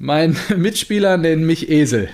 [0.00, 2.08] Mein Mitspieler nennt mich Esel,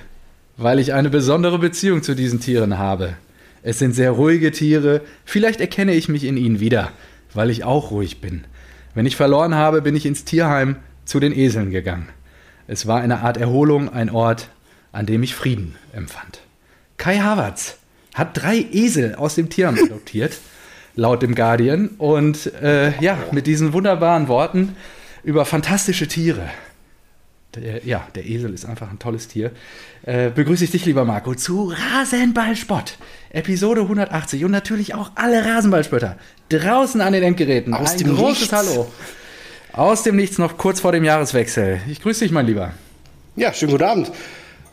[0.57, 3.17] weil ich eine besondere Beziehung zu diesen Tieren habe.
[3.63, 6.93] Es sind sehr ruhige Tiere, vielleicht erkenne ich mich in ihnen wieder,
[7.35, 8.45] weil ich auch ruhig bin.
[8.95, 12.09] Wenn ich verloren habe, bin ich ins Tierheim zu den Eseln gegangen.
[12.67, 14.49] Es war eine Art Erholung, ein Ort,
[14.91, 16.41] an dem ich Frieden empfand.
[16.97, 17.77] Kai Havertz
[18.15, 20.39] hat drei Esel aus dem Tierheim adoptiert,
[20.97, 21.89] laut dem Guardian.
[21.99, 24.75] Und äh, ja, mit diesen wunderbaren Worten
[25.23, 26.49] über fantastische Tiere
[27.57, 29.53] der, ja, der Esel ist einfach ein tolles Tier.
[30.05, 32.99] Äh, begrüße ich dich, lieber Marco, zu Rasenballspott,
[33.31, 36.17] Episode 180 und natürlich auch alle Rasenballspötter
[36.49, 37.75] draußen an den Endgeräten.
[37.75, 38.53] Aus ein dem großes Nichts.
[38.53, 38.93] Hallo.
[39.73, 41.81] Aus dem Nichts noch kurz vor dem Jahreswechsel.
[41.89, 42.73] Ich grüße dich, mein Lieber.
[43.37, 44.13] Ja, schönen guten Abend.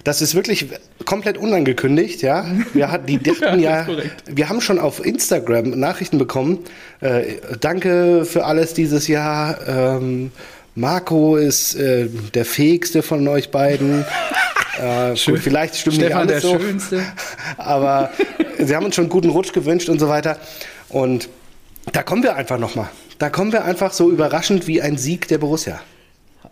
[0.03, 0.67] Das ist wirklich
[1.05, 2.45] komplett unangekündigt, ja.
[2.73, 3.87] Wir, hat, die dachten ja,
[4.25, 6.59] wir haben schon auf Instagram Nachrichten bekommen.
[7.01, 9.67] Äh, danke für alles dieses Jahr.
[9.67, 10.31] Ähm,
[10.75, 14.05] Marco ist äh, der fähigste von euch beiden.
[14.79, 17.03] Äh, gut, vielleicht stimmt Stefan, nicht alles der so, Schönste.
[17.57, 18.09] aber
[18.57, 20.39] sie haben uns schon einen guten Rutsch gewünscht und so weiter.
[20.87, 21.29] Und
[21.91, 22.89] da kommen wir einfach nochmal.
[23.19, 25.81] Da kommen wir einfach so überraschend wie ein Sieg der Borussia.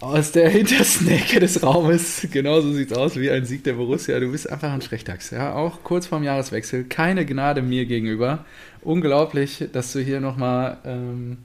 [0.02, 2.28] Aus der hintersten Ecke des Raumes.
[2.32, 4.20] Genauso sieht's aus wie ein Sieg der Borussia.
[4.20, 5.32] Du bist einfach ein Frechdachs.
[5.32, 6.84] Ja, auch kurz vorm Jahreswechsel.
[6.84, 8.46] Keine Gnade mir gegenüber.
[8.82, 11.38] Unglaublich, dass du hier nochmal ähm,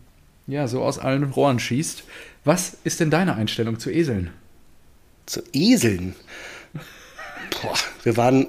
[0.46, 2.04] ja, so aus allen Rohren schießt.
[2.44, 4.30] Was ist denn deine Einstellung zu Eseln?
[5.26, 6.14] Zu Eseln.
[7.62, 8.48] Boah, wir waren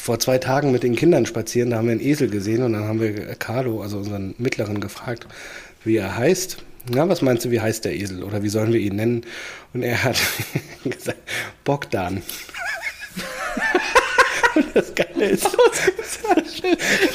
[0.00, 2.84] vor zwei Tagen mit den Kindern spazieren, da haben wir einen Esel gesehen und dann
[2.84, 5.26] haben wir Carlo, also unseren Mittleren, gefragt,
[5.84, 6.58] wie er heißt.
[6.90, 9.24] Na, was meinst du, wie heißt der Esel oder wie sollen wir ihn nennen?
[9.72, 10.20] Und er hat
[10.84, 11.20] gesagt,
[11.64, 12.22] Bogdan.
[14.54, 15.46] und das Geile ist,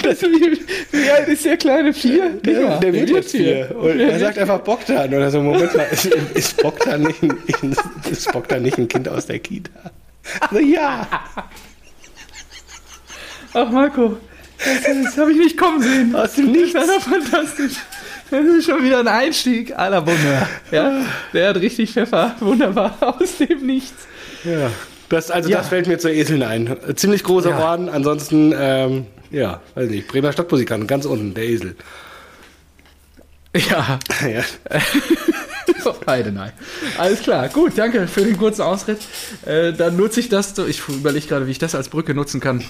[0.03, 0.59] Das, wie,
[0.91, 2.29] wie alt ist der kleine Vier?
[2.29, 3.75] der, der wird jetzt vier.
[3.75, 7.75] Und er sagt einfach Bogdan oder so, Moment mal, ist, ist, Bogdan nicht ein,
[8.09, 9.71] ist Bogdan nicht ein Kind aus der Kita?
[10.51, 11.07] So, ja.
[13.53, 14.17] Ach, Marco,
[14.57, 16.15] das, das habe ich nicht kommen sehen.
[16.15, 16.73] Aus dem Nichts.
[16.73, 17.73] Das ist doch fantastisch.
[18.29, 20.47] Das ist schon wieder ein Einstieg à la Bonheur.
[20.71, 21.01] Ja,
[21.33, 22.35] der hat richtig Pfeffer.
[22.39, 22.97] Wunderbar.
[23.19, 24.05] Aus dem Nichts.
[24.43, 24.69] Ja,
[25.09, 25.57] das, also Ja.
[25.59, 26.75] das fällt mir zu Eseln ein.
[26.95, 27.59] Ziemlich großer Ja.
[27.71, 31.75] Orden, ansonsten, ähm, ja, weiß nicht, Bremer Stadtmusikant, ganz unten, der Esel.
[33.55, 34.43] Ja, ja.
[36.07, 36.51] Heidenei.
[36.97, 37.47] Alles klar.
[37.49, 38.99] Gut, danke für den kurzen Ausritt.
[39.45, 40.57] Äh, dann nutze ich das.
[40.57, 42.63] Ich überlege gerade, wie ich das als Brücke nutzen kann,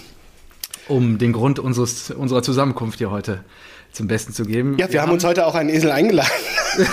[0.88, 3.44] um den Grund unseres, unserer Zusammenkunft hier heute
[3.92, 4.78] zum Besten zu geben.
[4.78, 6.30] ja, wir haben uns heute auch einen Esel eingeladen.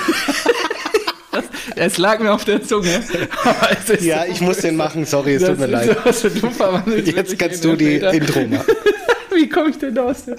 [1.77, 3.03] Es lag mir auf der Zunge.
[4.00, 5.97] Ja, ich muss den machen, sorry, es tut mir leid.
[6.12, 7.97] So, verwandelst Jetzt kannst du die.
[7.97, 8.65] Intro machen.
[9.34, 10.37] Wie komme ich denn da aus, der,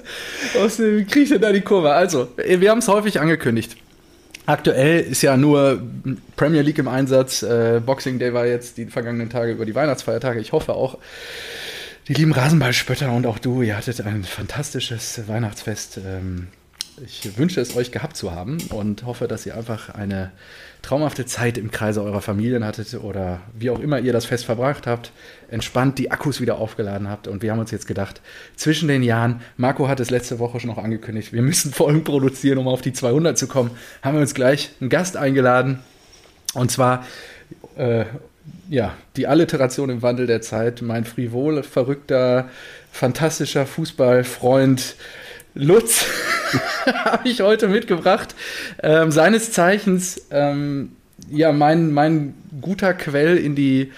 [0.58, 1.92] aus dem, wie kriege ich denn da die Kurve?
[1.92, 3.76] Also, wir haben es häufig angekündigt.
[4.46, 5.82] Aktuell ist ja nur
[6.36, 7.42] Premier League im Einsatz.
[7.42, 10.40] Äh, Boxing Day war jetzt die vergangenen Tage über die Weihnachtsfeiertage.
[10.40, 10.96] Ich hoffe auch,
[12.08, 15.98] die lieben Rasenballspötter und auch du, ihr hattet ein fantastisches Weihnachtsfest.
[15.98, 16.46] Ähm,
[17.04, 20.30] ich wünsche es euch gehabt zu haben und hoffe, dass ihr einfach eine
[20.82, 24.86] traumhafte Zeit im Kreise eurer Familien hattet oder wie auch immer ihr das Fest verbracht
[24.86, 25.10] habt,
[25.50, 27.28] entspannt die Akkus wieder aufgeladen habt.
[27.28, 28.20] Und wir haben uns jetzt gedacht,
[28.54, 32.58] zwischen den Jahren, Marco hat es letzte Woche schon noch angekündigt, wir müssen Folgen produzieren,
[32.58, 33.70] um auf die 200 zu kommen,
[34.02, 35.80] haben wir uns gleich einen Gast eingeladen.
[36.54, 37.04] Und zwar,
[37.76, 38.04] äh,
[38.68, 42.48] ja, die Alliteration im Wandel der Zeit, mein frivol, verrückter,
[42.92, 44.96] fantastischer Fußballfreund
[45.56, 46.04] Lutz
[46.86, 48.34] habe ich heute mitgebracht.
[48.82, 50.92] Ähm, seines Zeichens, ähm,
[51.30, 53.90] ja, mein, mein guter Quell in die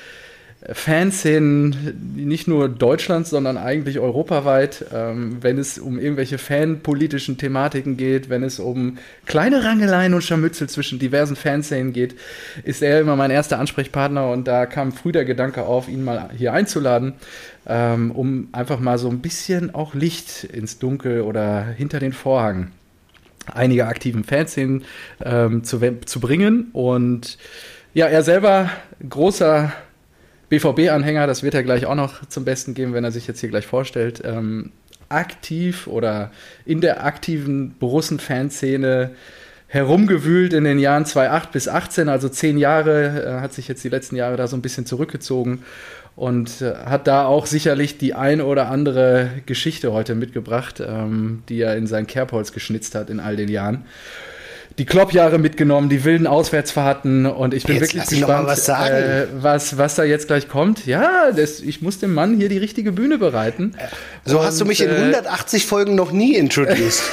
[0.72, 8.28] Fanszenen nicht nur Deutschlands, sondern eigentlich europaweit, ähm, wenn es um irgendwelche fanpolitischen Thematiken geht,
[8.28, 12.16] wenn es um kleine Rangeleien und Scharmützel zwischen diversen Fanszenen geht,
[12.64, 16.30] ist er immer mein erster Ansprechpartner und da kam früh der Gedanke auf, ihn mal
[16.36, 17.14] hier einzuladen,
[17.68, 22.72] ähm, um einfach mal so ein bisschen auch Licht ins Dunkel oder hinter den Vorhang
[23.54, 24.84] einiger aktiven Fanszenen
[25.24, 26.68] ähm, zu, zu bringen.
[26.72, 27.38] Und
[27.94, 28.70] ja, er selber
[29.08, 29.72] großer
[30.48, 33.50] BVB-Anhänger, das wird er gleich auch noch zum Besten geben, wenn er sich jetzt hier
[33.50, 34.22] gleich vorstellt.
[34.24, 34.72] Ähm,
[35.08, 36.30] aktiv oder
[36.64, 39.10] in der aktiven Borussen-Fanszene
[39.66, 43.90] herumgewühlt in den Jahren 2008 bis 18, also zehn Jahre, äh, hat sich jetzt die
[43.90, 45.62] letzten Jahre da so ein bisschen zurückgezogen
[46.16, 51.60] und äh, hat da auch sicherlich die ein oder andere Geschichte heute mitgebracht, ähm, die
[51.60, 53.84] er in sein Kerbholz geschnitzt hat in all den Jahren.
[54.78, 58.94] Die Kloppjahre mitgenommen, die wilden Auswärtsfahrten und ich bin Jetzt wirklich gespannt, was sagen.
[58.94, 60.86] Äh, was, was da jetzt gleich kommt.
[60.86, 63.74] Ja, das, ich muss dem Mann hier die richtige Bühne bereiten.
[64.24, 67.02] So hast du mich in äh, 180 Folgen noch nie introduced.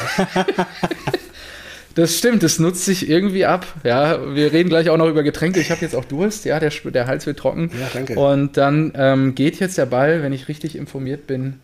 [1.95, 3.65] Das stimmt, das nutzt sich irgendwie ab.
[3.85, 5.61] Ja, wir reden gleich auch noch über Getränke.
[5.61, 7.71] Ich habe jetzt auch Durst, ja, der, der Hals wird trocken.
[7.71, 8.19] Ja, danke.
[8.19, 11.61] Und dann ähm, geht jetzt der Ball, wenn ich richtig informiert bin,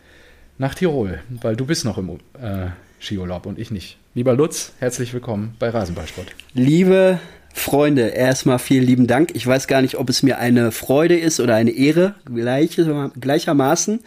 [0.56, 3.98] nach Tirol, weil du bist noch im äh, Skiurlaub und ich nicht.
[4.14, 6.28] Lieber Lutz, herzlich willkommen bei Rasenballsport.
[6.52, 7.18] Liebe
[7.54, 9.30] Freunde, erstmal vielen lieben Dank.
[9.34, 14.00] Ich weiß gar nicht, ob es mir eine Freude ist oder eine Ehre, gleiche, gleichermaßen.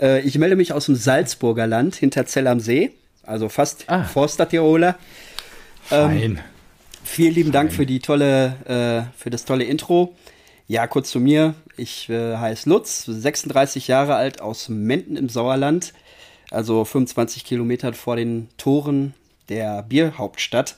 [0.00, 2.90] Äh, ich melde mich aus dem Salzburger Land hinter Zell am See,
[3.22, 4.04] also fast Ah.
[4.04, 4.96] Forster-Tiroler.
[5.82, 6.22] Fein.
[6.22, 6.38] Ähm,
[7.04, 10.16] Vielen lieben Dank für die tolle, äh, für das tolle Intro.
[10.66, 11.54] Ja, kurz zu mir.
[11.76, 15.92] Ich äh, heiße Lutz, 36 Jahre alt, aus Menden im Sauerland,
[16.50, 19.14] also 25 Kilometer vor den Toren
[19.48, 20.76] der Bierhauptstadt.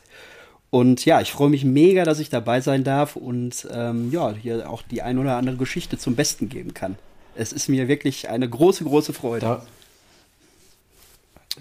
[0.71, 4.69] Und ja, ich freue mich mega, dass ich dabei sein darf und ähm, ja, hier
[4.69, 6.97] auch die ein oder andere Geschichte zum Besten geben kann.
[7.35, 9.47] Es ist mir wirklich eine große, große Freude.
[9.47, 9.67] Da,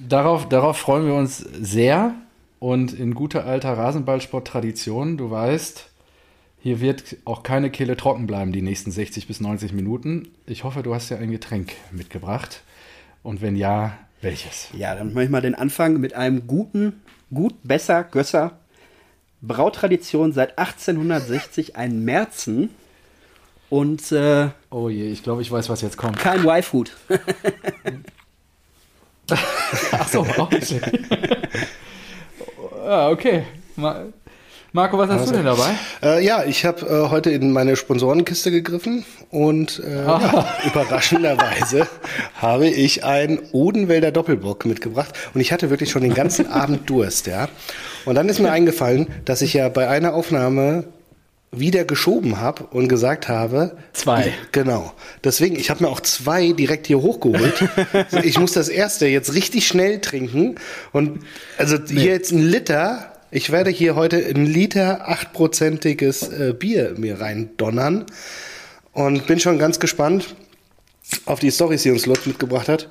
[0.09, 2.15] darauf, darauf freuen wir uns sehr
[2.59, 5.89] und in guter alter Rasenballsport-Tradition, du weißt,
[6.59, 10.29] hier wird auch keine Kehle trocken bleiben die nächsten 60 bis 90 Minuten.
[10.47, 12.61] Ich hoffe, du hast ja ein Getränk mitgebracht
[13.23, 14.67] und wenn ja, welches?
[14.73, 17.01] Ja, dann mache ich mal den Anfang mit einem guten,
[17.33, 18.57] gut, besser, Gösser.
[19.41, 22.69] Brautradition seit 1860, ein Märzen.
[23.69, 26.17] Und äh, Oh je, ich glaube, ich weiß, was jetzt kommt.
[26.17, 26.95] kein Y-Food.
[29.91, 30.73] Ach so, auch nicht
[32.85, 33.43] ah, okay.
[33.75, 34.05] Ma
[34.73, 35.71] Marco, was hast du denn dabei?
[36.03, 41.87] Äh, ja, ich habe äh, heute in meine Sponsorenkiste gegriffen und äh, ja, überraschenderweise
[42.35, 47.27] habe ich einen Odenwälder Doppelbock mitgebracht und ich hatte wirklich schon den ganzen Abend Durst,
[47.27, 47.47] ja.
[48.05, 50.85] Und dann ist mir eingefallen, dass ich ja bei einer Aufnahme
[51.51, 54.33] wieder geschoben habe und gesagt habe, Zwei.
[54.51, 54.93] Genau.
[55.23, 57.63] Deswegen, ich habe mir auch zwei direkt hier hochgeholt.
[58.23, 60.55] ich muss das erste jetzt richtig schnell trinken.
[60.91, 61.21] Und
[61.57, 63.13] also hier jetzt ein Liter.
[63.29, 68.05] Ich werde hier heute ein Liter achtprozentiges äh, Bier mir rein donnern.
[68.93, 70.33] Und bin schon ganz gespannt
[71.25, 72.87] auf die Storys, die uns Lutz mitgebracht hat,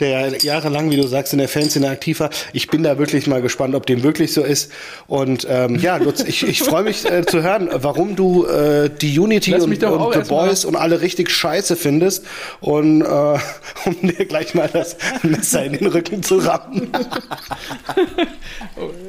[0.00, 2.30] der jahrelang, wie du sagst, in der Fanszene aktiv war.
[2.52, 4.72] Ich bin da wirklich mal gespannt, ob dem wirklich so ist.
[5.06, 9.18] Und ähm, ja, Lutz, ich, ich freue mich äh, zu hören, warum du äh, die
[9.18, 12.24] Unity Lass und, und The Boys und alle richtig scheiße findest.
[12.60, 13.04] Und äh,
[13.84, 16.90] um dir gleich mal das Messer in den Rücken zu rammen.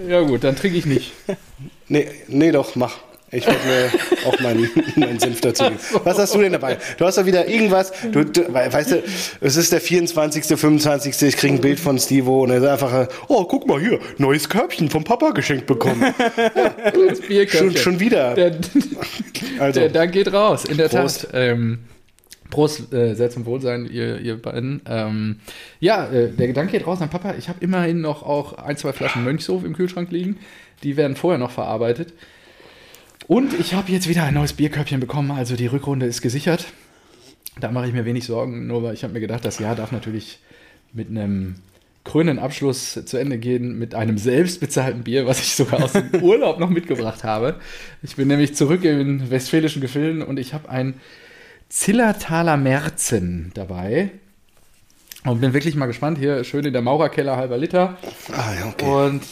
[0.07, 1.14] Ja gut, dann trinke ich nicht.
[1.88, 2.98] Nee, nee, doch, mach.
[3.33, 3.89] Ich werde mir
[4.28, 5.78] auch meinen, meinen Senf dazu geben.
[6.04, 6.78] Was hast du denn dabei?
[6.98, 7.94] Du hast doch wieder irgendwas.
[8.12, 9.04] Du, du, we- weißt du,
[9.39, 11.22] es ist der 24., 25.
[11.22, 14.50] Ich kriege ein Bild von Stevo und er ist einfach, oh, guck mal hier, neues
[14.50, 16.01] Körbchen vom Papa geschenkt bekommen.
[17.28, 17.72] Bierköpfchen.
[17.72, 18.33] Schon, schon wieder.
[18.36, 18.51] Der,
[19.60, 21.22] Also, der Dank geht raus, in der Prost.
[21.22, 21.30] Tat.
[21.33, 21.80] Ähm,
[22.50, 24.81] Prost, äh, sehr zum Wohlsein, ihr, ihr beiden.
[24.88, 25.39] Ähm,
[25.80, 27.36] ja, äh, der Gedanke geht raus an Papa.
[27.39, 30.38] Ich habe immerhin noch auch ein, zwei Flaschen Mönchshof im Kühlschrank liegen.
[30.83, 32.13] Die werden vorher noch verarbeitet.
[33.31, 35.31] Und ich habe jetzt wieder ein neues Bierkörbchen bekommen.
[35.31, 36.66] Also die Rückrunde ist gesichert.
[37.62, 38.68] Da mache ich mir wenig Sorgen.
[38.68, 40.39] Nur weil ich habe mir gedacht, das Jahr darf natürlich
[40.92, 41.56] mit einem
[42.04, 46.10] krönenden Abschluss zu Ende gehen mit einem selbst bezahlten Bier, was ich sogar aus dem
[46.22, 47.56] Urlaub noch mitgebracht habe.
[48.04, 50.95] Ich bin nämlich zurück in westfälischen Gefilden und ich habe ein
[51.69, 54.12] Zillertaler Märzen dabei.
[55.24, 56.18] Und bin wirklich mal gespannt.
[56.18, 57.98] Hier schön in der Maurerkeller, halber Liter.
[58.33, 58.86] ah, ja, okay.
[58.86, 59.24] Und,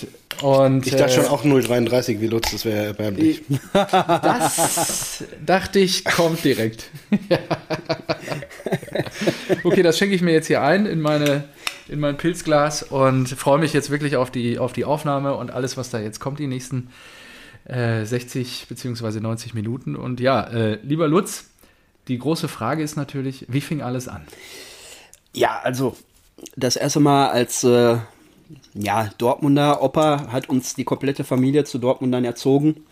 [0.41, 3.41] und Ich dachte äh, schon auch 0,33 wie Lutz, das wäre erbärmlich.
[3.73, 6.89] das dachte ich, kommt direkt.
[9.63, 11.43] okay, das schenke ich mir jetzt hier ein in, meine,
[11.89, 15.75] in mein Pilzglas und freue mich jetzt wirklich auf die, auf die Aufnahme und alles,
[15.75, 16.89] was da jetzt kommt, die nächsten
[17.65, 19.19] äh, 60 bzw.
[19.19, 19.97] 90 Minuten.
[19.97, 21.45] Und ja, äh, lieber Lutz,
[22.07, 24.21] die große Frage ist natürlich, wie fing alles an?
[25.33, 25.97] Ja, also
[26.55, 27.97] das erste Mal als äh,
[28.73, 32.85] ja, Dortmunder Opa hat uns die komplette Familie zu Dortmundern erzogen.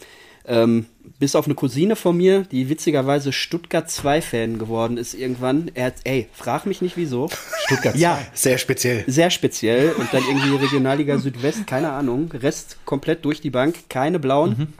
[0.49, 0.85] Ähm,
[1.19, 5.69] bis auf eine Cousine von mir, die witzigerweise Stuttgart 2-Fan geworden ist irgendwann.
[5.73, 7.29] Er hat, ey, frag mich nicht wieso.
[7.65, 9.03] Stuttgart Ja, Sehr speziell.
[9.07, 9.91] sehr speziell.
[9.91, 12.31] Und dann irgendwie Regionalliga Südwest, keine Ahnung.
[12.31, 14.73] Rest komplett durch die Bank, keine blauen.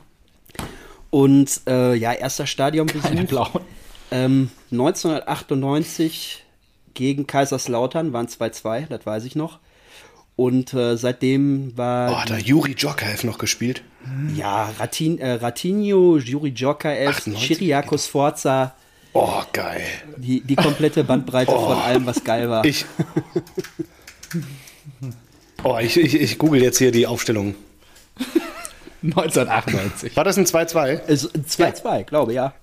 [1.09, 3.01] Und äh, ja, erster Stadionbesuch.
[3.01, 3.61] Keine blauen.
[4.11, 6.45] Ähm, 1998
[6.93, 9.59] gegen Kaiserslautern waren 2-2, das weiß ich noch.
[10.37, 13.81] Und äh, seitdem Oh, war hat da Juri Djokaev noch gespielt.
[14.35, 18.73] ja Ratin, äh, Ratinho, Juri Djokaev, 98, Chiriakos Forza,
[19.13, 19.81] Oh, geil.
[20.17, 22.63] die, die komplette Bandbreite von allem, was geil war.
[22.65, 22.85] Ich.
[25.63, 27.55] Oh, ich, ich, ich google jetzt hier die Aufstellung.
[29.03, 30.15] 1998.
[30.15, 31.01] War das ein 2-2?
[31.07, 32.53] Also 2-2, glaube ja.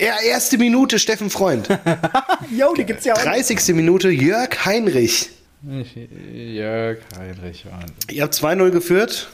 [0.00, 1.68] Ja, erste Minute Steffen Freund.
[2.56, 3.74] Jo, die gibt's ja 30.
[3.74, 5.28] Minute Jörg Heinrich.
[6.32, 7.92] Jörg Heinrich waren.
[8.10, 9.28] Ihr habt 2-0 geführt.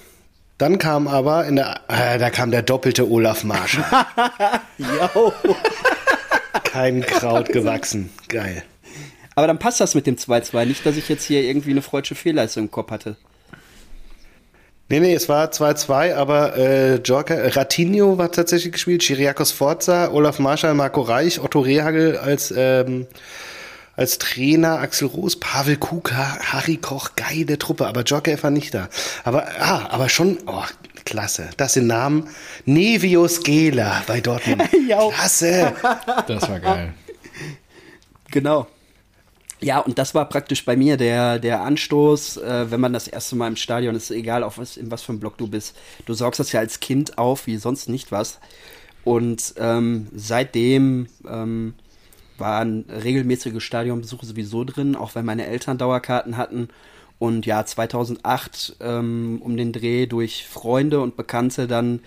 [0.58, 3.78] Dann kam aber in der, äh, da kam der doppelte Olaf Marsch.
[4.78, 5.32] Jo.
[6.64, 8.11] Kein Kraut gewachsen.
[8.28, 8.62] Geil.
[9.35, 10.64] Aber dann passt das mit dem 2-2.
[10.64, 13.16] Nicht, dass ich jetzt hier irgendwie eine freudsche Fehlleistung im Kopf hatte.
[14.88, 20.38] Nee, nee, es war 2-2, aber äh, Joker, Ratinho war tatsächlich gespielt, Chiriakos Forza, Olaf
[20.38, 23.09] Marschall, Marco Reich, Otto Rehagel als, ähm,
[23.97, 28.88] als Trainer, Axel Roos, Pavel Kuka, Harry Koch, geile Truppe, aber Joker war nicht da.
[29.25, 30.62] Aber, ah, aber schon, oh,
[31.05, 31.49] klasse.
[31.57, 32.28] Das sind Namen.
[32.64, 34.62] Nevius Gela bei Dortmund.
[34.88, 35.09] Ja.
[35.09, 35.73] Klasse.
[36.28, 36.95] Das war geil.
[38.31, 38.69] Genau.
[39.60, 43.36] Ja, und das war praktisch bei mir der, der Anstoß, äh, wenn man das erste
[43.36, 45.75] Mal im Stadion ist, egal auf was, in was für einem Block du bist.
[46.04, 48.38] Du saugst das ja als Kind auf, wie sonst nicht was.
[49.02, 51.75] Und ähm, seitdem ähm,
[52.38, 56.68] waren regelmäßige Stadionbesuche sowieso drin, auch wenn meine Eltern Dauerkarten hatten.
[57.18, 62.00] Und ja, 2008 ähm, um den Dreh durch Freunde und Bekannte dann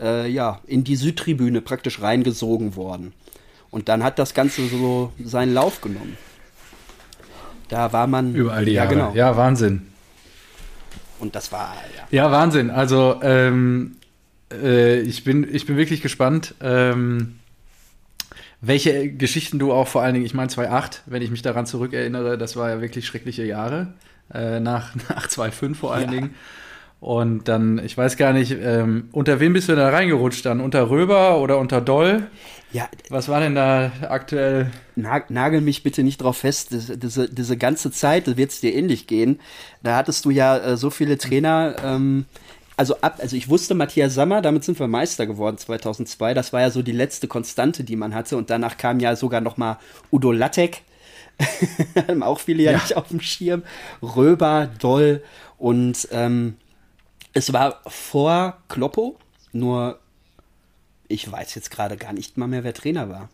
[0.00, 3.12] äh, ja, in die Südtribüne praktisch reingesogen worden.
[3.70, 6.16] Und dann hat das Ganze so seinen Lauf genommen.
[7.72, 8.34] Da war man.
[8.34, 8.94] Überall die ja, Jahre.
[8.94, 9.12] genau.
[9.14, 9.80] Ja, Wahnsinn.
[11.18, 12.24] Und das war, ja.
[12.24, 12.70] Ja, Wahnsinn.
[12.70, 13.96] Also, ähm,
[14.52, 17.38] äh, ich, bin, ich bin wirklich gespannt, ähm,
[18.60, 22.36] welche Geschichten du auch vor allen Dingen, ich meine 2008, wenn ich mich daran zurückerinnere,
[22.36, 23.94] das war ja wirklich schreckliche Jahre,
[24.34, 26.10] äh, nach, nach 2005 vor allen Ja.
[26.10, 26.34] Dingen.
[27.02, 30.60] Und dann, ich weiß gar nicht, ähm, unter wem bist du da reingerutscht dann?
[30.60, 32.28] Unter Röber oder unter Doll?
[32.72, 34.70] Ja, Was war denn da aktuell?
[34.94, 36.70] nag, nagel mich bitte nicht drauf fest.
[36.70, 39.40] Diese, diese, diese ganze Zeit, da wird es dir ähnlich gehen.
[39.82, 41.74] Da hattest du ja äh, so viele Trainer.
[41.84, 42.26] Ähm,
[42.76, 46.34] also ab, also ich wusste Matthias Sammer, damit sind wir Meister geworden 2002.
[46.34, 48.36] Das war ja so die letzte Konstante, die man hatte.
[48.36, 49.78] Und danach kam ja sogar noch mal
[50.12, 50.82] Udo Lattek.
[52.06, 52.78] Haben auch viele ja, Ja.
[52.78, 53.64] nicht auf dem Schirm.
[54.02, 55.20] Röber, Doll
[55.58, 56.54] und ähm,
[57.32, 59.18] es war vor Kloppo,
[59.52, 59.98] nur
[61.08, 63.28] ich weiß jetzt gerade gar nicht mal mehr, wer Trainer war.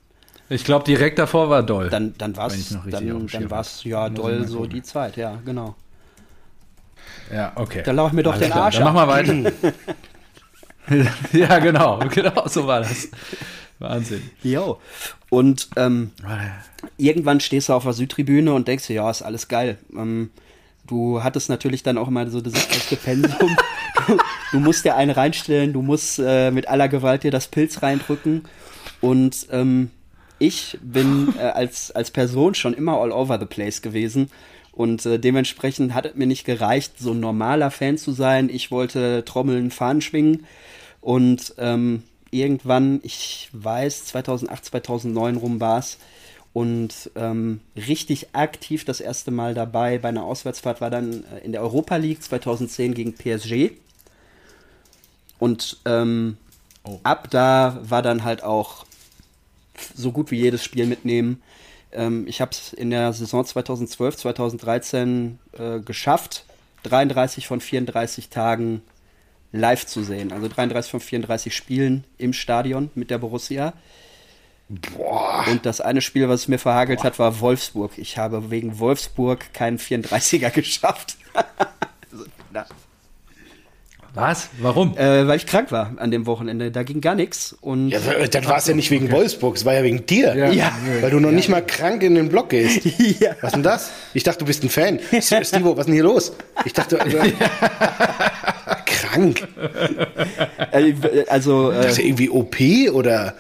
[0.50, 1.90] Ich glaube, direkt davor war Doll.
[1.90, 4.70] Dann, dann war es dann, dann war's, ja doll so gucken.
[4.70, 5.76] die Zeit, ja, genau.
[7.32, 7.82] ja, okay.
[7.84, 8.94] Da lauch ich mir doch Alles den klar, Arsch Dann ab.
[8.94, 9.52] mach mal weiter.
[11.32, 13.08] ja, genau, genau, so war das.
[13.78, 14.22] Wahnsinn.
[14.42, 14.80] Jo.
[15.30, 16.12] Und ähm,
[16.96, 19.78] irgendwann stehst du auf der Südtribüne und denkst dir, ja, ist alles geil.
[19.94, 20.30] Ähm,
[20.88, 23.56] du hattest natürlich dann auch immer so erste Pensum.
[24.06, 24.18] du,
[24.52, 28.42] du musst dir einen reinstellen, du musst äh, mit aller Gewalt dir das Pilz reindrücken.
[29.00, 29.90] Und ähm,
[30.38, 34.30] ich bin äh, als, als Person schon immer all over the place gewesen.
[34.72, 38.48] Und äh, dementsprechend hat es mir nicht gereicht, so ein normaler Fan zu sein.
[38.48, 40.46] Ich wollte Trommeln, Fahnen schwingen.
[41.00, 45.98] Und ähm, irgendwann, ich weiß, 2008, 2009 rum war es.
[46.52, 51.52] Und ähm, richtig aktiv das erste Mal dabei bei einer Auswärtsfahrt war dann äh, in
[51.52, 53.72] der Europa League 2010 gegen PSG.
[55.38, 56.36] Und ähm,
[57.02, 58.86] ab da war dann halt auch
[59.94, 61.42] so gut wie jedes Spiel mitnehmen.
[61.92, 66.44] Ähm, ich habe es in der Saison 2012, 2013 äh, geschafft,
[66.84, 68.82] 33 von 34 Tagen
[69.52, 70.32] live zu sehen.
[70.32, 73.72] Also 33 von 34 Spielen im Stadion mit der Borussia.
[74.68, 75.44] Boah.
[75.50, 77.92] Und das eine Spiel, was es mir verhagelt hat, war Wolfsburg.
[77.96, 81.16] Ich habe wegen Wolfsburg keinen 34er geschafft.
[84.14, 84.48] Was?
[84.60, 84.96] Warum?
[84.96, 86.70] äh, weil ich krank war an dem Wochenende.
[86.72, 87.56] Da ging gar nichts.
[87.60, 90.34] Und Ja, dann war es ja nicht wegen Wolfsburg, es war ja wegen dir.
[90.34, 90.50] Ja.
[90.50, 90.72] Ja.
[91.00, 92.84] Weil du noch nicht mal krank in den Block gehst.
[93.20, 93.36] ja.
[93.42, 93.90] Was denn das?
[94.14, 94.98] Ich dachte, du bist ein Fan.
[95.20, 96.32] Stivo, was ist denn hier los?
[96.64, 97.32] Ich dachte, äh,
[98.86, 99.46] krank.
[100.72, 100.94] Äh,
[101.28, 102.56] also, äh, dachte irgendwie OP
[102.92, 103.34] oder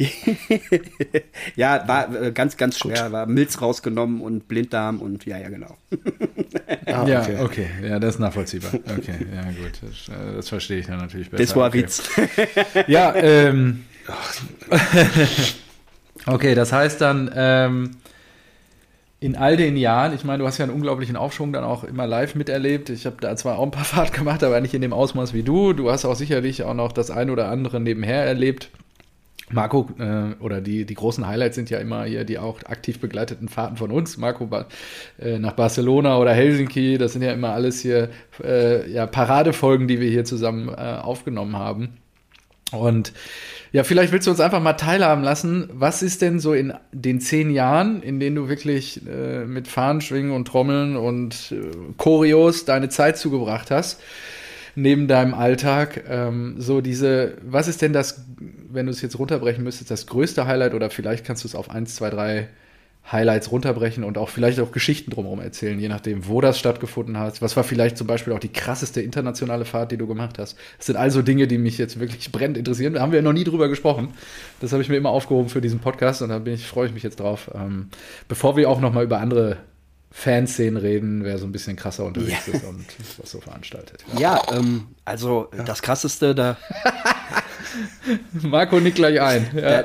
[1.56, 3.12] ja, war äh, ganz, ganz schwer.
[3.12, 5.76] War Milz rausgenommen und Blinddarm und ja, ja, genau.
[6.86, 7.36] Ah, ja, okay.
[7.40, 7.66] okay.
[7.82, 8.72] Ja, das ist nachvollziehbar.
[8.74, 9.80] Okay, ja, gut.
[9.82, 11.42] Das, äh, das verstehe ich dann natürlich besser.
[11.42, 11.82] Das war okay.
[11.82, 12.02] Witz.
[12.88, 13.84] Ja, ähm.
[16.26, 17.90] okay, das heißt dann, ähm,
[19.20, 22.06] in all den Jahren, ich meine, du hast ja einen unglaublichen Aufschwung dann auch immer
[22.06, 22.88] live miterlebt.
[22.90, 25.42] Ich habe da zwar auch ein paar Fahrt gemacht, aber nicht in dem Ausmaß wie
[25.42, 25.74] du.
[25.74, 28.70] Du hast auch sicherlich auch noch das ein oder andere nebenher erlebt.
[29.50, 33.48] Marco, äh, oder die, die großen Highlights sind ja immer hier die auch aktiv begleiteten
[33.48, 34.16] Fahrten von uns.
[34.16, 34.48] Marco
[35.18, 38.10] äh, nach Barcelona oder Helsinki, das sind ja immer alles hier
[38.42, 41.98] äh, ja, Paradefolgen, die wir hier zusammen äh, aufgenommen haben.
[42.72, 43.12] Und
[43.72, 45.68] ja, vielleicht willst du uns einfach mal teilhaben lassen.
[45.72, 50.32] Was ist denn so in den zehn Jahren, in denen du wirklich äh, mit Fahnenschwingen
[50.32, 54.00] und Trommeln und äh, Choreos deine Zeit zugebracht hast,
[54.80, 58.24] neben deinem Alltag, ähm, so diese, was ist denn das,
[58.70, 61.70] wenn du es jetzt runterbrechen müsstest, das größte Highlight oder vielleicht kannst du es auf
[61.70, 62.48] eins, zwei, drei
[63.10, 67.42] Highlights runterbrechen und auch vielleicht auch Geschichten drumherum erzählen, je nachdem, wo das stattgefunden hat.
[67.42, 70.56] Was war vielleicht zum Beispiel auch die krasseste internationale Fahrt, die du gemacht hast?
[70.78, 72.94] Das sind also Dinge, die mich jetzt wirklich brennend interessieren.
[72.94, 74.08] Da haben wir noch nie drüber gesprochen.
[74.60, 76.94] Das habe ich mir immer aufgehoben für diesen Podcast und da bin ich, freue ich
[76.94, 77.50] mich jetzt drauf.
[77.54, 77.88] Ähm,
[78.28, 79.56] bevor wir auch noch mal über andere
[80.10, 82.54] Fanszenen reden, wer so ein bisschen krasser unterwegs ja.
[82.54, 82.84] ist und
[83.18, 84.04] was so veranstaltet.
[84.14, 85.62] Ja, ja ähm, also ja.
[85.62, 86.56] das krasseste da.
[88.32, 89.48] Marco nickt gleich ein.
[89.54, 89.84] Ja.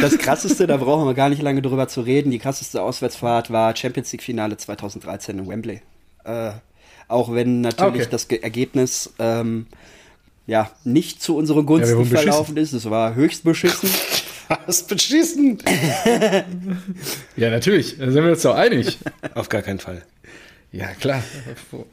[0.00, 2.30] Das krasseste, da brauchen wir gar nicht lange drüber zu reden.
[2.30, 5.80] Die krasseste Auswärtsfahrt war Champions League Finale 2013 in Wembley.
[6.24, 6.50] Äh,
[7.08, 8.08] auch wenn natürlich okay.
[8.10, 9.66] das Ergebnis ähm,
[10.46, 12.72] ja nicht zu unseren Gunsten verlaufen ist.
[12.72, 13.88] Es war höchst beschissen.
[14.66, 15.58] Was beschissen?
[17.36, 17.98] ja, natürlich.
[17.98, 18.98] Da sind wir uns doch einig.
[19.34, 20.02] Auf gar keinen Fall.
[20.72, 21.22] Ja, klar.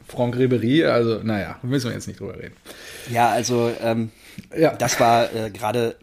[0.08, 2.54] Franck Ribery, also, naja, müssen wir jetzt nicht drüber reden.
[3.10, 4.10] Ja, also, ähm,
[4.56, 4.74] ja.
[4.74, 5.96] das war äh, gerade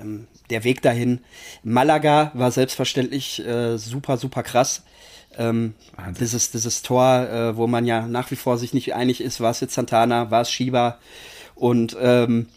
[0.00, 1.20] ähm, der Weg dahin.
[1.62, 4.82] Malaga war selbstverständlich äh, super, super krass.
[5.36, 5.74] Ähm,
[6.18, 9.50] dieses, dieses Tor, äh, wo man ja nach wie vor sich nicht einig ist, war
[9.50, 10.98] es jetzt Santana, war es Shiba
[11.54, 12.48] und ähm,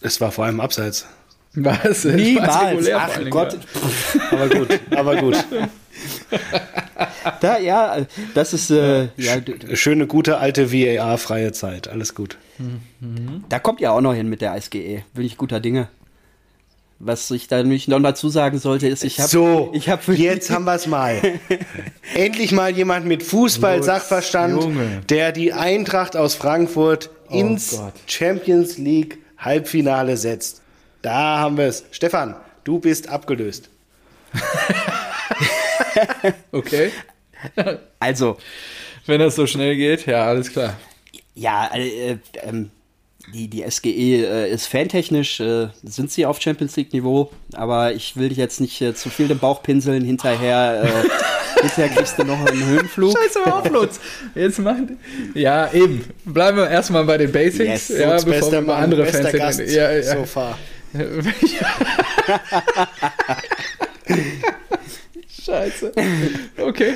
[0.00, 1.06] es war vor allem abseits.
[1.56, 2.04] Was?
[2.04, 2.88] Niemals.
[2.94, 3.58] Ach Gott.
[4.30, 5.44] aber gut, aber gut.
[7.40, 9.36] Da, ja, das ist äh, ja,
[9.72, 11.88] schöne, gute alte VAR-freie Zeit.
[11.88, 12.36] Alles gut.
[13.48, 15.02] Da kommt ja auch noch hin mit der SGE.
[15.14, 15.88] Bin ich guter Dinge.
[16.98, 19.28] Was ich da nämlich noch dazu sagen sollte, ist, ich habe.
[19.28, 21.20] So, ich hab jetzt haben wir es mal.
[22.14, 27.92] Endlich mal jemand mit Fußball-Sachverstand, der die Eintracht aus Frankfurt oh ins Gott.
[28.06, 30.62] Champions League Halbfinale setzt.
[31.06, 31.84] Da haben wir es.
[31.92, 32.34] Stefan,
[32.64, 33.68] du bist abgelöst.
[36.50, 36.90] okay.
[38.00, 38.38] Also.
[39.06, 40.76] Wenn das so schnell geht, ja, alles klar.
[41.36, 42.70] Ja, äh, ähm,
[43.32, 48.30] die, die SGE äh, ist fantechnisch, äh, sind sie auf Champions League-Niveau, aber ich will
[48.30, 50.04] dich jetzt nicht äh, zu viel den Bauch pinseln.
[50.04, 51.08] Hinterher, äh,
[51.60, 53.16] hinterher kriegst du noch einen Höhenflug.
[53.16, 54.00] Scheiße, auf, Lutz.
[54.34, 54.98] Jetzt machen.
[55.34, 56.04] Ja, eben.
[56.24, 59.92] Bleiben wir erstmal bei den Basics, yes, ja, bevor wir mal andere Fans Gast ja,
[59.92, 60.02] ja.
[60.02, 60.58] so far.
[65.44, 65.92] Scheiße.
[66.58, 66.94] Okay.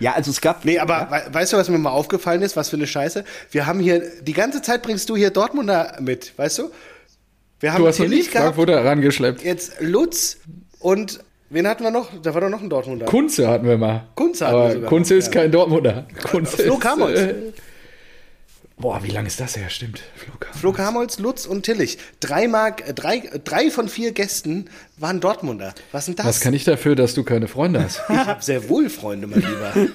[0.00, 0.64] Ja, also es gab.
[0.64, 1.34] Nee, aber ja?
[1.34, 2.56] weißt du, was mir mal aufgefallen ist?
[2.56, 3.24] Was für eine Scheiße?
[3.50, 6.70] Wir haben hier, die ganze Zeit bringst du hier Dortmunder mit, weißt du?
[7.60, 9.42] Wir haben du hast noch nicht Frankfurter rangeschleppt.
[9.42, 10.38] Jetzt Lutz
[10.78, 11.18] und
[11.50, 12.10] wen hatten wir noch?
[12.22, 13.06] Da war doch noch ein Dortmunder.
[13.06, 14.06] Kunze hatten wir mal.
[14.14, 14.88] Kunze hatten aber wir sogar.
[14.88, 15.40] Kunze ist ja.
[15.40, 16.06] kein Dortmunder.
[16.22, 17.18] Kunze Flo Kamholz.
[17.18, 17.34] Äh,
[18.78, 19.70] Boah, wie lange ist das her?
[19.70, 20.02] Stimmt.
[20.14, 21.98] Flo Kamholz, Flo Kamholz Lutz und Tillich.
[22.20, 25.74] Drei, Mark, äh, drei, drei von vier Gästen waren Dortmunder.
[25.90, 26.26] Was sind das?
[26.26, 28.00] Was kann ich dafür, dass du keine Freunde hast?
[28.08, 29.88] Ich habe sehr wohl Freunde, mein Lieber.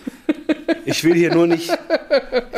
[0.85, 1.71] Ich will hier nur nicht.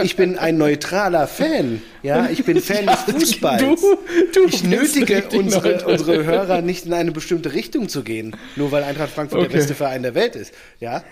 [0.03, 1.81] Ich bin ein neutraler Fan.
[2.01, 3.81] Ja, ich bin Fan ja, des Fußballs.
[3.81, 3.97] Du,
[4.33, 8.83] du ich nötige unsere, unsere Hörer nicht in eine bestimmte Richtung zu gehen, nur weil
[8.83, 9.49] Eintracht Frankfurt okay.
[9.49, 10.53] der beste Verein der Welt ist.
[10.79, 11.03] Ja.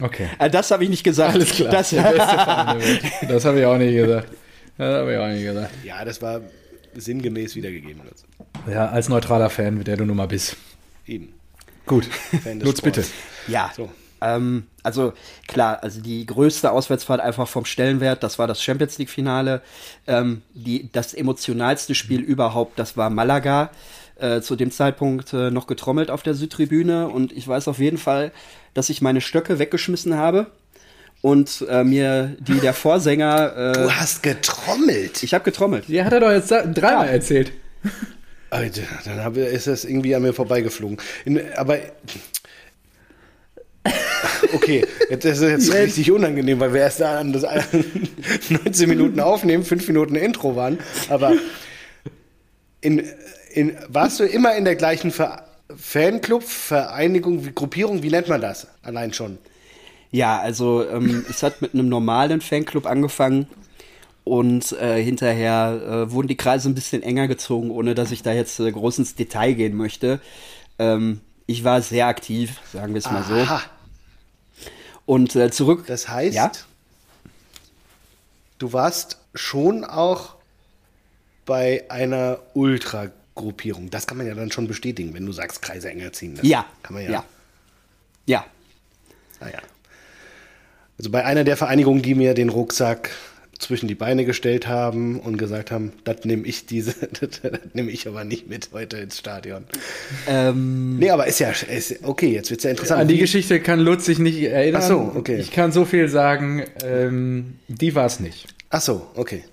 [0.00, 0.28] Okay.
[0.38, 1.34] Äh, das habe ich nicht gesagt.
[1.34, 1.70] Alles klar.
[1.70, 1.90] Das,
[3.28, 4.28] das habe ich auch nicht gesagt.
[4.76, 5.70] Das habe ich auch nicht gesagt.
[5.84, 6.40] Ja, das war
[6.94, 8.02] sinngemäß wiedergegeben.
[8.70, 10.56] Ja, als neutraler Fan, der du nun mal bist.
[11.06, 11.32] Eben.
[11.86, 12.08] Gut.
[12.60, 13.04] Lutz, bitte.
[13.46, 13.72] Ja.
[13.74, 13.90] So.
[14.20, 15.12] Ähm, also
[15.46, 19.62] klar, also die größte Auswärtsfahrt einfach vom Stellenwert, das war das Champions League-Finale.
[20.06, 20.42] Ähm,
[20.92, 22.26] das emotionalste Spiel mhm.
[22.26, 23.70] überhaupt, das war Malaga.
[24.20, 27.98] Äh, zu dem Zeitpunkt äh, noch getrommelt auf der Südtribüne und ich weiß auf jeden
[27.98, 28.32] Fall,
[28.78, 30.46] dass ich meine Stöcke weggeschmissen habe
[31.20, 33.72] und äh, mir die der Vorsänger.
[33.74, 35.24] Äh, du hast getrommelt.
[35.24, 35.88] Ich habe getrommelt.
[35.88, 37.12] Ja, hat er doch jetzt dreimal ja.
[37.12, 37.50] erzählt.
[38.50, 40.96] Alter, dann hab, ist das irgendwie an mir vorbeigeflogen.
[41.24, 41.78] In, aber.
[44.52, 47.44] Okay, jetzt ist es jetzt richtig unangenehm, weil wir erst an das
[48.48, 50.78] 19 Minuten aufnehmen, 5 Minuten Intro waren.
[51.08, 51.32] Aber
[52.80, 53.08] in,
[53.50, 58.68] in, warst du immer in der gleichen Ver Fanclub, Vereinigung, Gruppierung, wie nennt man das
[58.82, 59.38] allein schon?
[60.10, 63.46] Ja, also ähm, es hat mit einem normalen Fanclub angefangen
[64.24, 68.32] und äh, hinterher äh, wurden die Kreise ein bisschen enger gezogen, ohne dass ich da
[68.32, 70.20] jetzt äh, groß ins Detail gehen möchte.
[70.78, 73.46] Ähm, ich war sehr aktiv, sagen wir es mal so.
[75.06, 75.86] Und äh, zurück.
[75.86, 76.52] Das heißt, ja?
[78.58, 80.34] du warst schon auch
[81.46, 82.40] bei einer
[83.38, 83.90] Ultra-Gruppierung.
[83.90, 86.34] Das kann man ja dann schon bestätigen, wenn du sagst, Kreise enger ziehen.
[86.36, 86.66] Das ja.
[86.82, 87.10] Kann man ja.
[87.10, 87.24] Ja.
[88.26, 88.46] ja.
[89.40, 89.60] Ah, ja.
[90.98, 93.10] Also bei einer der Vereinigungen, die mir den Rucksack
[93.58, 97.40] zwischen die Beine gestellt haben und gesagt haben, das nehme ich diese, das,
[97.72, 99.64] nehme ich aber nicht mit heute ins Stadion.
[100.28, 103.00] Ähm, nee, aber ist ja, ist, okay, jetzt wird es ja interessant.
[103.00, 104.82] An die Geschichte kann Lutz sich nicht erinnern.
[104.82, 105.36] Ach so, okay.
[105.38, 108.48] Ich kann so viel sagen, ähm, die war es nicht.
[108.70, 109.44] Ach so, okay.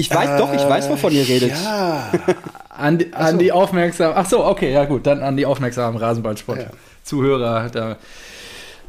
[0.00, 1.50] Ich weiß äh, doch, ich weiß, wovon ihr redet.
[1.52, 2.10] Ja,
[2.70, 3.38] An, die- an so.
[3.38, 7.68] die aufmerksamen, ach so, okay, ja gut, dann an die aufmerksamen Rasenballsport-Zuhörer.
[7.70, 7.96] Da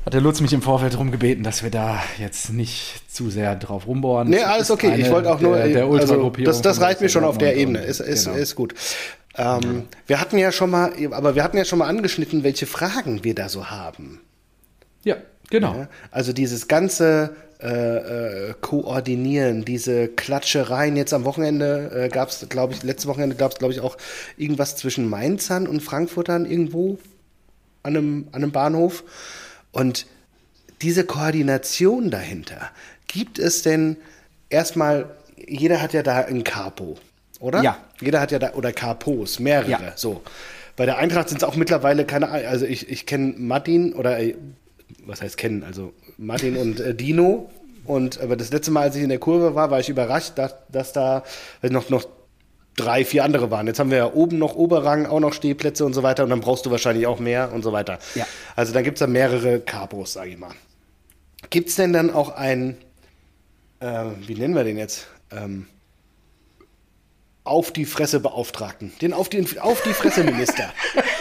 [0.05, 3.55] hat der Lutz mich im Vorfeld darum gebeten, dass wir da jetzt nicht zu sehr
[3.55, 4.29] drauf rumbohren.
[4.29, 4.93] Nee, alles okay.
[4.95, 7.37] Ich eine wollte auch nur, der, der also, Ultragruppierung das, das reicht mir schon auf
[7.37, 7.79] der Ebene.
[7.79, 8.37] und- Ist, ist, genau.
[8.37, 8.73] ist gut.
[9.37, 13.23] Ähm, Wir hatten ja schon mal, aber wir hatten ja schon mal angeschnitten, welche Fragen
[13.23, 14.21] wir da so haben.
[15.03, 15.17] Ja,
[15.49, 15.73] genau.
[15.75, 15.87] Ja?
[16.11, 20.95] Also dieses ganze äh, äh, Koordinieren, diese Klatschereien.
[20.95, 23.97] Jetzt am Wochenende äh, gab es, glaube ich, letztes Wochenende gab es, glaube ich, auch
[24.37, 26.97] irgendwas zwischen Mainzern und Frankfurtern irgendwo
[27.83, 29.03] an einem, an einem Bahnhof.
[29.71, 30.07] Und
[30.81, 32.71] diese Koordination dahinter,
[33.07, 33.97] gibt es denn
[34.49, 35.09] erstmal,
[35.47, 36.97] jeder hat ja da ein Capo,
[37.39, 37.61] oder?
[37.61, 37.77] Ja.
[37.99, 39.93] Jeder hat ja da, oder Capos, mehrere, Ja.
[39.95, 40.21] so.
[40.77, 44.35] Bei der Eintracht sind es auch mittlerweile keine, also ich, ich kenne Martin oder, äh,
[45.05, 47.49] was heißt kennen, also Martin und äh, Dino.
[47.85, 50.55] Und aber das letzte Mal, als ich in der Kurve war, war ich überrascht, dass,
[50.69, 51.23] dass da
[51.63, 52.05] noch, noch
[52.75, 53.67] drei, vier andere waren.
[53.67, 56.41] Jetzt haben wir ja oben noch Oberrang, auch noch Stehplätze und so weiter und dann
[56.41, 57.99] brauchst du wahrscheinlich auch mehr und so weiter.
[58.15, 58.25] Ja.
[58.55, 60.53] Also da gibt es da mehrere Capos, sage ich mal.
[61.49, 62.77] Gibt es denn dann auch einen,
[63.79, 65.07] äh, wie nennen wir den jetzt?
[65.31, 65.67] Ähm,
[67.43, 70.71] auf die Fresse Beauftragten, den auf die, auf die Fresse Minister.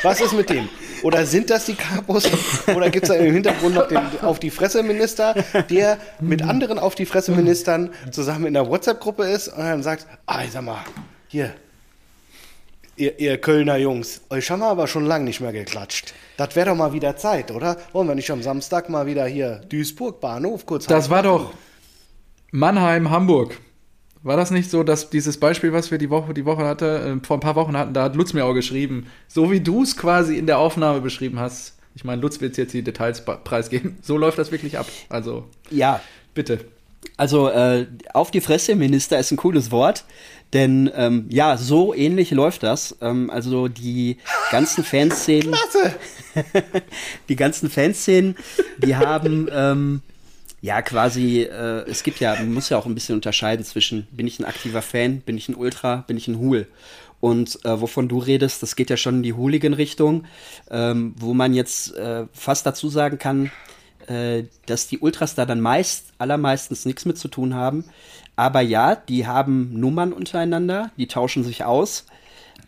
[0.03, 0.69] Was ist mit dem?
[1.03, 2.29] Oder sind das die Capos?
[2.75, 5.35] Oder gibt es da im Hintergrund noch den auf die Fresse Minister,
[5.71, 10.07] der mit anderen auf die Fresse Ministern zusammen in der WhatsApp-Gruppe ist und dann sagt,
[10.27, 10.85] ah, sag mal,
[11.29, 11.55] hier,
[12.97, 16.13] ihr, ihr Kölner Jungs, euch haben wir aber schon lange nicht mehr geklatscht.
[16.37, 17.79] Das wäre doch mal wieder Zeit, oder?
[17.93, 21.55] Wollen wir nicht am Samstag mal wieder hier Duisburg Bahnhof kurz Das war doch
[22.51, 23.59] Mannheim, Hamburg.
[24.23, 27.27] War das nicht so, dass dieses Beispiel, was wir die Woche, die Woche hatte, äh,
[27.27, 29.97] vor ein paar Wochen hatten, da hat Lutz mir auch geschrieben, so wie du es
[29.97, 31.77] quasi in der Aufnahme beschrieben hast.
[31.95, 33.99] Ich meine, Lutz wird jetzt die Details preisgeben.
[34.03, 34.87] So läuft das wirklich ab.
[35.09, 36.01] Also, Ja,
[36.35, 36.61] bitte.
[37.17, 40.05] Also äh, auf die Fresse, Minister, ist ein cooles Wort,
[40.53, 42.97] denn ähm, ja, so ähnlich läuft das.
[43.01, 44.19] Ähm, also die
[44.51, 45.95] ganzen Fanszenen, Klasse!
[47.29, 48.37] die ganzen Fanszenen,
[48.79, 50.03] die haben ähm,
[50.61, 54.27] ja quasi, äh, es gibt ja, man muss ja auch ein bisschen unterscheiden zwischen, bin
[54.27, 56.67] ich ein aktiver Fan, bin ich ein Ultra, bin ich ein Hool.
[57.21, 60.25] Und äh, wovon du redest, das geht ja schon in die Hooligan-Richtung,
[60.71, 63.51] ähm, wo man jetzt äh, fast dazu sagen kann,
[64.07, 67.85] äh, dass die Ultras da dann meist, allermeistens nichts mit zu tun haben.
[68.37, 72.07] Aber ja, die haben Nummern untereinander, die tauschen sich aus.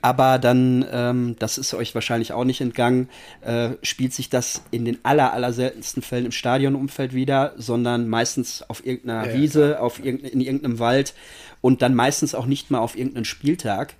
[0.03, 3.09] Aber dann, ähm, das ist euch wahrscheinlich auch nicht entgangen,
[3.41, 8.65] äh, spielt sich das in den aller, aller seltensten Fällen im Stadionumfeld wieder, sondern meistens
[8.69, 11.15] auf irgendeiner Ja, Wiese, auf irgende, in irgendeinem Wald
[11.61, 13.95] und dann meistens auch nicht mal auf irgendeinen Spieltag.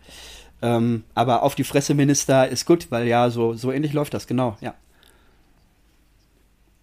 [0.61, 4.27] Ähm, aber auf die Fresse, Minister, ist gut, weil ja, so, so ähnlich läuft das,
[4.27, 4.75] genau, ja.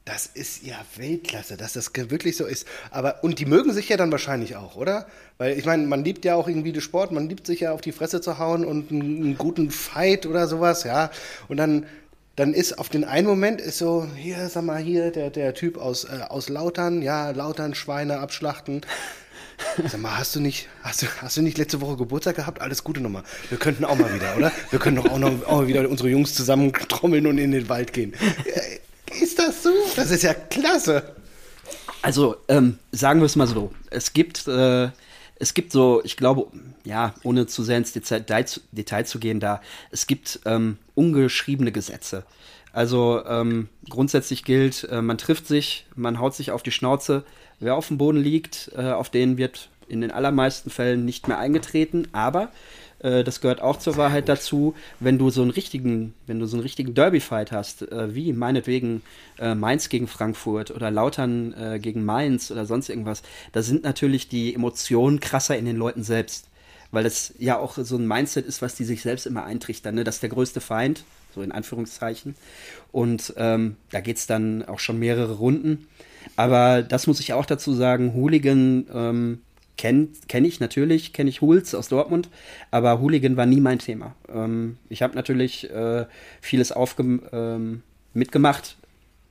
[0.10, 2.66] Das ist ja Weltklasse, dass das wirklich so ist.
[2.90, 5.06] Aber und die mögen sich ja dann wahrscheinlich auch, oder?
[5.38, 7.82] Weil ich meine, man liebt ja auch irgendwie den Sport, man liebt sich ja auf
[7.82, 11.12] die Fresse zu hauen und einen, einen guten Fight oder sowas, ja.
[11.48, 11.86] Und dann
[12.38, 15.78] dann ist auf den einen Moment ist so, hier, sag mal, hier, der, der Typ
[15.78, 18.82] aus, äh, aus Lautern, ja, Lautern, Schweine abschlachten.
[19.92, 22.62] Sag mal, hast du nicht, hast du, hast du nicht letzte Woche Geburtstag gehabt?
[22.62, 23.24] Alles Gute nochmal.
[23.50, 24.54] Wir könnten auch mal wieder, oder?
[24.72, 27.92] Wir können doch auch noch auch wieder unsere Jungs zusammen trommeln und in den Wald
[27.92, 28.14] gehen.
[29.22, 29.72] Ist das so?
[29.96, 31.16] Das ist ja klasse.
[32.02, 33.72] Also, ähm, sagen wir es mal so.
[33.90, 34.90] Es gibt, äh,
[35.36, 36.48] es gibt so, ich glaube,
[36.86, 41.72] ja, ohne zu sehr ins Detail, zu- Detail zu gehen, da, es gibt ähm, ungeschriebene
[41.72, 42.24] Gesetze.
[42.72, 47.24] Also ähm, grundsätzlich gilt, äh, man trifft sich, man haut sich auf die Schnauze.
[47.60, 51.40] Wer auf dem Boden liegt, äh, auf den wird in den allermeisten Fällen nicht mehr
[51.40, 52.08] eingetreten.
[52.12, 52.50] Aber
[53.00, 56.58] äh, das gehört auch zur Wahrheit dazu, wenn du so einen richtigen, wenn du so
[56.58, 59.02] einen richtigen Derby-Fight hast, äh, wie meinetwegen
[59.38, 64.28] äh, Mainz gegen Frankfurt oder Lautern äh, gegen Mainz oder sonst irgendwas, da sind natürlich
[64.28, 66.46] die Emotionen krasser in den Leuten selbst.
[66.92, 69.94] Weil das ja auch so ein Mindset ist, was die sich selbst immer eintrichtern.
[69.94, 70.04] Ne?
[70.04, 71.04] Das ist der größte Feind,
[71.36, 72.36] so in Anführungszeichen.
[72.92, 75.88] Und ähm, da geht es dann auch schon mehrere Runden.
[76.36, 79.42] Aber das muss ich auch dazu sagen, Hooligan ähm,
[79.80, 82.28] kenne kenn ich natürlich, kenne ich Hools aus Dortmund,
[82.70, 84.14] aber Hooligan war nie mein Thema.
[84.28, 86.06] Ähm, ich habe natürlich äh,
[86.42, 87.82] vieles aufge ähm,
[88.14, 88.76] mitgemacht,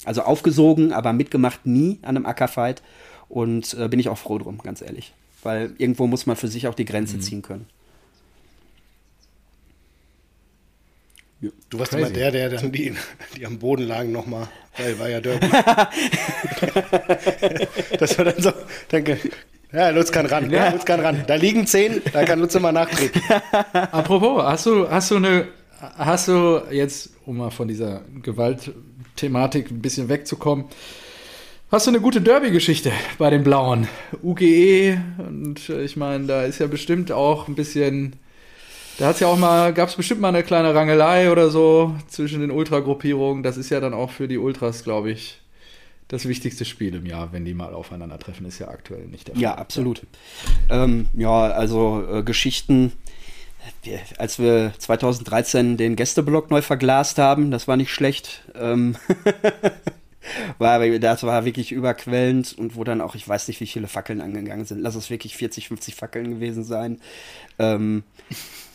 [0.07, 2.83] also aufgesogen, aber mitgemacht nie an einem Ackerfight
[3.29, 5.13] und äh, bin ich auch froh drum, ganz ehrlich.
[5.43, 7.67] Weil irgendwo muss man für sich auch die Grenze ziehen können.
[11.69, 12.07] Du warst Crazy.
[12.07, 12.95] immer der, der dann die,
[13.37, 15.47] die am Boden lagen nochmal, weil war ja Derby.
[17.99, 18.51] das war dann so,
[18.89, 19.19] danke.
[19.73, 20.71] Ja, Lutz kann ran, ja.
[20.71, 21.25] Lutz kann ran.
[21.27, 23.21] Da liegen zehn, da kann Lutz immer nachtreten.
[23.73, 25.49] Apropos, hast du, hast du eine,
[25.81, 30.65] hast du jetzt, um mal von dieser Gewaltthematik ein bisschen wegzukommen,
[31.71, 33.89] hast du eine gute Derby-Geschichte bei den Blauen?
[34.23, 38.17] UGE und äh, ich meine, da ist ja bestimmt auch ein bisschen
[38.99, 42.41] Da hat's ja auch mal, gab es bestimmt mal eine kleine Rangelei oder so zwischen
[42.41, 43.43] den Ultragruppierungen.
[43.45, 45.41] Das ist ja dann auch für die Ultras, glaube ich,
[46.09, 49.43] das wichtigste Spiel im Jahr, wenn die mal aufeinandertreffen, ist ja aktuell nicht der Fall.
[49.43, 50.03] Ja, absolut.
[50.71, 52.93] Ähm, ja, also äh, Geschichten,
[54.17, 58.43] als wir 2013 den Gästeblock neu verglast haben, das war nicht schlecht.
[58.55, 58.97] Ähm
[60.59, 64.21] war, das war wirklich überquellend und wo dann auch, ich weiß nicht, wie viele Fackeln
[64.21, 64.81] angegangen sind.
[64.81, 67.01] Lass es wirklich 40, 50 Fackeln gewesen sein.
[67.59, 68.03] Ähm,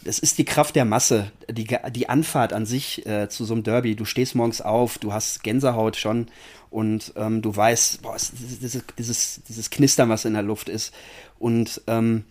[0.06, 3.63] es ist die Kraft der Masse, die, die Anfahrt an sich äh, zu so einem
[3.63, 3.96] Derby.
[3.96, 6.28] Du stehst morgens auf, du hast Gänsehaut schon
[6.70, 10.94] und ähm, du weißt, boah, dieses, dieses, dieses Knistern, was in der Luft ist.
[11.39, 12.24] Und ähm,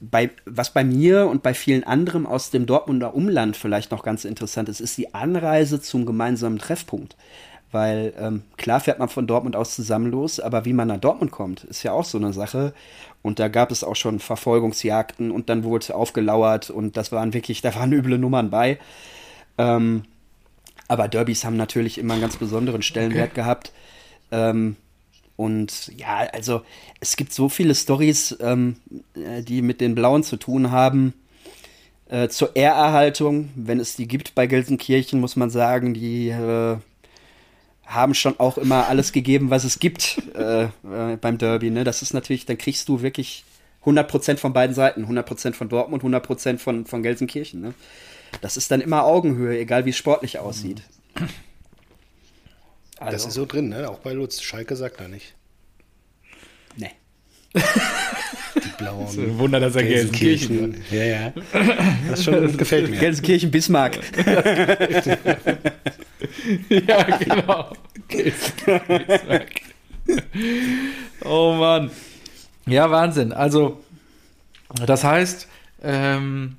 [0.00, 4.24] bei, was bei mir und bei vielen anderen aus dem Dortmunder Umland vielleicht noch ganz
[4.24, 7.16] interessant ist, ist die Anreise zum gemeinsamen Treffpunkt.
[7.70, 11.30] Weil ähm, klar fährt man von Dortmund aus zusammen los, aber wie man nach Dortmund
[11.30, 12.72] kommt, ist ja auch so eine Sache.
[13.20, 17.60] Und da gab es auch schon Verfolgungsjagden und dann wurde aufgelauert und das waren wirklich,
[17.60, 18.78] da waren üble Nummern bei.
[19.58, 20.04] Ähm,
[20.86, 23.40] aber Derbys haben natürlich immer einen ganz besonderen Stellenwert okay.
[23.42, 23.72] gehabt.
[24.30, 24.76] Ähm,
[25.36, 26.62] und ja, also
[27.00, 28.76] es gibt so viele Stories, ähm,
[29.14, 31.12] äh, die mit den Blauen zu tun haben.
[32.08, 36.78] Äh, zur Ehrerhaltung, wenn es die gibt bei Gelsenkirchen, muss man sagen, die äh,
[37.88, 41.70] haben schon auch immer alles gegeben, was es gibt äh, äh, beim Derby.
[41.70, 41.84] Ne?
[41.84, 43.44] Das ist natürlich, dann kriegst du wirklich
[43.84, 45.06] 100% von beiden Seiten.
[45.06, 47.62] 100% von Dortmund, 100% von, von Gelsenkirchen.
[47.62, 47.74] Ne?
[48.42, 50.82] Das ist dann immer Augenhöhe, egal wie es sportlich aussieht.
[52.98, 53.12] Also.
[53.12, 53.88] Das ist so drin, ne?
[53.88, 54.42] auch bei Lutz.
[54.42, 55.34] Schalke sagt da nicht.
[56.76, 56.92] Nee.
[58.56, 59.04] Die blauen.
[59.04, 60.82] Das ist ein Wunder, dass er Gelsenkirchen.
[60.82, 60.98] Gelsenkirchen.
[60.98, 61.32] Ja, ja.
[62.10, 62.98] Das schon, gefällt mir.
[62.98, 63.98] Gelsenkirchen, Bismarck.
[66.68, 67.72] ja, genau.
[71.24, 71.90] oh Mann.
[72.66, 73.32] Ja, Wahnsinn.
[73.32, 73.82] Also,
[74.86, 75.48] das heißt,
[75.82, 76.57] ähm,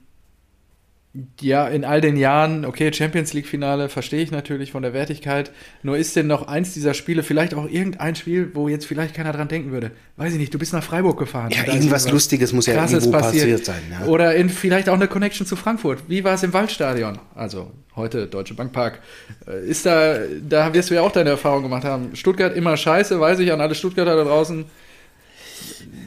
[1.41, 5.52] ja, in all den Jahren, okay, Champions League-Finale verstehe ich natürlich von der Wertigkeit.
[5.82, 9.34] Nur ist denn noch eins dieser Spiele, vielleicht auch irgendein Spiel, wo jetzt vielleicht keiner
[9.34, 9.89] dran denken würde?
[10.17, 11.50] Weiß ich nicht, du bist nach Freiburg gefahren.
[11.52, 13.82] Ja, irgendwas Lustiges muss ja irgendwo passiert, passiert sein.
[13.89, 14.06] Ja.
[14.06, 16.04] Oder in, vielleicht auch eine Connection zu Frankfurt.
[16.08, 17.17] Wie war es im Waldstadion?
[17.34, 19.00] Also heute Deutsche Bankpark.
[19.48, 22.15] Äh, ist da, da wirst du ja auch deine Erfahrung gemacht haben.
[22.15, 24.65] Stuttgart immer scheiße, weiß ich an alle Stuttgarter da draußen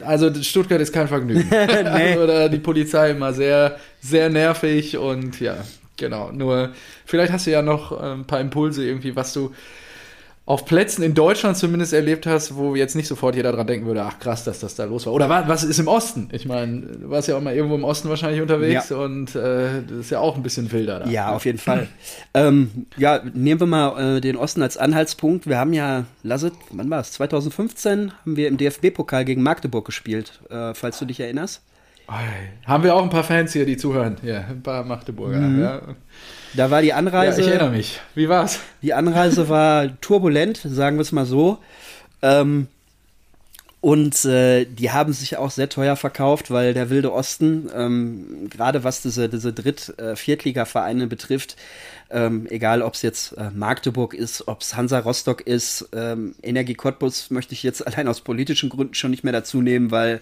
[0.05, 1.47] also Stuttgart ist kein Vergnügen.
[1.49, 2.17] nee.
[2.17, 5.57] Oder die Polizei immer sehr, sehr nervig und ja,
[5.97, 6.31] genau.
[6.31, 6.71] Nur
[7.05, 9.51] vielleicht hast du ja noch äh, ein paar Impulse irgendwie, was du
[10.45, 14.03] auf Plätzen in Deutschland zumindest erlebt hast, wo jetzt nicht sofort jeder dran denken würde,
[14.03, 15.13] ach krass, dass das da los war.
[15.13, 16.27] Oder was ist im Osten?
[16.33, 18.97] Ich meine, du warst ja auch mal irgendwo im Osten wahrscheinlich unterwegs ja.
[18.97, 21.09] und äh, das ist ja auch ein bisschen wilder da.
[21.09, 21.87] Ja, auf jeden Fall.
[22.33, 25.47] ähm, ja, nehmen wir mal äh, den Osten als Anhaltspunkt.
[25.47, 27.13] Wir haben ja, Lasset, wann war es?
[27.13, 31.61] 2015 haben wir im DFB-Pokal gegen Magdeburg gespielt, äh, falls du dich erinnerst.
[32.07, 34.17] Haben wir auch ein paar Fans hier, die zuhören.
[34.23, 35.37] Ja, ein paar Magdeburger.
[35.37, 35.61] Mhm.
[35.61, 35.81] Ja.
[36.53, 37.41] Da war die Anreise.
[37.41, 37.99] Ja, ich erinnere mich.
[38.13, 38.59] Wie war's?
[38.81, 41.57] Die Anreise war turbulent, sagen wir es mal so.
[42.21, 42.67] Ähm,
[43.83, 48.85] und äh, die haben sich auch sehr teuer verkauft, weil der Wilde Osten, ähm, gerade
[48.85, 51.57] was diese, diese Dritt-, äh, Viertliga-Vereine betrifft,
[52.09, 56.75] ähm, egal ob es jetzt äh, Magdeburg ist, ob es Hansa Rostock ist, ähm, Energie
[56.75, 60.21] Cottbus möchte ich jetzt allein aus politischen Gründen schon nicht mehr dazu nehmen, weil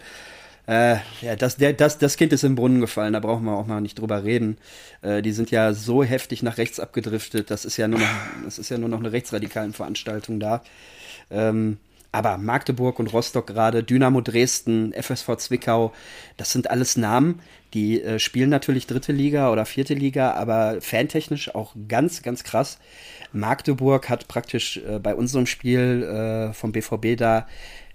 [0.67, 3.67] äh, ja, das, der, das, das Kind ist im Brunnen gefallen, da brauchen wir auch
[3.67, 4.57] mal nicht drüber reden.
[5.01, 8.07] Äh, die sind ja so heftig nach rechts abgedriftet, das ist ja nur noch,
[8.45, 10.63] das ist ja nur noch eine rechtsradikalen Veranstaltung da.
[11.29, 11.77] Ähm,
[12.11, 15.93] aber Magdeburg und Rostock gerade, Dynamo Dresden, FSV Zwickau,
[16.35, 17.39] das sind alles Namen,
[17.73, 22.79] die äh, spielen natürlich dritte Liga oder vierte Liga, aber fantechnisch auch ganz, ganz krass.
[23.31, 27.47] Magdeburg hat praktisch äh, bei unserem Spiel äh, vom BVB da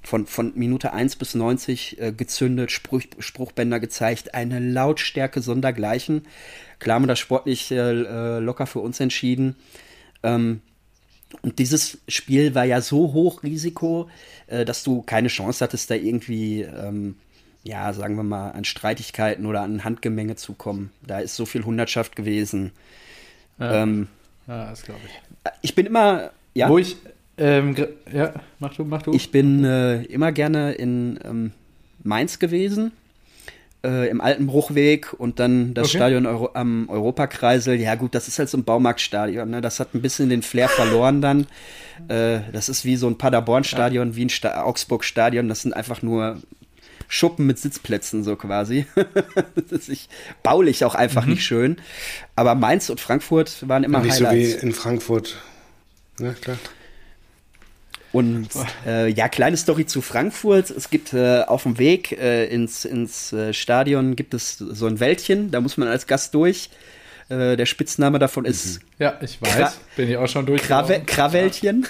[0.07, 6.27] von, von Minute 1 bis 90 äh, gezündet, Spruch, Spruchbänder gezeigt, eine Lautstärke sondergleichen.
[6.79, 9.57] Klar haben wir das sportlich äh, locker für uns entschieden.
[10.23, 10.61] Ähm,
[11.43, 14.09] und dieses Spiel war ja so hoch Risiko,
[14.47, 17.17] äh, dass du keine Chance hattest, da irgendwie, ähm,
[17.65, 20.93] ja, sagen wir mal, an Streitigkeiten oder an Handgemenge zu kommen.
[21.05, 22.71] Da ist so viel Hundertschaft gewesen.
[23.59, 24.07] Ja, ähm,
[24.47, 25.51] ja das glaube ich.
[25.63, 26.69] Ich bin immer, ja.
[26.69, 26.97] Wo ich,
[27.39, 27.77] ähm,
[28.13, 29.13] ja, mach du, mach du.
[29.13, 31.53] Ich bin äh, immer gerne in ähm,
[32.03, 32.93] Mainz gewesen,
[33.85, 35.99] äh, im alten Bruchweg und dann das okay.
[35.99, 37.79] Stadion Euro am Europakreisel.
[37.81, 39.51] Ja, gut, das ist halt so ein Baumarktstadion.
[39.51, 39.61] Ne?
[39.61, 41.47] Das hat ein bisschen den Flair verloren dann.
[42.09, 44.17] Äh, das ist wie so ein Paderborn-Stadion, ja.
[44.17, 45.49] wie ein Augsburg-Stadion.
[45.49, 46.37] Das sind einfach nur
[47.09, 48.87] Schuppen mit Sitzplätzen, so quasi.
[49.71, 50.11] das ist
[50.43, 51.33] baulich auch einfach mhm.
[51.33, 51.79] nicht schön.
[52.35, 54.35] Aber Mainz und Frankfurt waren immer nicht Highlights.
[54.35, 55.37] Nicht so wie in Frankfurt.
[56.21, 56.59] Ja, klar.
[58.17, 58.49] Und
[58.87, 60.71] äh, ja, kleine Story zu Frankfurt.
[60.71, 65.01] Es gibt äh, auf dem Weg äh, ins, ins äh, Stadion gibt es so ein
[65.01, 66.71] Wäldchen, da muss man als Gast durch.
[67.29, 68.81] Äh, der Spitzname davon ist.
[68.81, 68.87] Mhm.
[69.01, 69.55] Ja, ich weiß.
[69.55, 70.63] Kra bin ich auch schon durch.
[70.63, 71.87] Krave Krawäldchen.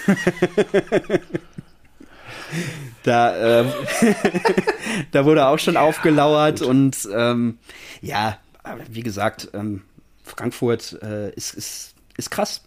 [3.04, 3.72] da, ähm,
[5.12, 6.68] da wurde auch schon aufgelauert Gut.
[6.68, 7.58] und ähm,
[8.00, 8.38] ja,
[8.88, 9.82] wie gesagt, ähm,
[10.24, 12.62] Frankfurt äh, ist, ist, ist krass.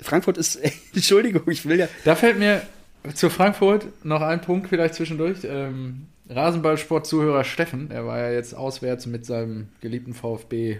[0.00, 0.56] Frankfurt ist,
[0.94, 1.88] Entschuldigung, ich will ja.
[2.04, 2.62] Da fällt mir
[3.14, 5.38] zu Frankfurt noch ein Punkt vielleicht zwischendurch.
[5.44, 10.78] Ähm, Rasenballsport-Zuhörer Steffen, er war ja jetzt auswärts mit seinem geliebten VfB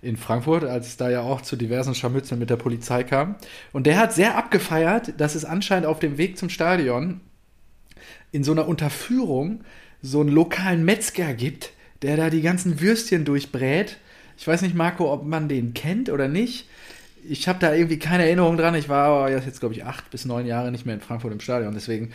[0.00, 3.36] in Frankfurt, als es da ja auch zu diversen Scharmützeln mit der Polizei kam.
[3.72, 7.20] Und der hat sehr abgefeiert, dass es anscheinend auf dem Weg zum Stadion
[8.32, 9.62] in so einer Unterführung
[10.00, 13.98] so einen lokalen Metzger gibt, der da die ganzen Würstchen durchbrät.
[14.36, 16.68] Ich weiß nicht, Marco, ob man den kennt oder nicht.
[17.28, 18.74] Ich habe da irgendwie keine Erinnerung dran.
[18.74, 21.74] Ich war jetzt, glaube ich, acht bis neun Jahre nicht mehr in Frankfurt im Stadion.
[21.74, 22.12] Deswegen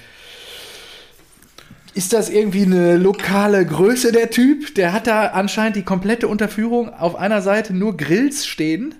[1.93, 4.75] ist das irgendwie eine lokale Größe, der Typ?
[4.75, 8.93] Der hat da anscheinend die komplette Unterführung auf einer Seite nur Grills stehen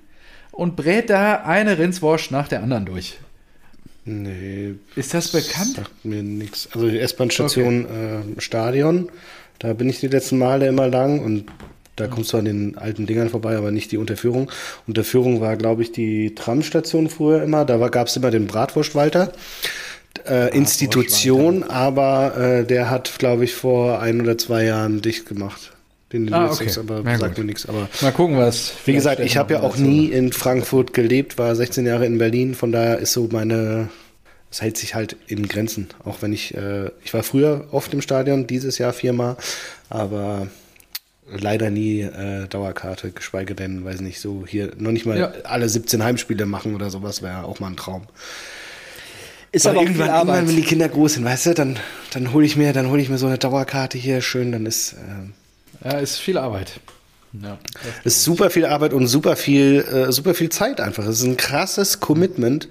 [0.52, 3.20] und brät da eine Rindswurst nach der anderen durch.
[4.06, 4.76] Nee.
[4.96, 5.76] Ist das bekannt?
[5.76, 6.70] Sagt mir nichts.
[6.74, 8.34] Also die S-Bahn-Station okay.
[8.38, 9.10] äh, Stadion,
[9.60, 11.46] da bin ich die letzten Male immer lang und
[11.98, 14.52] da kommst du an den alten Dingern vorbei, aber nicht die Unterführung.
[14.86, 17.66] Unterführung war, glaube ich, die Tramstation früher immer.
[17.66, 19.34] Da gab es immer den Bratwurstwalter.
[20.28, 25.74] Äh, Institution, aber äh, der hat, glaube ich, vor ein oder zwei Jahren dicht gemacht.
[26.14, 26.70] Den ah, okay.
[26.80, 27.68] aber Na sagt mir nichts.
[27.68, 28.72] Aber mal gucken, was.
[28.86, 32.56] Wie gesagt, ich habe ja auch nie in Frankfurt gelebt, war 16 Jahre in Berlin,
[32.56, 33.90] von daher ist so meine,
[34.50, 35.90] es hält sich halt in Grenzen.
[36.06, 39.36] Auch wenn ich, äh, ich war früher oft im Stadion, dieses Jahr viermal,
[39.90, 40.48] aber
[41.32, 45.32] leider nie äh, Dauerkarte, geschweige denn, weiß nicht, so hier noch nicht mal ja.
[45.44, 48.04] alle 17 Heimspiele machen oder sowas, wäre auch mal ein Traum.
[49.52, 51.78] Ist aber, aber irgendwann, irgendwann, wenn die Kinder groß sind, weißt du, dann,
[52.14, 54.94] dann hole ich mir, dann hole ich mir so eine Dauerkarte hier schön, dann ist.
[54.94, 56.80] Äh, ja, ist viel Arbeit.
[57.42, 57.58] Ja,
[58.04, 61.06] ist super viel Arbeit und super viel, äh, super viel Zeit einfach.
[61.06, 62.66] Es ist ein krasses Commitment.
[62.66, 62.70] Äh,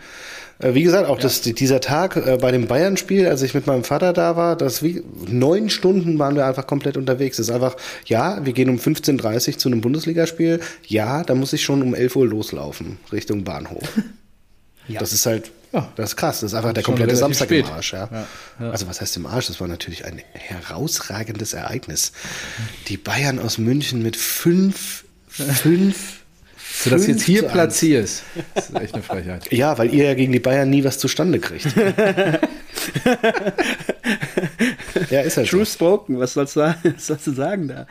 [0.59, 1.23] wie gesagt, auch ja.
[1.23, 4.83] das, dieser Tag äh, bei dem Bayern-Spiel, als ich mit meinem Vater da war, das
[4.83, 7.39] wie neun Stunden waren wir einfach komplett unterwegs.
[7.39, 10.61] Es ist einfach, ja, wir gehen um 15.30 Uhr zu einem Bundesligaspiel.
[10.87, 13.83] Ja, da muss ich schon um 11 Uhr loslaufen, Richtung Bahnhof.
[14.89, 15.01] ja.
[15.01, 15.93] Das ist halt ja.
[15.97, 16.41] Das ist krass.
[16.41, 17.67] Das ist einfach der komplette Samstag spät.
[17.67, 17.93] im Arsch.
[17.93, 18.09] Ja.
[18.59, 19.49] Also was heißt im Arsch?
[19.49, 22.13] Das war natürlich ein herausragendes Ereignis.
[22.89, 26.21] Die Bayern aus München mit fünf, fünf
[26.85, 28.25] du das jetzt hier platzierst.
[28.55, 29.51] Das ist echt eine Frechheit.
[29.57, 31.67] Ja, weil ihr ja gegen die Bayern nie was zustande kriegt.
[35.11, 35.73] ja, ist halt True so.
[35.73, 37.87] spoken, was sollst, du, was sollst du sagen da?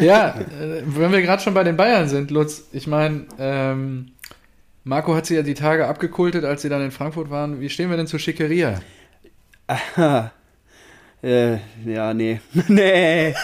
[0.00, 4.12] ja, äh, wenn wir gerade schon bei den Bayern sind, Lutz, ich meine, ähm,
[4.84, 7.60] Marco hat sie ja die Tage abgekultet, als sie dann in Frankfurt waren.
[7.60, 8.80] Wie stehen wir denn zu Schickeria?
[9.66, 10.32] Aha.
[11.22, 12.40] Äh, ja, nee.
[12.68, 13.34] nee.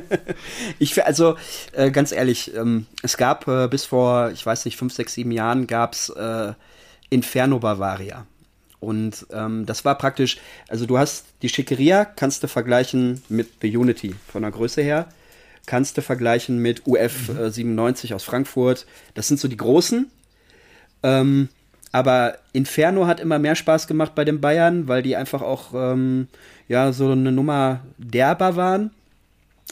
[0.78, 1.36] ich, also,
[1.72, 5.32] äh, ganz ehrlich, ähm, es gab äh, bis vor, ich weiß nicht, fünf, sechs, sieben
[5.32, 6.52] Jahren gab es äh,
[7.10, 8.26] Inferno Bavaria.
[8.78, 13.76] Und ähm, das war praktisch, also du hast die Schickeria, kannst du vergleichen mit The
[13.76, 15.08] Unity von der Größe her.
[15.66, 17.50] Kannst du vergleichen mit UF mhm.
[17.50, 18.86] 97 aus Frankfurt.
[19.14, 20.10] Das sind so die großen.
[21.02, 21.48] Ähm,
[21.92, 26.28] aber Inferno hat immer mehr Spaß gemacht bei den Bayern, weil die einfach auch ähm,
[26.70, 28.92] ja so eine Nummer derber waren.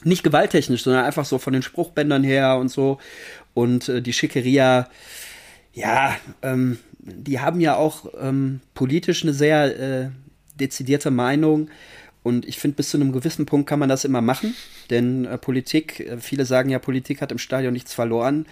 [0.02, 2.98] Nicht gewalttechnisch, sondern einfach so von den Spruchbändern her und so.
[3.54, 4.88] Und äh, die Schickeria,
[5.72, 10.10] ja, ähm, die haben ja auch ähm, politisch eine sehr äh,
[10.56, 11.70] dezidierte Meinung.
[12.24, 14.56] Und ich finde, bis zu einem gewissen Punkt kann man das immer machen.
[14.90, 18.46] Denn äh, Politik, äh, viele sagen ja, Politik hat im Stadion nichts verloren.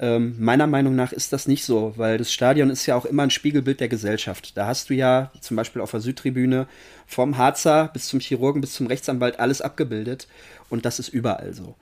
[0.00, 3.24] Ähm, meiner Meinung nach ist das nicht so, weil das Stadion ist ja auch immer
[3.24, 4.56] ein Spiegelbild der Gesellschaft.
[4.56, 6.68] Da hast du ja zum Beispiel auf der Südtribüne
[7.06, 10.28] vom Harzer bis zum Chirurgen bis zum Rechtsanwalt alles abgebildet
[10.70, 11.74] und das ist überall so.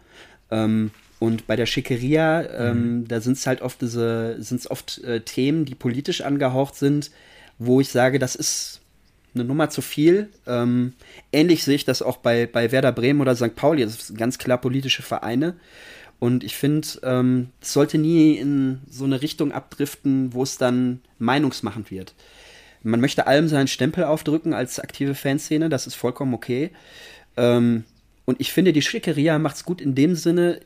[0.51, 3.09] Ähm, und bei der Schickeria, ähm, mhm.
[3.09, 7.11] da sind es halt oft diese, sind es oft äh, Themen, die politisch angehaucht sind,
[7.59, 8.81] wo ich sage, das ist
[9.35, 10.31] eine Nummer zu viel.
[10.47, 10.95] Ähm,
[11.33, 13.55] ähnlich sehe ich das auch bei, bei Werder Bremen oder St.
[13.57, 15.57] Pauli, das sind ganz klar politische Vereine.
[16.19, 21.01] Und ich finde, ähm, es sollte nie in so eine Richtung abdriften, wo es dann
[21.19, 22.15] meinungsmachend wird.
[22.83, 26.71] Man möchte allem seinen Stempel aufdrücken als aktive Fanszene, das ist vollkommen okay.
[27.37, 27.85] Ähm,
[28.25, 30.61] und ich finde, die Schickeria macht es gut in dem Sinne,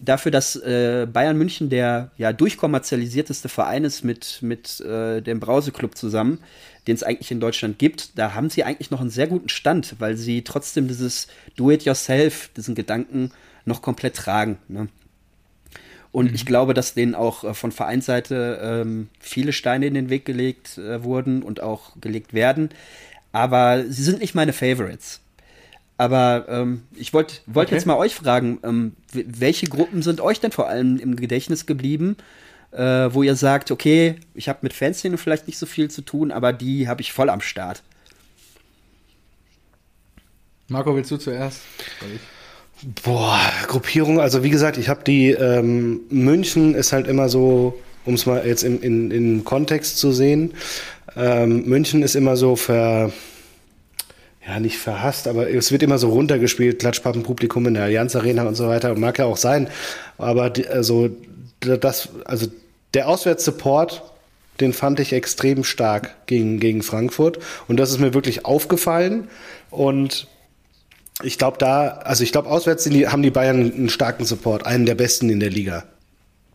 [0.00, 5.96] dafür, dass äh, Bayern München der ja durchkommerzialisierteste Verein ist mit, mit äh, dem Brauseclub
[5.96, 6.40] zusammen,
[6.86, 9.96] den es eigentlich in Deutschland gibt, da haben sie eigentlich noch einen sehr guten Stand,
[9.98, 13.30] weil sie trotzdem dieses Do-it-yourself, diesen Gedanken
[13.64, 14.58] noch komplett tragen.
[14.68, 14.88] Ne?
[16.12, 16.34] Und mhm.
[16.34, 20.78] ich glaube, dass denen auch äh, von Vereinsseite ähm, viele Steine in den Weg gelegt
[20.78, 22.70] äh, wurden und auch gelegt werden.
[23.32, 25.20] Aber sie sind nicht meine Favorites.
[25.96, 27.74] Aber ähm, ich wollte wollt okay.
[27.74, 32.16] jetzt mal euch fragen, ähm, welche Gruppen sind euch denn vor allem im Gedächtnis geblieben,
[32.70, 36.30] äh, wo ihr sagt, okay, ich habe mit Fanszene vielleicht nicht so viel zu tun,
[36.30, 37.82] aber die habe ich voll am Start.
[40.68, 41.62] Marco, willst du zuerst?
[43.02, 47.74] Boah, Gruppierung, also wie gesagt, ich habe die, ähm, München ist halt immer so,
[48.04, 50.54] um es mal jetzt in, in, in Kontext zu sehen,
[51.16, 53.10] ähm, München ist immer so ver,
[54.46, 58.54] ja, nicht verhasst, aber es wird immer so runtergespielt, Klatschpappenpublikum in der Allianz Arena und
[58.54, 59.68] so weiter, mag ja auch sein,
[60.16, 61.10] aber die, also,
[61.58, 62.46] das, also
[62.94, 64.02] der Auswärtssupport,
[64.60, 69.26] den fand ich extrem stark gegen, gegen Frankfurt und das ist mir wirklich aufgefallen
[69.70, 70.28] und
[71.22, 74.86] ich glaube da, also ich glaube auswärts die, haben die Bayern einen starken Support, einen
[74.86, 75.84] der besten in der Liga.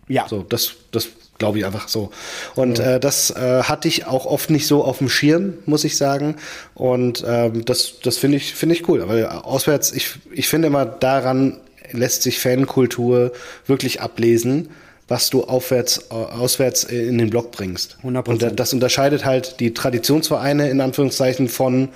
[0.07, 0.27] Ja.
[0.27, 2.11] So, das, das glaube ich einfach so.
[2.55, 2.95] Und ja.
[2.95, 6.35] äh, das äh, hatte ich auch oft nicht so auf dem Schirm, muss ich sagen.
[6.75, 9.07] Und ähm, das, das finde ich, finde ich cool.
[9.07, 11.59] Weil auswärts, ich, ich finde immer, daran
[11.91, 13.31] lässt sich Fankultur
[13.67, 14.69] wirklich ablesen
[15.07, 17.97] was du aufwärts, auswärts in den Block bringst.
[18.03, 18.29] 100%.
[18.29, 21.89] Und das unterscheidet halt die Traditionsvereine in Anführungszeichen von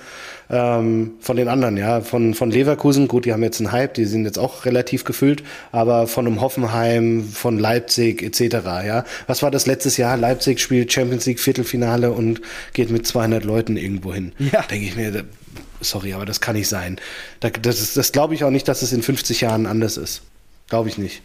[0.50, 4.06] ähm, von den anderen, ja, von, von Leverkusen, gut, die haben jetzt einen Hype, die
[4.06, 5.42] sind jetzt auch relativ gefüllt,
[5.72, 8.54] aber von einem Hoffenheim, von Leipzig etc.,
[8.86, 9.04] ja.
[9.26, 10.16] Was war das letztes Jahr?
[10.16, 12.40] Leipzig spielt Champions League Viertelfinale und
[12.72, 14.32] geht mit 200 Leuten irgendwo hin.
[14.38, 14.62] Ja.
[14.62, 15.24] Denke ich mir,
[15.80, 16.96] sorry, aber das kann nicht sein.
[17.40, 20.22] Das, das glaube ich auch nicht, dass es in 50 Jahren anders ist.
[20.68, 21.22] Glaube ich nicht.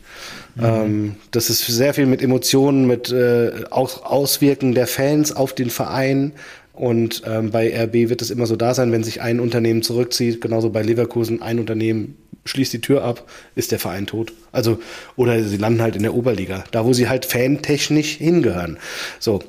[0.55, 0.63] Mhm.
[0.63, 5.69] Ähm, das ist sehr viel mit Emotionen, mit äh, Aus Auswirken der Fans auf den
[5.69, 6.33] Verein.
[6.73, 10.41] Und ähm, bei RB wird es immer so da sein, wenn sich ein Unternehmen zurückzieht,
[10.41, 13.23] genauso bei Leverkusen, ein Unternehmen schließt die Tür ab,
[13.55, 14.33] ist der Verein tot.
[14.51, 14.79] Also,
[15.15, 18.77] oder sie landen halt in der Oberliga, da wo sie halt fantechnisch hingehören.
[19.19, 19.41] So.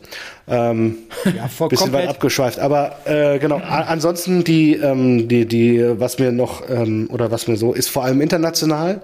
[0.46, 0.98] Ähm,
[1.36, 2.08] ja, voll bisschen komplett.
[2.08, 2.58] weit abgeschweift.
[2.58, 7.56] Aber äh, genau, ansonsten die, ähm, die, die, was mir noch, ähm, oder was mir
[7.56, 9.00] so, ist vor allem international.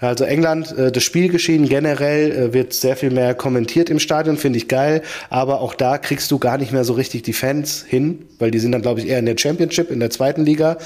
[0.00, 4.58] Also England, äh, das Spielgeschehen generell äh, wird sehr viel mehr kommentiert im Stadion, finde
[4.58, 5.02] ich geil.
[5.28, 8.58] Aber auch da kriegst du gar nicht mehr so richtig die Fans hin, weil die
[8.60, 10.78] sind dann, glaube ich, eher in der Championship, in der zweiten Liga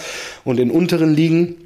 [0.45, 1.57] und in unteren Ligen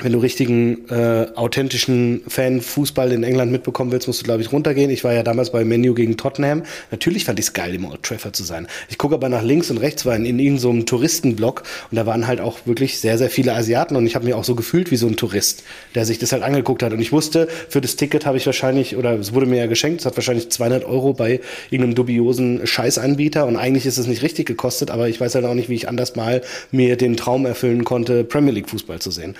[0.00, 4.90] wenn du richtigen äh, authentischen Fan-Fußball in England mitbekommen willst, musst du, glaube ich, runtergehen.
[4.90, 6.62] Ich war ja damals bei Menu gegen Tottenham.
[6.92, 8.68] Natürlich fand ich es geil, im Old Trafford zu sein.
[8.88, 12.06] Ich gucke aber nach links und rechts, war in, in irgendeinem so Touristenblock und da
[12.06, 14.92] waren halt auch wirklich sehr, sehr viele Asiaten und ich habe mich auch so gefühlt
[14.92, 15.64] wie so ein Tourist,
[15.96, 16.92] der sich das halt angeguckt hat.
[16.92, 20.00] Und ich wusste, für das Ticket habe ich wahrscheinlich, oder es wurde mir ja geschenkt,
[20.00, 21.40] es hat wahrscheinlich 200 Euro bei
[21.70, 25.54] irgendeinem dubiosen Scheißanbieter und eigentlich ist es nicht richtig gekostet, aber ich weiß halt auch
[25.54, 29.34] nicht, wie ich anders mal mir den Traum erfüllen konnte, Premier League Fußball zu sehen.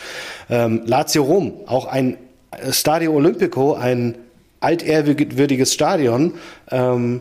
[0.51, 2.17] Ähm, Lazio Rom, auch ein
[2.71, 4.17] Stadio Olimpico, ein
[4.61, 6.35] altehrwürdiges Stadion.
[6.71, 7.21] Ähm,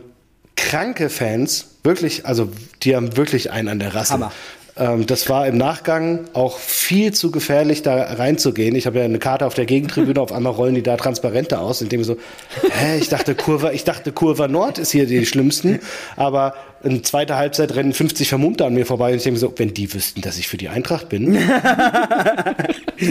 [0.56, 2.48] kranke Fans, wirklich, also
[2.82, 4.14] die haben wirklich einen an der Rasse.
[4.14, 4.32] Hammer.
[4.78, 8.74] Ähm, das war im Nachgang auch viel zu gefährlich, da reinzugehen.
[8.76, 11.82] Ich habe ja eine Karte auf der Gegentribüne, auf einmal rollen die da Transparente aus,
[11.82, 12.16] indem so,
[12.70, 15.80] hä, ich dachte Kurva, ich dachte Kurva Nord ist hier die schlimmsten,
[16.16, 16.54] aber
[16.84, 19.92] in zweiter Halbzeit rennen 50 Vermummte an mir vorbei und ich denke so, wenn die
[19.92, 21.36] wüssten, dass ich für die Eintracht bin.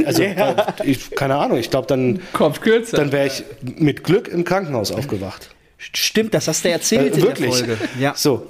[0.05, 0.73] also, ja.
[0.83, 2.21] ich, keine Ahnung, ich glaube dann,
[2.61, 2.97] kürzer.
[2.97, 5.49] dann wäre ich mit Glück im Krankenhaus aufgewacht.
[5.77, 7.63] Stimmt, das hast du erzählt äh, wirklich?
[7.99, 8.13] Ja.
[8.15, 8.47] So,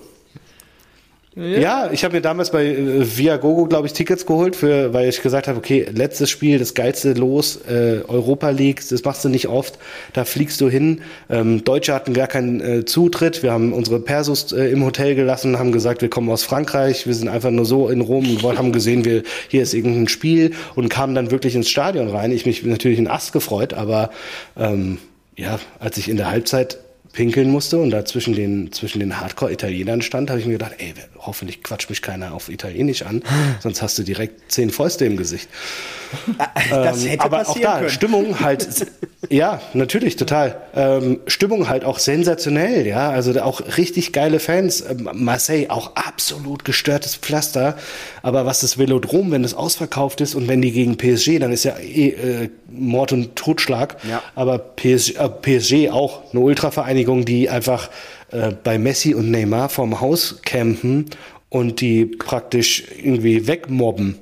[1.37, 5.21] ja, ich habe mir damals bei äh, Viagogo, glaube ich, Tickets geholt, für, weil ich
[5.21, 9.47] gesagt habe, okay, letztes Spiel, das geilste Los, äh, Europa League, das machst du nicht
[9.47, 9.77] oft,
[10.13, 11.01] da fliegst du hin.
[11.29, 15.59] Ähm, Deutsche hatten gar keinen äh, Zutritt, wir haben unsere Persus äh, im Hotel gelassen,
[15.59, 18.71] haben gesagt, wir kommen aus Frankreich, wir sind einfach nur so in Rom und haben
[18.71, 22.31] gesehen, wir, hier ist irgendein Spiel und kamen dann wirklich ins Stadion rein.
[22.31, 24.09] Ich mich natürlich in Ast gefreut, aber
[24.57, 24.97] ähm,
[25.35, 26.79] ja, als ich in der Halbzeit
[27.17, 30.93] pinkeln musste und da zwischen den, zwischen den Hardcore-Italienern stand, habe ich mir gedacht, ey,
[31.17, 33.23] hoffentlich quatscht mich keiner auf Italienisch an,
[33.59, 35.49] sonst hast du direkt zehn Fäuste im Gesicht.
[36.69, 37.89] Das ähm, hätte aber auch da, können.
[37.89, 38.67] Stimmung halt,
[39.29, 40.61] ja, natürlich, total.
[40.75, 44.81] Ähm, Stimmung halt auch sensationell, ja, also auch richtig geile Fans.
[44.81, 47.77] Ähm, Marseille auch absolut gestörtes Pflaster,
[48.21, 51.63] aber was das Velodrom, wenn es ausverkauft ist und wenn die gegen PSG, dann ist
[51.63, 54.21] ja eh äh, Mord und Totschlag, ja.
[54.35, 57.89] aber PSG, äh, PSG auch eine Ultravereinigung, die einfach
[58.31, 61.05] äh, bei Messi und Neymar vorm Haus campen
[61.49, 64.19] und die praktisch irgendwie wegmobben.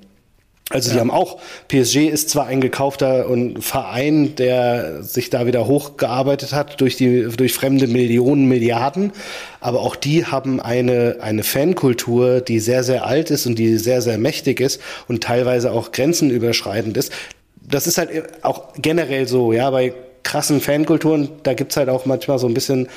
[0.71, 0.95] Also ja.
[0.95, 3.27] die haben auch, PSG ist zwar ein gekaufter
[3.59, 9.11] Verein, der sich da wieder hochgearbeitet hat durch die, durch fremde Millionen, Milliarden,
[9.59, 14.01] aber auch die haben eine, eine Fankultur, die sehr, sehr alt ist und die sehr,
[14.01, 17.13] sehr mächtig ist und teilweise auch grenzenüberschreitend ist.
[17.61, 18.09] Das ist halt
[18.43, 19.93] auch generell so, ja, bei
[20.25, 22.89] krassen Fankulturen, da gibt es halt auch manchmal so ein bisschen,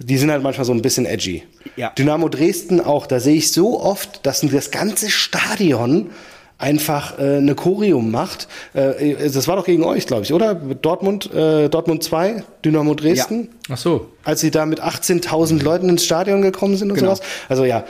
[0.00, 1.44] die sind halt manchmal so ein bisschen edgy.
[1.76, 1.90] Ja.
[1.96, 6.10] Dynamo Dresden auch, da sehe ich so oft, dass das ganze Stadion
[6.58, 8.48] einfach äh, eine Chorium macht.
[8.74, 10.54] Äh, das war doch gegen euch, glaube ich, oder?
[10.54, 13.48] Dortmund, äh, Dortmund 2, Dynamo Dresden.
[13.68, 14.08] Ach so.
[14.24, 17.14] Als sie da mit 18.000 Leuten ins Stadion gekommen sind und Genau.
[17.14, 17.26] sowas.
[17.48, 17.84] Also ja,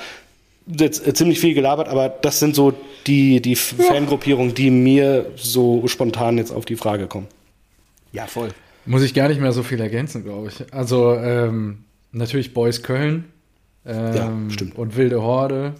[0.66, 2.72] jetzt äh, ziemlich viel gelabert, aber das sind so
[3.06, 7.26] die, die Fangruppierungen, die mir so spontan jetzt auf die Frage kommen.
[8.12, 8.48] Ja, voll.
[8.86, 10.72] Muss ich gar nicht mehr so viel ergänzen, glaube ich.
[10.74, 13.24] Also ähm, natürlich Boys Köln
[13.86, 14.76] ähm, Ja, stimmt.
[14.76, 15.74] und Wilde Horde.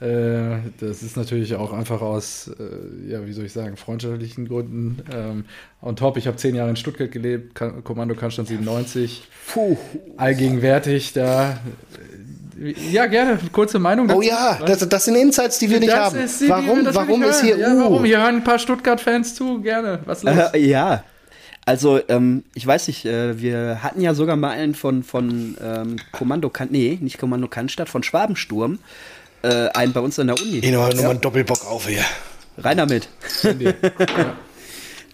[0.00, 5.02] Äh, das ist natürlich auch einfach aus, äh, ja, wie soll ich sagen, freundschaftlichen Gründen.
[5.12, 5.44] Ähm,
[5.82, 9.76] on top, ich habe zehn Jahre in Stuttgart gelebt, Ka Kommando Kannstand 97, Puh.
[10.16, 11.58] allgegenwärtig da.
[12.92, 16.18] Ja, gerne, kurze Meinung Oh ja, das, das sind Insights, die wir nicht Das haben.
[16.40, 17.80] die, warum wir- warum ist hier Ja, uh?
[17.80, 18.04] warum?
[18.04, 20.00] Hier hören ein paar Stuttgart-Fans zu, gerne.
[20.06, 20.34] Was los?
[20.52, 21.04] Äh, ja.
[21.68, 25.96] Also, ähm, ich weiß nicht, äh, wir hatten ja sogar mal einen von, von ähm,
[26.12, 28.78] Kommando Kan nee, nicht Kommando Cannstatt, von Schwabensturm,
[29.42, 30.60] äh, einen bei uns an der Uni.
[30.60, 32.06] Ich nochmal einen Doppelbock auf hier.
[32.56, 33.10] Rein damit.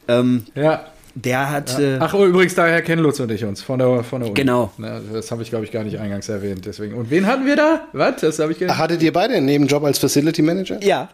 [0.08, 0.93] ähm, ja.
[1.14, 1.78] Der hat.
[1.78, 4.40] Äh, Ach, oh, übrigens, daher kennen Lutz und ich uns von der, von der Uni.
[4.40, 4.72] Genau.
[4.78, 6.66] Na, das habe ich, glaube ich, gar nicht eingangs erwähnt.
[6.66, 6.94] Deswegen.
[6.94, 7.86] Und wen hatten wir da?
[7.92, 8.20] Was?
[8.20, 10.82] Das habe ich gar Ach, hattet ihr beide einen Nebenjob als Facility Manager?
[10.82, 11.08] ja,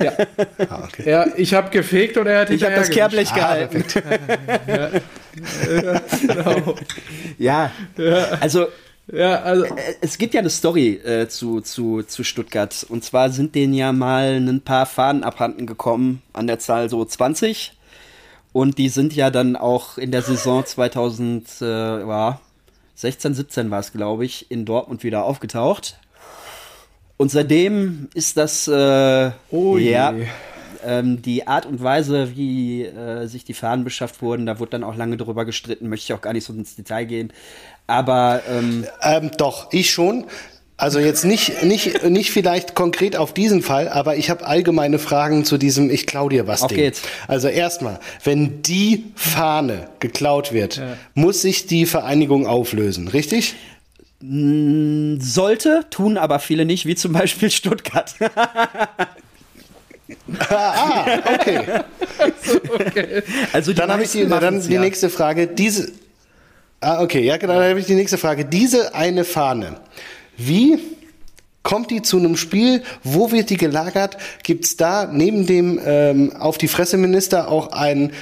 [0.00, 0.12] Ja.
[0.68, 1.08] Ah, okay.
[1.10, 3.34] ja, ich habe gefegt und er hat ich habe das hinterhergewischt.
[3.34, 3.84] Kehrblech gehalten.
[6.26, 6.74] Genau.
[7.38, 7.70] Ja,
[8.40, 8.66] also
[9.12, 9.64] Ja, also.
[9.64, 12.84] äh, es gibt ja eine Story äh, zu, zu, zu Stuttgart.
[12.88, 17.04] Und zwar sind denen ja mal ein paar Fahnen abhanden gekommen, an der Zahl so
[17.04, 17.72] 20.
[18.58, 22.40] Und die sind ja dann auch in der Saison 2016, äh, ja,
[22.96, 26.00] 16, 17 war es, glaube ich, in Dortmund wieder aufgetaucht.
[27.18, 30.12] Und seitdem ist das, äh, Oh ja,
[30.84, 34.82] ähm, die Art und Weise, wie äh, sich die Fahnen beschafft wurden, da wurde dann
[34.82, 37.32] auch lange darüber gestritten, möchte ich auch gar nicht so ins Detail gehen.
[37.86, 40.24] Aber ähm, Ähm, doch, ich schon.
[40.78, 45.44] Also jetzt nicht, nicht, nicht vielleicht konkret auf diesen Fall, aber ich habe allgemeine Fragen
[45.44, 46.78] zu diesem Ich klau dir was Auf Ding.
[46.78, 47.02] geht's.
[47.26, 50.80] Also erstmal, wenn die Fahne geklaut wird,
[51.14, 53.56] muss sich die Vereinigung auflösen, richtig?
[54.20, 58.14] sollte, tun aber viele nicht, wie zum Beispiel Stuttgart.
[60.48, 61.62] Ah, okay.
[63.52, 64.80] Also die Dann habe ich die, dann die ja.
[64.80, 65.46] nächste Frage.
[65.46, 65.92] Diese,
[66.80, 68.46] ah, okay, ja, genau, dann habe ich die nächste Frage.
[68.46, 69.80] Diese eine Fahne,
[70.38, 70.78] wie
[71.62, 72.82] kommt die zu einem Spiel?
[73.04, 74.16] Wo wird die gelagert?
[74.42, 78.12] Gibt es da neben dem ähm, auf die Fresse Minister auch ein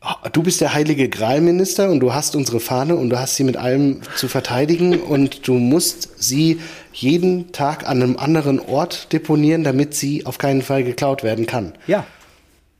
[0.00, 3.44] "Oh, Du bist der heilige Gralminister und du hast unsere Fahne und du hast sie
[3.44, 6.60] mit allem zu verteidigen und du musst sie
[6.92, 11.74] jeden Tag an einem anderen Ort deponieren, damit sie auf keinen Fall geklaut werden kann.
[11.86, 12.06] Ja.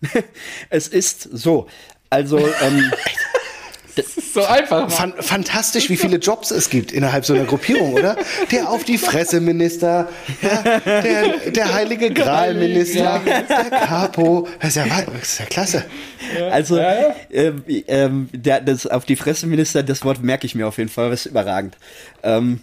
[0.70, 1.66] es ist so.
[2.08, 2.92] Also, ähm,
[4.34, 4.90] So einfach.
[4.90, 8.16] Fan fantastisch, wie viele Jobs es gibt innerhalb so einer Gruppierung, oder?
[8.50, 10.08] Der auf die Fresse Minister,
[10.42, 14.48] ja, der, der heilige Gral Minister, der Capo.
[14.60, 15.84] Das ist ja, das ist ja klasse.
[16.50, 16.78] also
[17.30, 21.10] ähm, ähm, der, das auf die Presseminister, das Wort merke ich mir auf jeden Fall,
[21.10, 21.76] das ist überragend.
[22.22, 22.60] Ähm,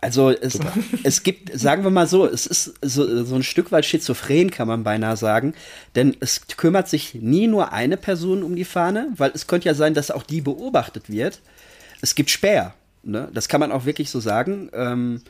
[0.00, 0.58] also es,
[1.02, 4.66] es gibt, sagen wir mal so, es ist so, so ein Stück weit schizophren, kann
[4.66, 5.54] man beinahe sagen,
[5.94, 9.74] denn es kümmert sich nie nur eine Person um die Fahne, weil es könnte ja
[9.74, 11.40] sein, dass auch die beobachtet wird.
[12.00, 13.28] Es gibt Späher, ne?
[13.34, 14.70] das kann man auch wirklich so sagen.
[14.72, 15.22] Ähm,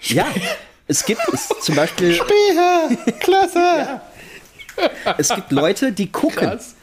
[0.00, 0.26] ja,
[0.86, 4.00] es gibt es, zum Beispiel Beher, klasse.
[5.18, 6.73] es gibt Leute, die gucken, oh,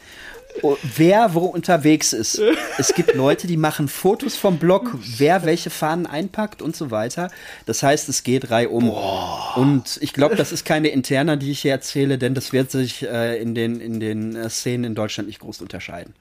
[0.96, 2.40] wer wo unterwegs ist.
[2.78, 7.30] Es gibt Leute, die machen Fotos vom Blog, wer welche Fahnen einpackt und so weiter.
[7.66, 8.90] Das heißt, es geht reihum.
[9.56, 13.02] Und ich glaube, das ist keine Interna, die ich hier erzähle, denn das wird sich
[13.02, 16.14] äh, in den, in den äh, Szenen in Deutschland nicht groß unterscheiden.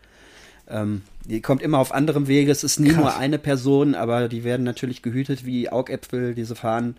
[0.69, 2.51] Ähm, die kommt immer auf anderem Wege.
[2.51, 6.95] Es ist nie nur eine Person, aber die werden natürlich gehütet wie Augäpfel, diese Fahnen.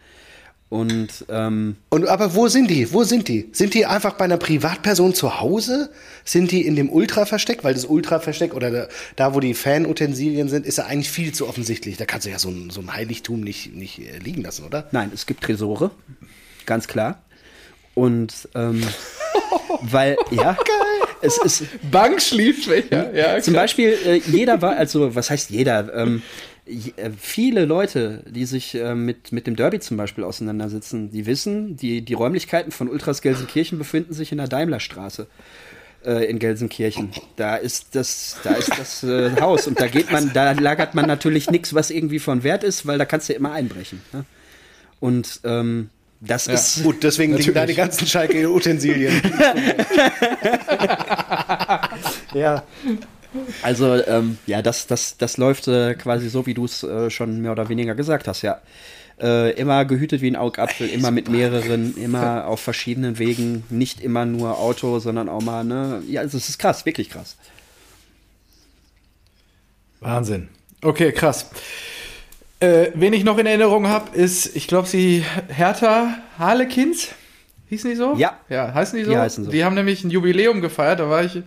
[0.73, 2.95] Und ähm, Und aber wo sind die?
[2.95, 3.51] Wo sind die?
[3.53, 5.91] Sind die einfach bei einer Privatperson zu Hause?
[6.25, 7.63] Sind die in dem Ultra-Versteck?
[7.63, 11.47] Weil das Ultra-Versteck oder da, da, wo die Fanutensilien sind, ist ja eigentlich viel zu
[11.47, 11.99] offensichtlich.
[11.99, 14.89] Da kannst du ja so ein, so ein Heiligtum nicht, nicht äh, liegen lassen, oder?
[14.93, 15.91] Nein, es gibt Tresore,
[16.65, 17.21] ganz klar.
[17.93, 18.83] Und ähm,
[19.83, 20.57] weil, ja,
[21.21, 23.15] es ist Bankschließfächer.
[23.15, 23.65] Ja, zum klar.
[23.65, 25.95] Beispiel, äh, jeder war, also was heißt jeder?
[25.95, 26.52] Ähm, äh,
[27.19, 32.03] viele Leute, die sich äh, mit, mit dem Derby zum Beispiel auseinandersetzen, die wissen, die,
[32.03, 35.27] die Räumlichkeiten von Ultras Gelsenkirchen befinden sich in der Daimlerstraße
[36.05, 37.11] äh, in Gelsenkirchen.
[37.37, 41.07] Da ist das, da ist das äh, Haus und da geht man, da lagert man
[41.07, 44.01] natürlich nichts, was irgendwie von Wert ist, weil da kannst du ja immer einbrechen.
[44.13, 44.25] Ne?
[45.01, 45.91] Und ähm,
[46.21, 47.77] das ist Gut, deswegen liegen da Natürlich.
[47.77, 49.21] die ganzen Schalke-Utensilien.
[52.35, 52.63] ja.
[53.63, 57.41] Also, ähm, ja, das, das, das läuft äh, quasi so, wie du es äh, schon
[57.41, 58.61] mehr oder weniger gesagt hast, ja.
[59.21, 64.25] Äh, immer gehütet wie ein Augapfel, immer mit mehreren, immer auf verschiedenen Wegen, nicht immer
[64.25, 66.03] nur Auto, sondern auch mal, ne?
[66.09, 67.37] Ja, also es ist krass, wirklich krass.
[70.01, 70.49] Wahnsinn.
[70.83, 71.51] Okay, krass.
[72.59, 77.09] Äh, wen ich noch in Erinnerung habe, ist, ich glaube, sie Hertha Harlequins.
[77.69, 78.15] Hießen die so?
[78.17, 78.39] Ja.
[78.49, 79.13] Ja, heißen die so?
[79.13, 79.51] Die heißen so.
[79.51, 81.43] Die haben nämlich ein Jubiläum gefeiert, da war ich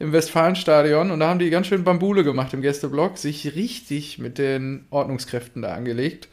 [0.00, 4.38] im Westfalenstadion und da haben die ganz schön Bambule gemacht im Gästeblock, sich richtig mit
[4.38, 6.28] den Ordnungskräften da angelegt.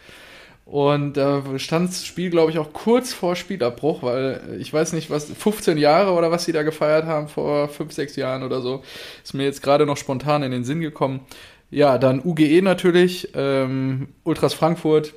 [0.66, 5.10] Und da stand das Spiel, glaube ich, auch kurz vor Spielabbruch, weil ich weiß nicht,
[5.10, 8.84] was, 15 Jahre oder was sie da gefeiert haben, vor 5, 6 Jahren oder so.
[9.24, 11.22] Ist mir jetzt gerade noch spontan in den Sinn gekommen.
[11.70, 15.14] Ja, dann UGE natürlich, ähm, Ultras Frankfurt.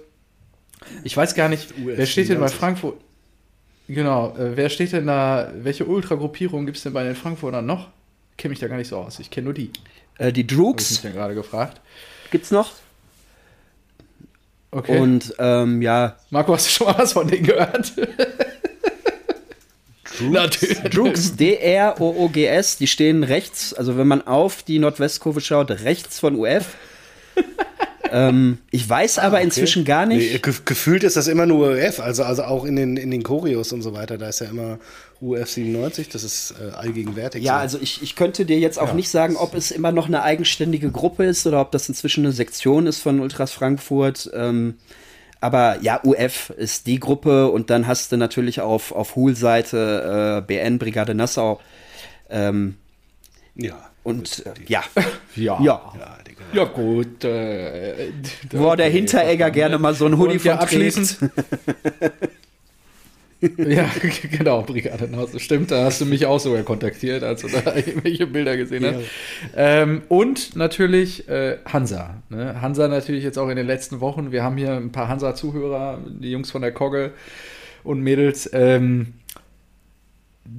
[1.05, 2.59] Ich weiß gar nicht, wer steht denn bei 97.
[2.59, 2.95] Frankfurt?
[3.89, 7.89] Genau, äh, wer steht denn da, welche Ultragruppierung gibt es denn bei den Frankfurtern noch?
[8.41, 9.65] Kenne mich da gar nicht so aus, ich kenne nur die.
[9.65, 11.79] Äh, die Habe ich mich Droogs ja gerade gefragt.
[12.31, 12.73] gibt's noch.
[14.71, 14.99] Okay.
[14.99, 17.93] Und ähm, ja, Marco, hast du schon mal was von denen gehört?
[20.21, 20.79] Natürlich.
[20.79, 26.77] Droogs, D-R-O-O-G-S, die stehen rechts, also wenn man auf die Nordwestkurve schaut, rechts von UF.
[28.11, 30.33] ähm, ich weiß aber inzwischen gar nicht.
[30.33, 33.23] Nee, ge gefühlt ist das immer nur UF, also, also auch in den, in den
[33.23, 34.79] Choreos und so weiter, da ist ja immer
[35.21, 37.43] UF 97, das ist äh, allgegenwärtig.
[37.45, 37.61] Ja, so.
[37.61, 38.95] also ich, ich könnte dir jetzt auch Ja.
[38.95, 42.33] nicht sagen, ob es immer noch eine eigenständige Gruppe ist oder ob das inzwischen eine
[42.33, 44.31] Sektion ist von Ultras Frankfurt.
[44.35, 44.79] Ähm,
[45.41, 50.47] aber ja, UF ist die Gruppe und dann hast du natürlich auf, auf Hul-Seite äh,
[50.47, 51.61] BN, Brigade Nassau.
[52.31, 52.77] Ähm,
[53.57, 53.91] ja.
[54.05, 54.83] und äh, ja,
[55.37, 55.61] Ja.
[55.63, 55.93] ja.
[56.53, 57.23] Ja, gut.
[57.25, 58.11] Äh,
[58.53, 61.19] Wo der Hinteregger gerne mal so ein Hoodie von abschließend.
[63.57, 63.91] ja,
[64.31, 65.39] genau, Brigade Nassau.
[65.39, 69.05] Stimmt, da hast du mich auch sogar kontaktiert, als du da irgendwelche Bilder gesehen hast.
[69.57, 72.23] Ähm, und natürlich äh, Hansa.
[72.29, 72.61] Ne?
[72.61, 74.33] Hansa natürlich jetzt auch in den letzten Wochen.
[74.33, 77.13] Wir haben hier ein paar Hansa-Zuhörer, die Jungs von der Kogge
[77.83, 78.51] und Mädels.
[78.53, 79.15] Ähm,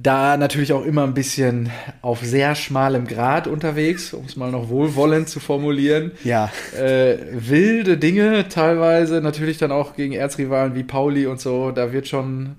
[0.00, 1.70] da natürlich auch immer ein bisschen
[2.00, 7.98] auf sehr schmalem Grad unterwegs, um es mal noch wohlwollend zu formulieren Ja, äh, wilde
[7.98, 11.72] Dinge teilweise, natürlich dann auch gegen Erzrivalen wie Pauli und so.
[11.72, 12.56] Da wird schon,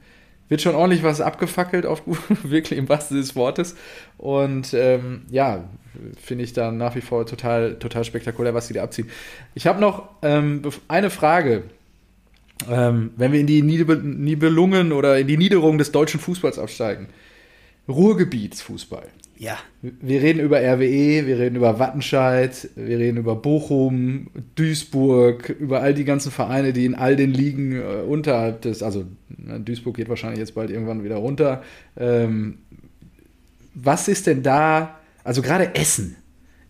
[0.53, 2.03] wird schon ordentlich was abgefackelt, auf,
[2.43, 3.75] wirklich im wahrsten des Wortes.
[4.19, 5.63] Und ähm, ja,
[6.21, 9.09] finde ich dann nach wie vor total, total spektakulär, was die da abziehen.
[9.55, 11.63] Ich habe noch ähm, eine Frage.
[12.69, 17.07] Ähm, wenn wir in die Nibelungen oder in die Niederung des deutschen Fußballs absteigen.
[17.87, 19.07] Ruhrgebietsfußball.
[19.37, 19.57] ja.
[19.81, 25.93] Wir reden über RWE, wir reden über Wattenscheid, wir reden über Bochum, Duisburg, über all
[25.93, 30.07] die ganzen Vereine, die in all den Ligen äh, unterhalb des, also na, Duisburg geht
[30.07, 31.63] wahrscheinlich jetzt bald irgendwann wieder runter.
[31.97, 32.59] Ähm,
[33.73, 36.15] was ist denn da, also gerade Essen.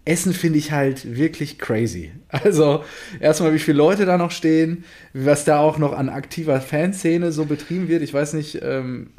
[0.05, 2.11] Essen finde ich halt wirklich crazy.
[2.29, 2.83] Also
[3.19, 7.45] erstmal, wie viele Leute da noch stehen, was da auch noch an aktiver Fanszene so
[7.45, 8.01] betrieben wird.
[8.01, 9.11] Ich weiß nicht, ähm,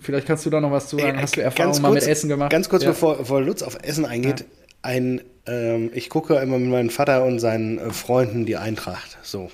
[0.00, 1.16] vielleicht kannst du da noch was zu sagen.
[1.16, 2.50] Ey, Hast du äh, Erfahrung ganz mal kurz- mit Essen gemacht?
[2.50, 2.90] Ganz kurz, Ja.
[2.90, 4.44] bevor, bevor Lutz auf Essen eingeht,
[4.82, 9.18] ein, ähm, ich gucke immer mit meinem Vater und seinen äh, Freunden die Eintracht.
[9.22, 9.50] So.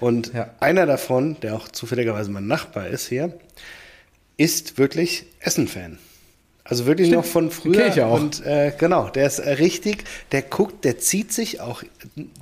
[0.00, 0.50] Und Ja.
[0.60, 3.38] einer davon, der auch zufälligerweise mein Nachbar ist hier,
[4.36, 5.98] ist wirklich Essen-Fan.
[6.64, 7.24] Also wirklich Stimmt.
[7.24, 7.86] noch von früher.
[7.88, 8.20] ich ja auch.
[8.20, 11.82] Und äh, genau, der ist äh, richtig, der guckt, der zieht sich auch,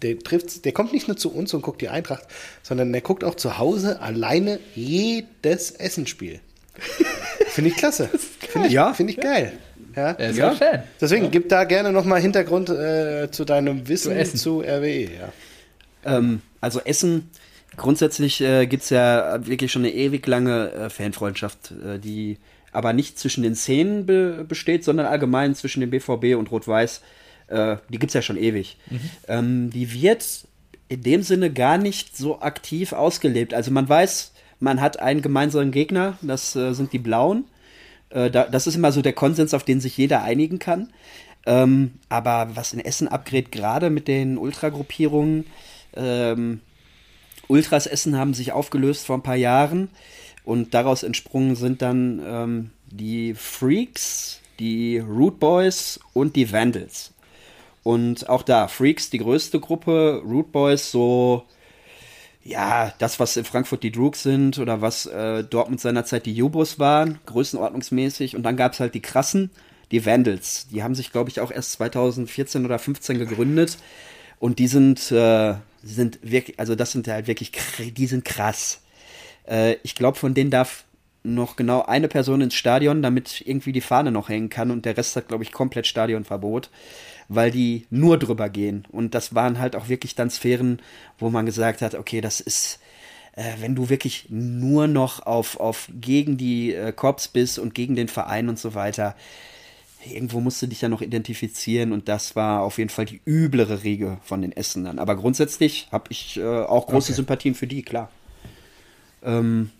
[0.02, 2.24] der trifft, der kommt nicht nur zu uns und guckt die Eintracht,
[2.62, 6.40] sondern der guckt auch zu Hause alleine jedes Essensspiel.
[7.48, 8.08] Finde ich klasse.
[8.08, 8.92] Finde ich, Ja.
[8.94, 9.52] Finde ich geil.
[9.96, 10.12] Ja.
[10.12, 10.52] Er ist Ja.
[10.52, 10.82] Fan.
[11.00, 14.60] Deswegen gib da gerne nochmal Hintergrund äh, zu deinem Wissen Zu zu.
[14.60, 15.04] RWE.
[15.04, 15.32] Ja.
[16.04, 17.30] Ähm, also Essen,
[17.76, 22.38] grundsätzlich äh, gibt es ja wirklich schon eine ewig lange äh, Fanfreundschaft, äh, die
[22.72, 27.00] aber nicht zwischen den Szenen be besteht, sondern allgemein zwischen dem BVB und Rot-Weiß.
[27.48, 28.76] Äh, die gibt es ja schon ewig.
[29.26, 30.24] Ähm, die wird
[30.88, 33.52] in dem Sinne gar nicht so aktiv ausgelebt.
[33.54, 37.44] Also man weiß, man hat einen gemeinsamen Gegner, das äh, sind die Blauen.
[38.10, 40.92] Äh, da, das ist immer so der Konsens, auf den sich jeder einigen kann.
[41.46, 45.46] Ähm, aber was in Essen abgeht, gerade mit den Ultragruppierungen,
[45.94, 46.60] ähm,
[47.48, 49.88] Ultras Essen haben sich aufgelöst vor ein paar Jahren
[50.44, 57.14] und daraus entsprungen sind dann ähm, die Freaks, die Root Boys und die Vandals.
[57.82, 61.44] Und auch da, Freaks die größte Gruppe, Root Boys so,
[62.48, 66.78] ja, das, was in Frankfurt die Droogs sind oder was äh, Dortmund seinerzeit die Jubos
[66.78, 68.36] waren, größenordnungsmäßig.
[68.36, 69.50] Und dann gab es halt die krassen,
[69.90, 70.66] die Vandals.
[70.72, 73.76] Die haben sich, glaube ich, auch erst 2014 oder 15 gegründet.
[74.38, 78.80] Und die sind, äh, sind wirklich, also das sind halt wirklich, die sind krass.
[79.46, 80.84] Äh, ich glaube, von denen darf
[81.24, 84.96] noch genau eine Person ins Stadion, damit irgendwie die Fahne noch hängen kann und der
[84.96, 86.70] Rest hat, glaube ich, komplett Stadionverbot.
[87.28, 88.86] Weil die nur drüber gehen.
[88.90, 90.80] Und das waren halt auch wirklich dann Sphären,
[91.18, 92.80] wo man gesagt hat, okay, das ist,
[93.36, 97.96] äh, wenn du wirklich nur noch auf, auf gegen die äh, Cops bist und gegen
[97.96, 99.14] den Verein und so weiter,
[100.10, 103.82] irgendwo musst du dich ja noch identifizieren und das war auf jeden Fall die üblere
[103.82, 104.98] Riege von den Essenern.
[104.98, 107.16] Aber grundsätzlich habe ich äh, auch große Okay.
[107.16, 108.10] Sympathien für die, klar.
[109.22, 109.70] Ähm,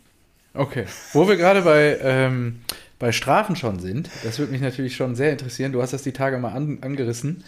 [0.55, 0.87] Okay.
[1.13, 2.63] Wo wir gerade bei, ähm,
[2.99, 5.73] bei Strafen schon sind, das würde mich natürlich schon sehr interessieren.
[5.73, 7.45] Du hast das die Tage mal an, angerissen.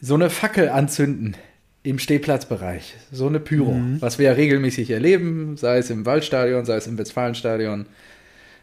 [0.00, 1.36] So eine Fackel anzünden
[1.82, 6.76] im Stehplatzbereich, so eine Pyro, was wir ja regelmäßig erleben, sei es im Waldstadion, sei
[6.76, 7.86] es im Westfalenstadion,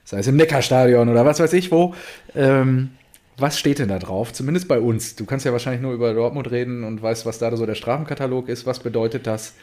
[0.03, 1.95] sei es im Neckarstadion oder was weiß ich wo.
[2.35, 2.89] Ähm,
[3.37, 4.31] was steht denn da drauf?
[4.33, 5.15] Zumindest bei uns.
[5.15, 8.47] Du kannst ja wahrscheinlich nur über Dortmund reden und weißt, was da so der Strafenkatalog
[8.47, 8.65] ist.
[8.65, 9.55] Was bedeutet das,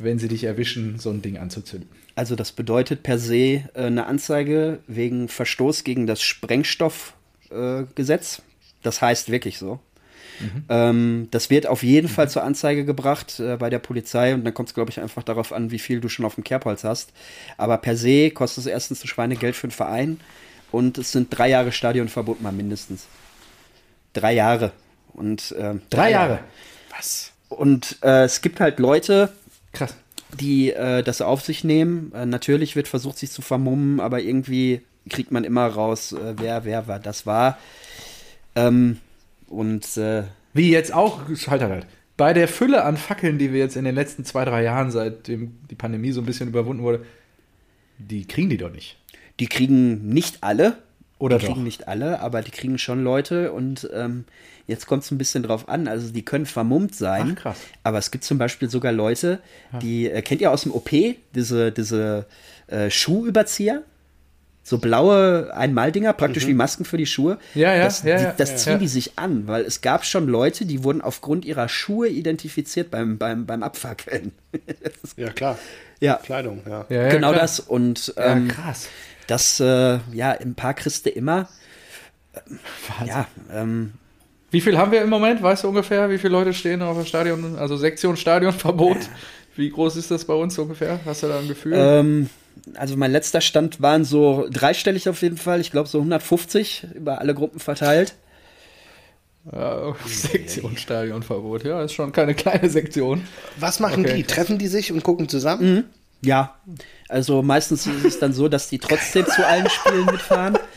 [0.00, 1.88] wenn sie dich erwischen, so ein Ding anzuzünden?
[2.14, 7.14] Also das bedeutet per se äh, eine Anzeige wegen Verstoß gegen das Sprengstoffgesetz.
[7.50, 8.42] Äh, Gesetz.
[8.82, 9.80] das heißt wirklich so.
[10.68, 14.54] Ähm, das wird auf jeden Fall zur Anzeige gebracht äh, bei der Polizei und dann
[14.54, 17.12] kommt es, glaube ich, einfach darauf an, wie viel du schon auf dem Kerbholz hast.
[17.56, 20.20] Aber per se kostet es erstens ein Schweinegeld für den Verein
[20.70, 23.06] und es sind drei Jahre Stadionverbot mal mindestens.
[24.12, 24.72] Drei Jahre.
[25.12, 26.40] Und, ähm, Drei Jahre.
[26.96, 27.32] Was?
[27.48, 29.32] Und äh, es gibt halt Leute,
[29.72, 29.94] Krass.
[30.38, 32.12] die äh, das auf sich nehmen.
[32.14, 36.64] Äh, natürlich wird versucht, sich zu vermummen, aber irgendwie kriegt man immer raus, äh, wer,
[36.64, 37.58] wer war, das war.
[38.54, 38.98] Ähm,
[39.48, 41.86] und äh, Wie jetzt auch, halt, halt, halt.
[42.16, 45.56] Bei der Fülle an Fackeln, die wir jetzt in den letzten zwei, drei Jahren, seitdem
[45.70, 47.04] die Pandemie so ein bisschen überwunden wurde,
[47.98, 48.98] die kriegen die doch nicht.
[49.40, 50.78] die kriegen nicht alle.
[51.18, 54.24] Oder die kriegen nicht alle, aber die kriegen schon Leute und ähm,
[54.68, 55.88] jetzt kommt es ein bisschen drauf an.
[55.88, 57.34] Also die können vermummt sein.
[57.36, 57.58] Ach, krass.
[57.82, 59.40] Aber es gibt zum Beispiel sogar Leute,
[59.82, 60.90] die, äh, kennt ihr aus dem OP,
[61.34, 62.26] diese, diese
[62.68, 63.82] äh, Schuhüberzieher?
[64.62, 67.38] So blaue Einmaldinger, praktisch wie Masken für die Schuhe.
[67.54, 67.60] Mhm.
[67.62, 68.56] Ja, ja, das, ja, die, ja, das ja.
[68.58, 68.78] ziehen Ja.
[68.78, 73.16] die sich an, weil es gab schon Leute, die wurden aufgrund ihrer Schuhe identifiziert beim,
[73.16, 74.32] beim, beim Abfackeln.
[75.16, 75.58] Ja, klar.
[76.00, 76.84] ja, Kleidung, ja.
[76.90, 77.40] Ja, ja, genau klar.
[77.40, 77.60] das.
[77.60, 78.88] Und Ja, ähm, krass.
[79.28, 81.48] Das, äh, ja, ein paar kriegst du immer.
[83.04, 83.92] Ja, ähm,
[84.50, 85.42] Wie viel haben wir im Moment?
[85.42, 89.10] Weißt du ungefähr, wie viele Leute stehen auf dem Stadion, also Sektion Stadionverbot?
[89.56, 91.00] Wie groß ist das bei uns ungefähr?
[91.04, 91.74] Hast du da ein Gefühl?
[91.74, 92.30] ähm,
[92.74, 95.60] also mein letzter Stand waren so dreistellig auf jeden Fall.
[95.60, 98.16] Ich glaube so 150 über alle Gruppen verteilt.
[99.52, 103.28] Ja, Sektion Stadionverbot, ja, ist schon keine kleine Sektion.
[103.56, 104.24] Was machen Okay, die?
[104.24, 105.84] Treffen die sich und gucken zusammen?
[106.20, 106.56] Ja,
[107.08, 110.58] also meistens ist es dann so, dass die trotzdem zu allen Spielen mitfahren.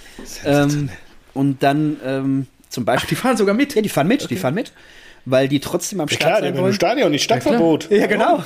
[0.46, 0.90] Ähm,
[1.34, 3.10] und dann ähm, zum Ach, Beispiel.
[3.10, 3.74] die fahren sogar mit.
[3.74, 4.72] Ja, die fahren mit, die fahren mit.
[5.26, 6.74] Weil die trotzdem am Ja, Start klar, sein haben im wollen.
[6.74, 7.90] Stadion nicht Stadtverbot.
[7.90, 8.44] Ja, genau.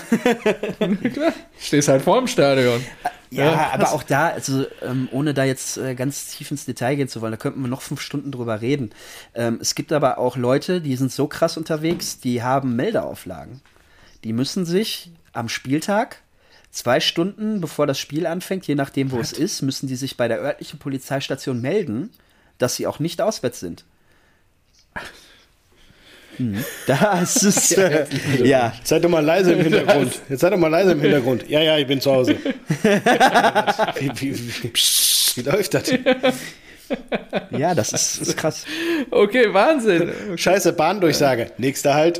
[1.13, 1.33] Klar.
[1.59, 2.81] Stehst halt vor dem Stadion.
[3.29, 6.95] Ja, Ja, aber auch da, also ähm, ohne da jetzt äh, ganz tief ins Detail
[6.95, 8.91] gehen zu wollen, da könnten wir noch fünf Stunden drüber reden.
[9.33, 13.61] Ähm, es gibt aber auch Leute, die sind so krass unterwegs, die haben Meldeauflagen.
[14.23, 16.21] Die müssen sich am Spieltag
[16.75, 20.27] zwei Stunden bevor das Spiel anfängt, je nachdem wo es ist, müssen die sich bei
[20.27, 22.11] der örtlichen Polizeistation melden,
[22.57, 23.85] dass sie auch nicht auswärts sind.
[26.37, 26.63] Hm.
[26.85, 28.05] Das ist äh,
[28.43, 30.19] ja, Seid doch mal leise im Hintergrund.
[30.29, 31.49] Jetzt seid doch mal leise im Hintergrund.
[31.49, 32.35] Ja, ja, ich bin zu Hause.
[33.99, 34.71] wie, wie, wie,
[35.35, 35.91] wie läuft das?
[37.51, 38.65] ja, das ist, ist krass.
[39.11, 40.11] Okay, Wahnsinn.
[40.35, 41.51] Scheiße, Bahndurchsage.
[41.57, 42.17] Nächster Halt,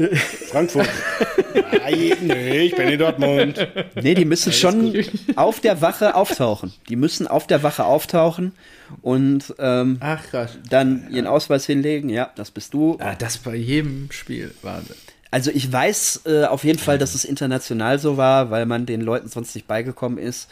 [0.49, 0.88] Frankfurt.
[1.53, 3.68] Nein, nee, ich bin in Dortmund.
[3.95, 4.93] Nee, die müssen schon
[5.36, 6.74] auf der Wache auftauchen.
[6.89, 8.53] Die müssen auf der Wache auftauchen
[9.01, 10.57] und ähm, Ach, krass.
[10.70, 12.09] dann ihren Ausweis hinlegen.
[12.09, 12.97] Ja, das bist du.
[12.99, 14.53] Ah, das bei jedem Spiel.
[14.61, 14.95] Wahnsinn.
[15.32, 19.01] Also ich weiß äh, auf jeden Fall, dass es international so war, weil man den
[19.01, 20.49] Leuten sonst nicht beigekommen ist.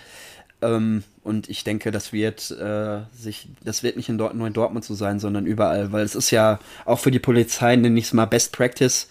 [0.61, 4.53] Ähm, und ich denke, das wird äh, sich, das wird nicht in Dort nur in
[4.53, 8.05] Dortmund so sein, sondern überall, weil es ist ja auch für die Polizei, nenne ich
[8.05, 9.07] es mal Best Practice,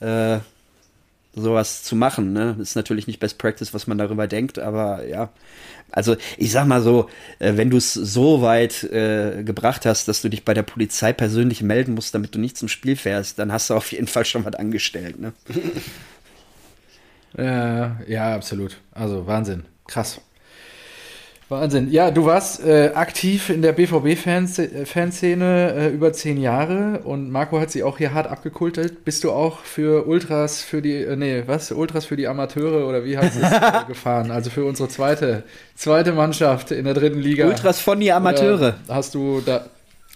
[0.00, 0.38] äh,
[1.34, 2.32] sowas zu machen.
[2.32, 2.56] Ne?
[2.60, 5.30] Ist natürlich nicht Best Practice, was man darüber denkt, aber ja.
[5.90, 10.20] Also ich sag mal so, äh, wenn du es so weit äh, gebracht hast, dass
[10.20, 13.52] du dich bei der Polizei persönlich melden musst, damit du nicht zum Spiel fährst, dann
[13.52, 15.18] hast du auf jeden Fall schon was angestellt.
[15.18, 15.32] Ne?
[17.38, 18.78] Ja, ja, absolut.
[18.92, 19.64] Also Wahnsinn.
[19.86, 20.20] Krass.
[21.48, 21.92] Wahnsinn.
[21.92, 27.70] Ja, du warst äh, aktiv in der BVB-Fanszene äh, über zehn Jahre und Marco hat
[27.70, 29.04] sie auch hier hart abgekultet.
[29.04, 31.70] Bist du auch für Ultras, für die, äh, nee, was?
[31.70, 34.32] Ultras für die Amateure oder wie heißt es äh, gefahren?
[34.32, 35.44] Also für unsere zweite,
[35.76, 37.46] zweite Mannschaft in der dritten Liga.
[37.46, 38.74] Ultras von die Amateure.
[38.86, 39.66] Oder hast du da.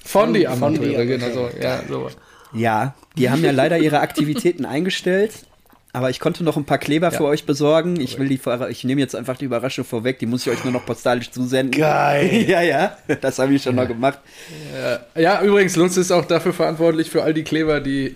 [0.04, 1.40] Von die Von die Amateure, genau so.
[1.42, 1.62] Amateure.
[1.62, 2.08] Ja, so.
[2.52, 5.32] Ja, die haben ja leider ihre Aktivitäten eingestellt.
[5.92, 7.16] Aber ich konnte noch ein paar Kleber ja.
[7.16, 8.00] für euch besorgen.
[8.00, 10.20] Ich will die, ich nehme jetzt einfach die Überraschung vorweg.
[10.20, 11.80] Die muss ich euch nur noch postalisch zusenden.
[11.80, 12.44] Geil.
[12.48, 12.96] ja, ja.
[13.20, 13.82] Das habe ich schon ja.
[13.82, 14.20] mal gemacht.
[15.16, 15.20] Ja.
[15.20, 18.14] ja, übrigens, Lutz ist auch dafür verantwortlich für all die Kleber, die,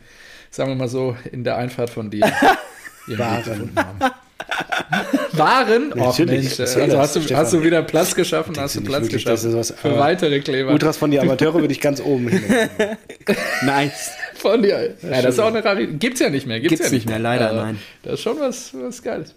[0.50, 2.30] sagen wir mal so, in der Einfahrt von dir
[3.08, 3.72] waren.
[5.32, 5.92] Waren?
[5.96, 6.60] Oh, Mensch.
[6.60, 8.54] Also hast du, hast du wieder Platz geschaffen?
[8.58, 10.72] Hast du Platz wirklich, geschaffen für weitere Kleber?
[10.72, 12.42] Ultras von die Amateure würde ich ganz oben hin.
[13.62, 14.10] nice.
[14.50, 14.94] Von dir.
[15.02, 16.00] Ja, das ist auch eine Rarität.
[16.00, 16.60] Gibt's ja nicht mehr.
[16.60, 17.78] Gibt's, Gibt's ja nicht mehr, leider, also, nein.
[18.02, 19.34] Das ist schon was, was Geiles.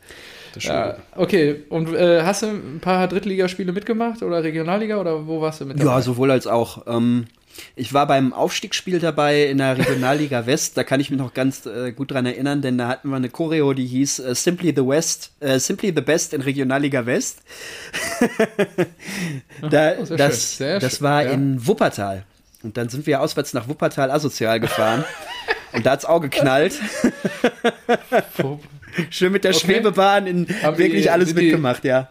[0.60, 5.62] Ja, okay, und äh, hast du ein paar Drittligaspiele mitgemacht oder Regionalliga oder wo warst
[5.62, 5.92] du mit dabei?
[5.92, 6.86] Ja, sowohl als auch.
[6.88, 7.28] Ähm,
[7.76, 10.78] ich war beim Aufstiegsspiel dabei in der Regionalliga West.
[10.78, 13.30] Da kann ich mich noch ganz äh, gut dran erinnern, denn da hatten wir eine
[13.30, 17.40] Choreo, die hieß äh, Simply the West, äh, Simply the Best in Regionalliga West.
[19.70, 21.32] da, oh, das, das war ja.
[21.32, 22.26] in Wuppertal.
[22.64, 25.06] Und dann sind wir auswärts nach Wuppertal asozial gefahren.
[25.74, 26.74] und da hat's auch geknallt.
[29.10, 29.60] Schön mit der okay.
[29.60, 32.10] Schwebebahn in Haben wirklich die, alles mitgemacht, ja.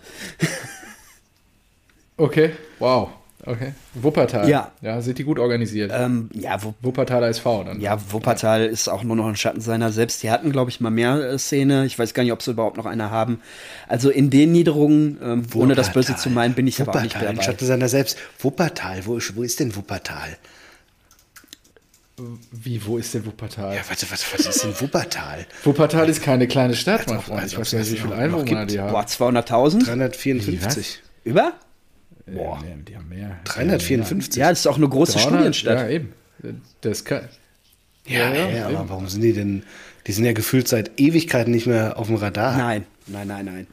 [2.17, 3.11] Okay, wow.
[3.49, 3.73] Okay.
[3.95, 4.49] Wuppertal.
[4.49, 4.73] Ja.
[4.83, 5.91] Ja, sind die gut organisiert.
[5.95, 7.81] Ähm, ja, Wupp Wuppertaler SV dann.
[7.81, 8.67] Ja, Wuppertal ja.
[8.67, 10.23] ist auch nur noch ein Schatten seiner selbst.
[10.23, 11.87] Die hatten, glaube ich, mal mehr äh, Szene.
[11.87, 13.41] Ich weiß gar nicht, ob sie überhaupt noch eine haben.
[13.89, 17.03] Also in den Niederungen, ähm, ohne das Böse zu meinen, bin ich Wuppertal, aber auch
[17.05, 17.29] nicht dabei.
[17.29, 18.19] Ein Schatten seiner selbst.
[18.39, 20.37] Wuppertal, wo, wo ist denn Wuppertal?
[22.51, 23.77] Wie, wo ist denn Wuppertal?
[23.77, 25.47] Ja, warte, warte, was ist denn Wuppertal?
[25.65, 27.47] Wuppertal ist keine kleine Stadt, mein Freund.
[27.47, 28.91] Ich weiß nicht, wie viele Einwohner die haben.
[28.91, 29.85] Boah, 200.000?
[29.87, 31.03] 354.
[31.25, 31.53] Über?
[32.35, 32.59] Boah.
[32.63, 33.39] Nee, die haben mehr.
[33.45, 34.37] 354.
[34.37, 35.79] Ja, das ist auch eine große 300, Studienstadt.
[35.79, 36.13] Ja, eben.
[36.81, 37.29] Das kann,
[38.09, 39.63] ja, ja, ja aber warum sind die denn?
[40.07, 42.57] Die sind ja gefühlt seit Ewigkeiten nicht mehr auf dem Radar.
[42.57, 43.67] Nein, nein, nein, nein.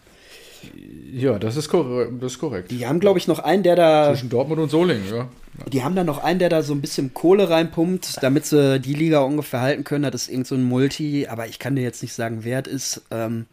[1.14, 2.12] Ja, das ist, korrekt.
[2.20, 2.72] Das ist korrekt.
[2.72, 4.10] Die haben, glaube ich, noch einen, der da.
[4.10, 5.30] Zwischen Dortmund und Solingen, ja.
[5.72, 8.94] Die haben da noch einen, der da so ein bisschen Kohle reinpumpt, damit sie die
[8.94, 10.12] Liga ungefähr halten können.
[10.12, 12.74] Das ist irgend so ein Multi, aber ich kann dir jetzt nicht sagen, wer es
[12.74, 13.02] ist.
[13.12, 13.46] Ähm,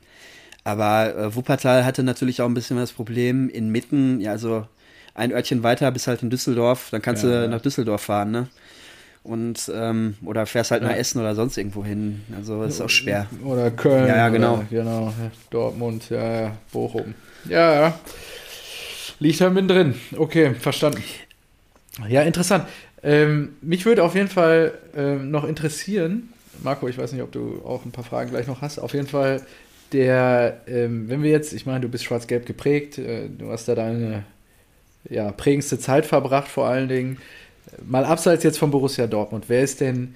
[0.65, 4.67] aber äh, Wuppertal hatte natürlich auch ein bisschen das Problem inmitten, ja, also
[5.15, 8.49] ein Örtchen weiter bis halt in Düsseldorf, dann kannst ja, du nach Düsseldorf fahren, ne?
[9.25, 10.89] Und ähm, oder fährst halt ja.
[10.89, 12.23] nach Essen oder sonst irgendwo hin.
[12.37, 13.27] Also das ist auch schwer.
[13.45, 14.09] Oder Köln.
[14.09, 14.55] Ja, ja genau.
[14.55, 15.15] Oder, genau.
[15.51, 17.15] Dortmund, ja, ja, Bochum.
[17.49, 18.01] Ja, ja.
[19.21, 19.95] Liegt halt mittendrin.
[20.17, 21.05] Okay, verstanden.
[22.09, 22.65] Ja, interessant.
[23.05, 26.33] Ähm, mich würde auf jeden Fall ähm, noch interessieren,
[26.63, 28.79] Marco, ich weiß nicht, ob du auch ein paar Fragen gleich noch hast.
[28.79, 29.43] Auf jeden Fall,
[29.93, 33.75] der, ähm, wenn wir jetzt, ich meine, du bist schwarz-gelb geprägt, äh, du hast da
[33.75, 34.25] deine
[35.13, 37.19] ja, prägendste Zeit verbracht, vor allen Dingen.
[37.87, 40.15] Mal abseits jetzt von Borussia Dortmund, wer ist denn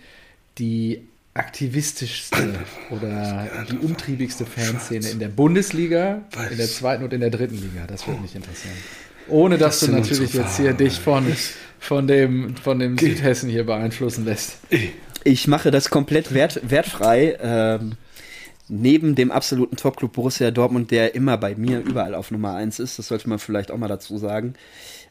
[0.58, 1.02] die
[1.34, 2.54] aktivistischste
[2.90, 7.86] oder die umtriebigste Fanszene in der Bundesliga, in der zweiten und in der dritten Liga?
[7.86, 8.74] Das würde mich interessieren.
[9.28, 11.26] Ohne dass das du natürlich jetzt hier dich von,
[11.78, 14.58] von dem, von dem Südhessen hier beeinflussen lässt.
[15.24, 17.36] Ich mache das komplett wert, wertfrei.
[17.40, 17.92] Ähm,
[18.68, 22.98] neben dem absoluten Topclub Borussia Dortmund, der immer bei mir überall auf Nummer 1 ist,
[22.98, 24.54] das sollte man vielleicht auch mal dazu sagen,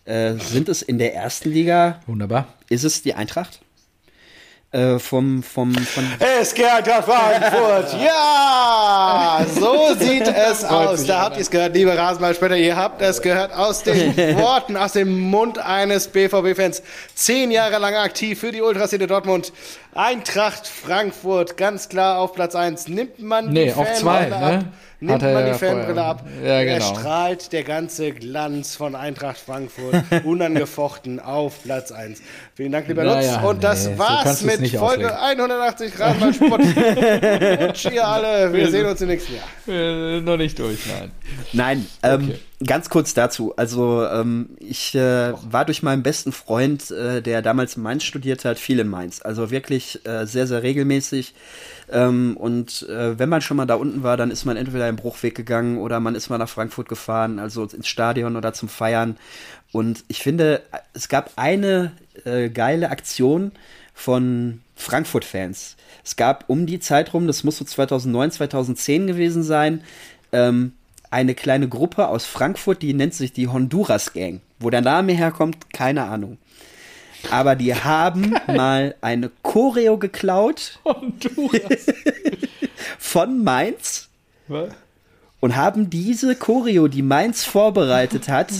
[0.05, 2.01] äh, sind es in der ersten Liga.
[2.05, 2.47] Wunderbar.
[2.69, 3.61] Ist es die Eintracht?
[4.75, 6.03] Äh, vom, vom, von
[6.41, 7.95] es gehört Frankfurt.
[8.03, 11.05] Ja, so sieht es aus.
[11.05, 12.57] Da habt ihr es gehört, liebe Rasenballspieler.
[12.57, 16.83] Ihr habt es gehört aus den Worten, aus dem Mund eines BVB-Fans.
[17.13, 19.53] Zehn Jahre lang aktiv für die Ultraszene Dortmund.
[19.95, 22.89] Eintracht Frankfurt, ganz klar auf Platz 1.
[22.89, 24.35] Nimmt man nee, die auf zwei, ne?
[24.35, 24.65] ab
[24.99, 26.25] nimmt man die Fanbrille ab.
[26.43, 26.75] Ja, genau.
[26.75, 32.21] Er strahlt der ganze Glanz von Eintracht Frankfurt unangefochten auf Platz 1.
[32.55, 33.27] Vielen Dank, lieber Lutz.
[33.43, 35.41] Und das nee, war's so mit Folge auslegen.
[35.41, 36.61] 180 Rasenballsport.
[37.61, 38.53] Rutsch ihr alle.
[38.53, 39.47] Wir sehen uns im nächsten Jahr.
[39.65, 41.11] Wir sind noch nicht durch, nein.
[41.53, 42.39] Nein, ähm, okay.
[42.63, 43.55] Ganz kurz dazu.
[43.55, 48.45] Also, ähm, ich äh, war durch meinen besten Freund, äh, der damals in Mainz studiert
[48.45, 49.21] hat, viel in Mainz.
[49.21, 51.33] Also wirklich äh, sehr, sehr regelmäßig.
[51.91, 54.95] Ähm, und äh, wenn man schon mal da unten war, dann ist man entweder im
[54.95, 59.17] Bruchweg gegangen oder man ist mal nach Frankfurt gefahren, also ins Stadion oder zum Feiern.
[59.71, 60.61] Und ich finde,
[60.93, 61.91] es gab eine
[62.23, 63.51] äh, geile Aktion
[63.93, 65.75] von Frankfurt-Fans.
[66.03, 69.81] Es gab um die Zeit rum, das muss so 2009, 2010 gewesen sein,
[70.31, 70.73] ähm,
[71.15, 74.41] eine kleine Gruppe aus Frankfurt, die nennt sich die Honduras Gang.
[74.59, 76.37] Wo der Name herkommt, keine Ahnung.
[77.31, 78.57] Aber die haben Geil.
[78.57, 80.77] mal eine Choreo geklaut.
[80.83, 81.85] Honduras.
[82.99, 84.09] von Mainz.
[84.49, 84.73] Was?
[85.39, 88.51] Und haben diese Choreo, die Mainz vorbereitet hat,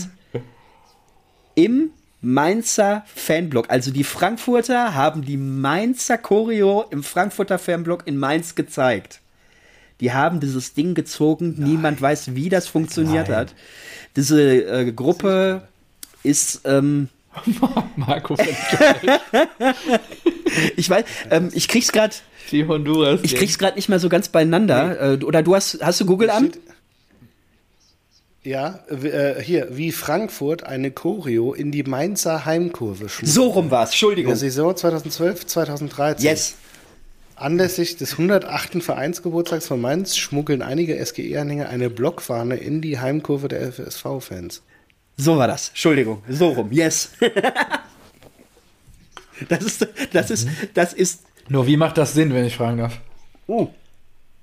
[1.54, 1.90] im
[2.22, 3.68] Mainzer Fanblock.
[3.68, 9.20] Also die Frankfurter haben die Mainzer Choreo im Frankfurter Fanblock in Mainz gezeigt.
[10.00, 11.54] Die haben dieses Ding gezogen.
[11.58, 11.70] Nein.
[11.70, 13.38] Niemand weiß, wie das funktioniert Nein.
[13.38, 13.54] hat.
[14.14, 15.62] Diese äh, Gruppe
[16.22, 17.08] ist ähm,
[17.96, 18.36] Marco
[20.76, 22.14] ich weiß, ähm, ich krieg's gerade.
[22.50, 23.20] Die Honduras.
[23.22, 25.16] Ich krieg's gerade nicht mehr so ganz beieinander.
[25.16, 25.22] Nee.
[25.22, 26.52] Äh, oder du hast, hast du Google an?
[28.46, 33.34] Ja, äh, hier, wie Frankfurt eine Choreo in die Mainzer Heimkurve schmuggelt.
[33.34, 34.30] So rum war's, Entschuldigung.
[34.30, 36.24] Der Saison 2012, 2013.
[36.24, 36.54] Yes.
[37.36, 38.82] Anlässlich des 108.
[38.82, 44.62] Vereinsgeburtstags von Mainz schmuggeln einige SGE-Anhänger eine Blockfahne in die Heimkurve der FSV-Fans.
[45.18, 45.68] So war das.
[45.68, 46.22] Entschuldigung.
[46.30, 46.72] So rum.
[46.72, 47.10] Yes.
[49.50, 51.24] das ist, das ist, das ist.
[51.48, 53.00] Nur wie macht das Sinn, wenn ich fragen darf?
[53.46, 53.68] Oh.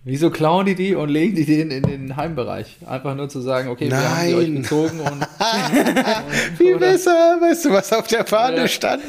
[0.03, 2.77] Wieso klauen die die und legen die den in den Heimbereich?
[2.85, 4.01] Einfach nur zu sagen, okay, Nein.
[4.01, 5.13] wir haben die euch gezogen und.
[5.13, 8.67] und Wie besser, weißt du, was auf der Fahne ja.
[8.67, 9.01] stand?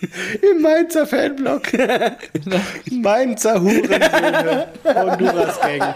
[0.42, 1.72] Im Mainzer Fanblock.
[2.90, 4.68] Mainzer Hurensöhne.
[4.84, 5.94] Honduras Gang.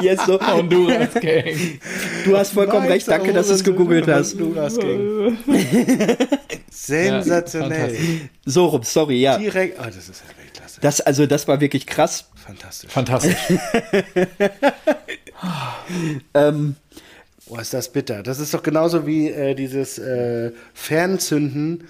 [0.00, 0.40] Yes, so.
[0.40, 1.80] Honduras Gang.
[2.24, 3.08] Du hast vollkommen Mainzer recht.
[3.08, 4.34] Danke, dass du es gegoogelt hast.
[4.34, 5.38] Honduras Gang.
[6.70, 7.94] Sensationell.
[7.94, 8.00] Ja,
[8.44, 9.38] so rum, sorry, ja.
[9.38, 9.78] Direkt.
[9.80, 10.80] Oh, das ist ja Weltklasse.
[10.80, 12.26] Das, also, das war wirklich krass.
[12.34, 12.90] Fantastisch.
[12.90, 13.34] Fantastisch.
[16.34, 16.76] ähm,
[17.48, 18.22] Boah, ist das bitter.
[18.22, 21.86] Das ist doch genauso wie äh, dieses äh, Fernzünden,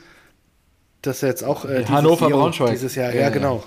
[1.06, 3.14] das jetzt auch äh, Hannover Braunschweig dieses Jahr.
[3.14, 3.64] Ja, ja genau.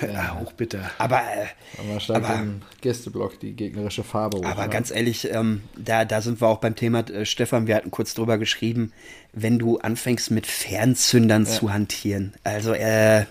[0.00, 0.90] Ja, auch bitter.
[0.98, 1.46] Aber, äh,
[1.78, 4.38] aber, aber im Gästeblock die gegnerische Farbe.
[4.38, 4.68] Aber oder?
[4.68, 8.14] ganz ehrlich, ähm, da, da sind wir auch beim Thema, äh, Stefan, wir hatten kurz
[8.14, 8.92] drüber geschrieben,
[9.32, 11.50] wenn du anfängst mit Fernzündern ja.
[11.50, 12.34] zu hantieren.
[12.42, 13.26] Also, äh,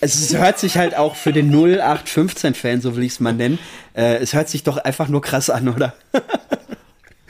[0.00, 3.58] es hört sich halt auch für den 0815-Fan, so will ich es mal nennen,
[3.96, 5.94] äh, es hört sich doch einfach nur krass an, oder?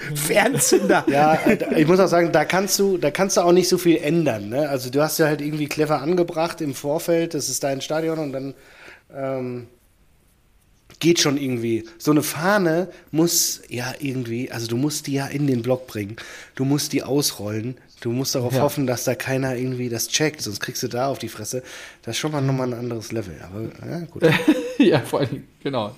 [0.14, 1.04] Fernzünder.
[1.08, 3.78] Ja, äh, ich muss auch sagen, da kannst du, da kannst du auch nicht so
[3.78, 4.48] viel ändern.
[4.48, 4.68] Ne?
[4.68, 8.32] Also du hast ja halt irgendwie clever angebracht im Vorfeld, das ist dein Stadion und
[8.32, 8.54] dann
[9.14, 9.66] ähm,
[11.00, 11.84] geht schon irgendwie.
[11.98, 16.16] So eine Fahne muss ja irgendwie, also du musst die ja in den Block bringen.
[16.54, 17.76] Du musst die ausrollen.
[18.00, 18.60] Du musst darauf ja.
[18.60, 21.62] hoffen, dass da keiner irgendwie das checkt, sonst kriegst du da auf die Fresse.
[22.02, 23.34] Das ist schon mal nochmal ein anderes Level.
[23.42, 24.22] Aber ja, gut.
[24.78, 25.94] ja, vor allem, genau.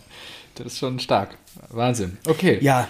[0.55, 1.37] Das ist schon stark.
[1.71, 2.17] Wahnsinn.
[2.27, 2.59] Okay.
[2.61, 2.89] Ja.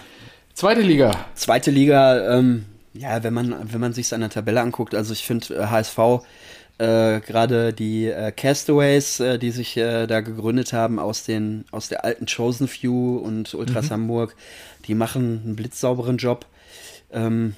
[0.57, 1.11] Zweite Liga.
[1.35, 5.21] Zweite Liga, ähm, ja, wenn man, wenn man sich an der Tabelle anguckt, also ich
[5.23, 5.99] finde HSV
[6.79, 11.89] äh, gerade die äh, Castaways, äh, die sich äh, da gegründet haben aus den aus
[11.89, 13.93] der alten Chosen Few und Ultras mhm.
[13.93, 14.35] Hamburg,
[14.87, 16.47] die machen einen blitzsauberen Job.
[17.13, 17.53] Ähm,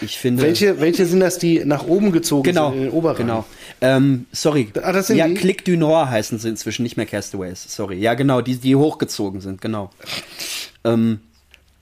[0.00, 0.44] ich finde.
[0.44, 3.16] Welche, welche sind das, die nach oben gezogen genau, sind in den Oberrang?
[3.16, 3.44] Genau.
[3.80, 4.68] Ähm, sorry.
[4.80, 5.34] Ah, das sind ja, die?
[5.34, 7.64] Click du Nord heißen sie inzwischen, nicht mehr Castaways.
[7.66, 7.98] Sorry.
[7.98, 9.90] Ja, genau, die, die hochgezogen sind, genau.
[10.84, 11.18] Ähm,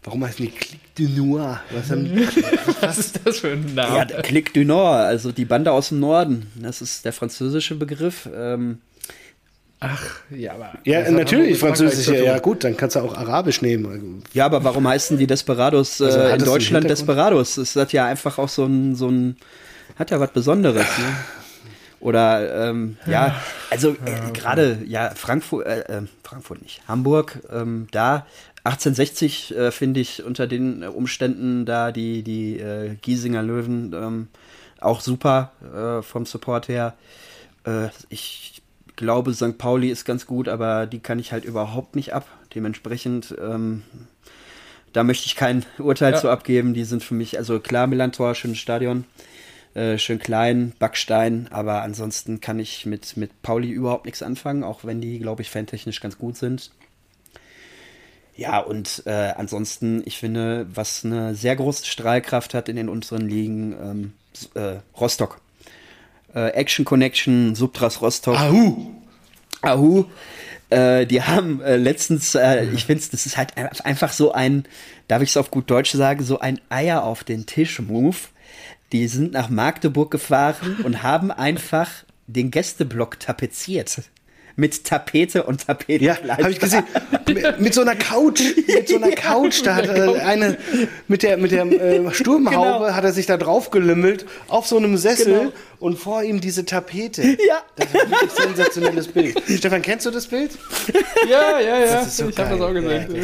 [0.05, 1.61] Warum heißen die Click du Noir?
[1.71, 2.11] Was, haben,
[2.81, 3.97] was ist das für ein Name?
[3.97, 6.47] Ja, Click du Nord, also die Bande aus dem Norden.
[6.57, 8.29] Das ist der französische Begriff.
[8.35, 8.79] Ähm,
[9.81, 10.73] Ach, ja, aber.
[10.85, 14.23] Ja, natürlich, Französisch, ja, ja, gut, dann kannst du auch Arabisch nehmen.
[14.33, 17.57] Ja, aber warum heißen die Desperados äh, also, in Deutschland Desperados?
[17.57, 19.37] Das hat ja einfach auch so ein, so ein
[19.99, 21.17] hat ja was Besonderes, ne?
[22.01, 23.41] Oder, ähm, ja,
[23.71, 28.27] also äh, gerade, ja, Frankfurt, äh, äh, Frankfurt nicht, Hamburg, ähm, da
[28.65, 34.29] 1860 äh, finde ich unter den Umständen da die, die äh, Giesinger Löwen ähm,
[34.81, 36.95] auch super äh, vom Support her.
[37.65, 38.63] Äh, ich
[38.97, 39.59] glaube, St.
[39.59, 42.27] Pauli ist ganz gut, aber die kann ich halt überhaupt nicht ab.
[42.55, 43.83] Dementsprechend, ähm,
[44.95, 46.19] da möchte ich kein Urteil ja.
[46.19, 46.73] zu abgeben.
[46.73, 49.05] Die sind für mich, also klar, Milantor, schönes Stadion.
[49.75, 54.85] Äh, schön klein, Backstein, aber ansonsten kann ich mit, mit Pauli überhaupt nichts anfangen, auch
[54.85, 56.71] wenn die, glaube ich, fantechnisch ganz gut sind.
[58.37, 63.29] Ja, und äh, ansonsten, ich finde, was eine sehr große Strahlkraft hat in den unteren
[63.29, 64.13] Ligen, ähm,
[64.55, 65.41] äh, Rostock.
[66.35, 68.37] Äh, Action Connection, Subtras Rostock.
[68.37, 68.91] Ahu!
[69.63, 70.07] Ahu.
[70.71, 74.65] Äh, die haben äh, letztens, äh, ich finde, das ist halt einfach so ein,
[75.07, 78.17] darf ich es auf gut Deutsch sagen, so ein Eier auf den Tisch-Move.
[78.93, 81.91] Die sind nach Magdeburg gefahren und haben einfach
[82.27, 84.03] den Gästeblock tapeziert
[84.57, 86.05] mit Tapete und Tapete.
[86.05, 86.85] Ja, habe ich gesehen.
[87.27, 90.57] mit, mit, so einer Couch, mit so einer Couch, da hat er eine
[91.09, 92.95] mit der mit der äh, Sturmhaube genau.
[92.95, 95.53] hat er sich da drauf gelümmelt auf so einem Sessel genau.
[95.81, 97.23] und vor ihm diese Tapete.
[97.23, 97.63] Ja.
[97.77, 99.43] Das ist ein wirklich sensationelles Bild.
[99.49, 100.53] Stefan, kennst du das Bild?
[101.29, 102.05] Ja, ja, ja.
[102.05, 103.17] So ich habe das auch gesehen.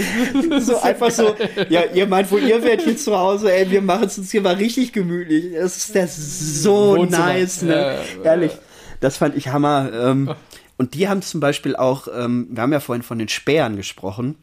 [0.51, 0.61] Ja.
[0.61, 1.37] so einfach so,
[1.69, 4.41] ja, ihr meint wohl, ihr werdet hier zu Hause, ey, wir machen es uns hier
[4.41, 5.55] mal richtig gemütlich.
[5.55, 7.27] Das ist das so Wohnzimmer.
[7.27, 7.99] nice, ne?
[8.25, 8.53] Ja, Ehrlich.
[9.01, 9.91] Das fand ich Hammer.
[9.93, 10.35] Ähm,
[10.81, 14.37] und die haben zum Beispiel auch, ähm, wir haben ja vorhin von den Spähern gesprochen,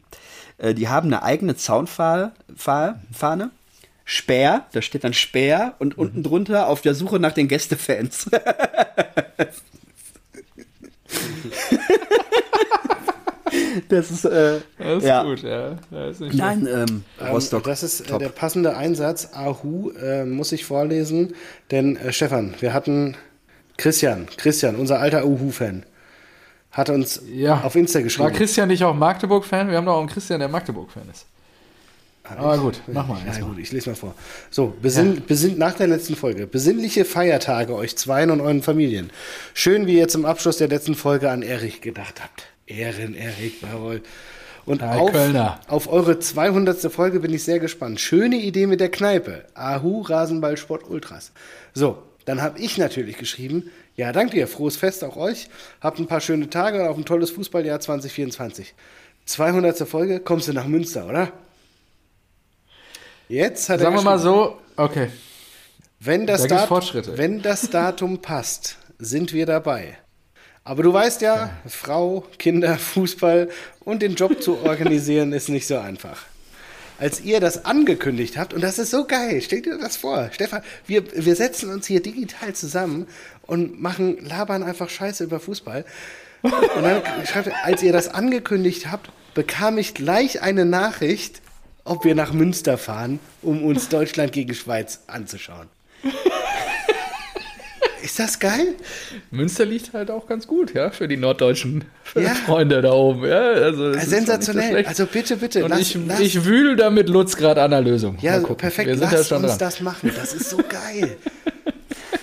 [0.58, 2.30] äh, die haben eine eigene Zaunfahne,
[4.04, 6.02] Speer, da steht dann Speer und mhm.
[6.04, 8.30] unten drunter auf der Suche nach den Gästefans.
[13.88, 15.24] das ist, äh, das ist ja.
[15.24, 15.76] gut, ja.
[15.90, 17.64] Das ist Nein, ähm, Rostock.
[17.64, 19.30] das ist äh, der passende Einsatz.
[19.32, 21.34] Ahu äh, muss ich vorlesen,
[21.72, 23.16] denn äh, Stefan, wir hatten
[23.76, 25.84] Christian, Christian, unser alter Uhu-Fan,
[26.70, 27.60] hat uns Ja.
[27.62, 28.32] auf Insta War geschrieben.
[28.32, 29.70] Christian nicht auch Magdeburg-Fan?
[29.70, 31.26] Wir haben doch auch einen Christian, der Magdeburg-Fan ist.
[32.36, 33.50] Aber gut, mach mal Ja, erstmal.
[33.50, 34.14] gut, ich lese mal vor.
[34.50, 36.46] So, besinn, besinnt nach der letzten Folge.
[36.46, 39.08] Besinnliche Feiertage euch zweien und euren Familien.
[39.54, 42.44] Schön, wie ihr zum Abschluss der letzten Folge an Erich gedacht habt.
[42.66, 44.02] Ehren, Erich, jawohl.
[44.66, 45.60] Und Ja, auf, Kölner.
[45.68, 46.92] auf eure 200.
[46.92, 47.98] Folge bin ich sehr gespannt.
[47.98, 49.46] Schöne Idee mit der Kneipe.
[49.54, 51.32] Ahu, Rasenballsport Ultras.
[51.72, 51.96] So,
[52.26, 55.48] dann habe ich natürlich geschrieben, ja, danke dir, frohes Fest auch euch.
[55.82, 58.74] Habt ein paar schöne Tage und auch ein tolles Fußballjahr 2024.
[59.26, 59.76] 200.
[59.86, 61.30] Folge, kommst du nach Münster, oder?
[63.28, 65.08] Jetzt hat Sagen er wir mal so, okay.
[66.00, 67.18] wenn das, Da gibt's Dat- Fortschritte.
[67.18, 69.98] wenn das Datum passt, sind wir dabei.
[70.64, 73.48] Aber du weißt ja, Frau, Kinder, Fußball
[73.80, 76.24] und den Job zu organisieren ist nicht so einfach.
[76.98, 80.62] Als ihr das angekündigt habt, und das ist so geil, stellt dir das vor, Stefan,
[80.86, 83.06] wir, wir setzen uns hier digital zusammen
[83.48, 85.84] und machen, labern einfach Scheiße über Fußball.
[86.42, 91.40] Und dann schreibt er, als ihr das angekündigt habt, bekam ich gleich eine Nachricht,
[91.84, 95.66] ob wir nach Münster fahren, um uns Deutschland gegen Schweiz anzuschauen.
[98.02, 98.74] Ist das geil?
[99.32, 101.84] Münster liegt halt auch ganz gut, ja, für die norddeutschen
[102.14, 102.30] Ja.
[102.34, 103.26] Freunde da oben.
[103.26, 104.86] Ja, also Sensationell.
[104.86, 107.80] Also bitte, bitte, Und lass, ich, lass, ich wühl da mit Lutz gerade an der
[107.80, 108.16] Lösung.
[108.20, 109.58] ja, perfekt, Wir sind lass ja schon uns dran.
[109.58, 110.12] das machen.
[110.14, 111.16] Das ist so geil.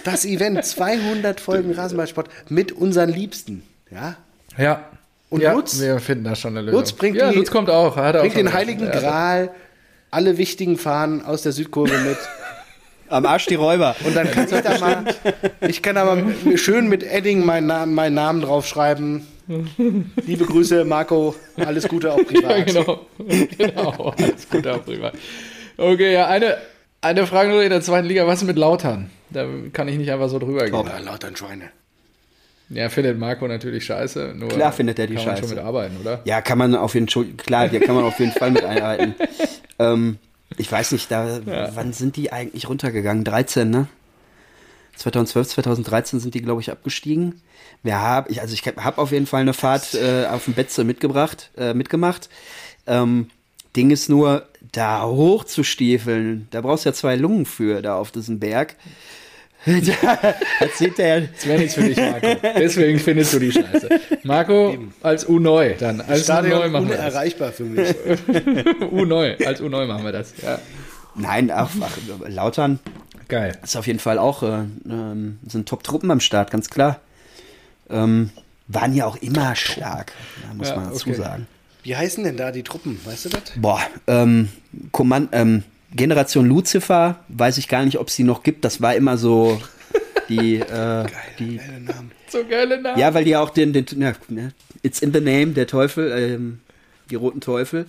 [0.05, 4.15] Das Event, 200 Folgen Rasenballsport mit unseren Liebsten, ja?
[4.55, 4.85] Ja.
[5.31, 5.81] Und ja, Lutz?
[5.81, 6.79] Wir finden da schon eine Lösung.
[6.79, 7.95] Lutz bringt, ja, die, Lutz kommt auch.
[7.95, 8.85] Hat auch bringt schon den Heiligen.
[8.85, 9.49] Ja, Gral,
[10.11, 12.17] alle wichtigen Fahnen aus der Südkurve mit.
[13.09, 13.95] Am Arsch die Räuber.
[14.05, 15.05] Und dann kann ich da mal,
[15.67, 16.23] ich kann da mal
[16.55, 19.25] schön mit Edding meinen Namen, meinen Namen draufschreiben.
[20.25, 22.59] Liebe Grüße, Marco, alles Gute auch privat.
[22.59, 23.05] Ja, genau.
[23.57, 24.13] genau.
[24.17, 25.11] Alles gut, auch prima.
[25.77, 26.57] Okay, ja, eine,
[27.01, 28.27] eine Frage nur in der zweiten Liga.
[28.27, 29.09] Was ist mit Lautern?
[29.35, 30.85] Da kann ich nicht einfach so drüber gehen.
[30.85, 31.71] Ja, lauter Schweine.
[32.69, 34.33] Ja, findet Marco natürlich scheiße.
[34.35, 35.49] Nur Klar findet er die kann man scheiße.
[35.49, 36.21] schon mit arbeiten, oder?
[36.23, 39.13] Ja, kann man auf jeden Fall, klar, hier kann man auf jeden Fall mit einhalten.
[39.79, 40.17] ähm,
[40.57, 41.41] ich weiß nicht, da,
[41.75, 43.23] wann sind die eigentlich runtergegangen?
[43.23, 43.87] 13, ne?
[44.95, 47.41] 2012, 2013 sind die, glaube ich, abgestiegen.
[47.83, 50.85] Wir haben, ich, also ich habe auf jeden Fall eine Fahrt äh, auf dem Betze
[50.85, 52.29] mitgebracht, äh, mitgemacht.
[52.87, 53.29] Ähm,
[53.75, 58.39] Ding ist nur, da hochzustiefeln, da brauchst du ja zwei Lungen für, da auf diesem
[58.39, 58.75] Berg.
[59.65, 62.27] Das sieht der, Das wäre nichts für dich, Marco.
[62.57, 63.89] Deswegen findest du die scheiße.
[64.23, 66.01] Marco, als U9 dann.
[66.01, 67.05] Als U9 Stadion machen wir das.
[67.07, 67.89] unerreichbar für mich.
[68.91, 70.33] U9, als U9 machen wir das.
[70.43, 70.59] Ja.
[71.15, 71.97] nein, ach, ach,
[72.27, 72.79] Lautern,
[73.27, 73.57] Geil.
[73.63, 76.99] ist auf jeden Fall auch, äh, ähm, sind Top-Truppen am Start, ganz klar.
[77.89, 78.29] Ähm,
[78.67, 80.11] waren ja auch immer stark,
[80.55, 81.17] muss Ja, man dazu okay.
[81.19, 81.47] sagen.
[81.83, 82.99] Wie heißen denn da die Truppen?
[83.05, 83.41] Weißt du das?
[83.57, 84.49] Boah, ähm,
[84.91, 85.63] Kommand ähm,
[85.95, 88.65] Generation Lucifer, weiß ich gar nicht, ob es die noch gibt.
[88.65, 89.61] Das war immer so
[90.29, 91.05] die, äh,
[91.39, 92.11] die Geile Namen.
[92.27, 92.99] So geile Namen.
[92.99, 96.59] ja, weil die auch den, den ja, ne, It's in the name, der Teufel, ähm,
[97.09, 97.85] die roten Teufel.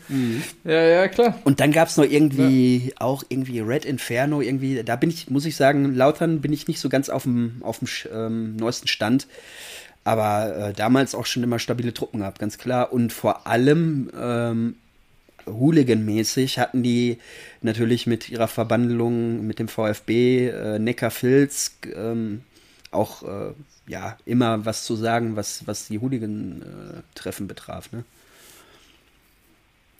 [0.64, 1.38] Ja, ja, klar.
[1.44, 5.46] Und dann gab es noch irgendwie auch irgendwie Red Inferno, irgendwie, da bin ich, muss
[5.46, 9.26] ich sagen, Lautern bin ich nicht so ganz auf dem, auf dem ähm, neuesten Stand.
[10.04, 12.92] Aber äh, damals auch schon immer stabile Truppen gehabt, ganz klar.
[12.92, 14.76] Und vor allem ähm,
[15.46, 17.18] Hooligan-mäßig hatten die
[17.62, 22.42] natürlich mit ihrer Verbandelung mit dem VfB, äh, Neckar-Filz, ähm,
[22.90, 23.52] auch äh,
[23.88, 27.92] ja, immer was zu sagen, was, was die Hooligan-Treffen betraf.
[27.92, 28.04] Ne?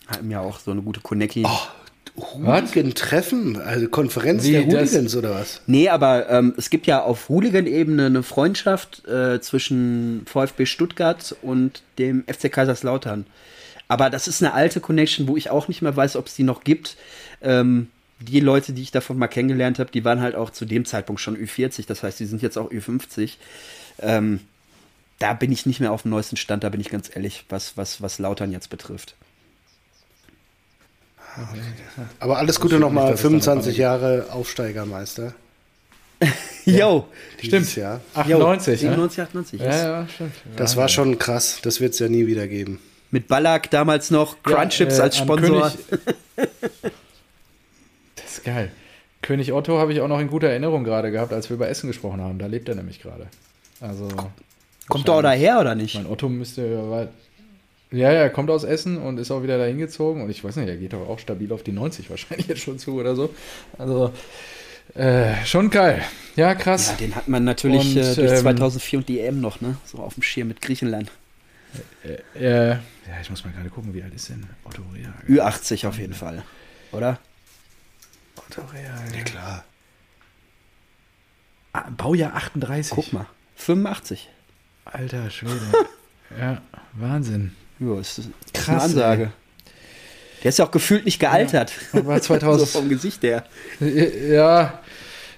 [0.07, 1.45] Hatten ja auch so eine gute Konecki.
[2.17, 3.61] Hooligan-Treffen?
[3.61, 5.61] Also Konferenz Wie, der das- Hooligans oder was?
[5.67, 11.83] Nee, aber ähm, es gibt ja auf Hooligan-Ebene eine Freundschaft äh, zwischen VfB Stuttgart und
[11.99, 13.27] dem FC Kaiserslautern.
[13.89, 16.43] Aber das ist eine alte Connection, wo ich auch nicht mehr weiß, ob es die
[16.43, 16.97] noch gibt.
[17.41, 20.85] Ähm, die Leute, die ich davon mal kennengelernt habe, die waren halt auch zu dem
[20.85, 23.35] Zeitpunkt schon Ü40, das heißt, die sind jetzt auch Ü50.
[24.01, 24.41] Ähm,
[25.19, 27.77] da bin ich nicht mehr auf dem neuesten Stand, da bin ich ganz ehrlich, was,
[27.77, 29.15] was, was Lautern jetzt betrifft.
[32.19, 35.35] Aber alles Gute nochmal, dass es da noch 25 Jahre Aufsteigermeister.
[36.65, 37.07] Jo,
[37.41, 38.01] Dieses Jahr.
[38.15, 38.89] 98, ne?
[38.89, 39.61] 97, 98.
[39.61, 40.33] Ja, ja, stimmt.
[40.57, 41.61] Das war schon krass.
[41.63, 42.81] Das wird es ja nie wieder geben.
[43.11, 45.73] Mit Ballack damals noch, Crunchips Ja, äh, als Sponsor.
[48.17, 48.71] Das ist geil.
[49.23, 51.87] König Otto habe ich auch noch in guter Erinnerung gerade gehabt, als wir über Essen
[51.87, 52.39] gesprochen haben.
[52.39, 53.27] Da lebt er nämlich gerade.
[53.81, 54.09] Also.
[54.89, 55.95] Kommt er auch daher oder nicht?
[55.95, 60.23] Mein Otto müsste ja Ja, ja, kommt aus Essen und ist auch wieder dahin gezogen.
[60.23, 62.79] Und ich weiß nicht, er geht doch auch stabil auf die 90 wahrscheinlich jetzt schon
[62.79, 63.35] zu oder so.
[63.79, 64.13] Also,
[64.95, 66.03] äh, schon geil.
[66.37, 66.91] Ja, krass.
[66.91, 69.77] Ja, den hat man natürlich Und, äh, durch ähm, 2004 und die EM noch, ne?
[69.85, 71.11] So auf dem Schirm mit Griechenland.
[72.39, 72.77] Äh,
[73.09, 75.41] ja, ich muss mal gerade gucken, wie alt ist denn Otto Reagel?
[75.41, 76.43] Ü80 auf jeden Fall.
[76.93, 77.19] Oder?
[78.37, 79.25] Otto Reagel.
[79.25, 79.65] Klar.
[81.73, 82.91] Ah, Baujahr 38.
[82.93, 83.27] Guck mal.
[83.57, 84.29] 85.
[84.85, 85.61] Alter Schwede.
[86.39, 86.63] ja,
[86.95, 87.55] Wahnsinn.
[87.79, 89.33] Ja, ist, ist Krass, eine Ansage.
[90.43, 91.73] Der ist ja auch gefühlt nicht gealtert.
[91.93, 93.45] Ja, war 2000 so vom Gesicht her.
[93.81, 94.81] Ja,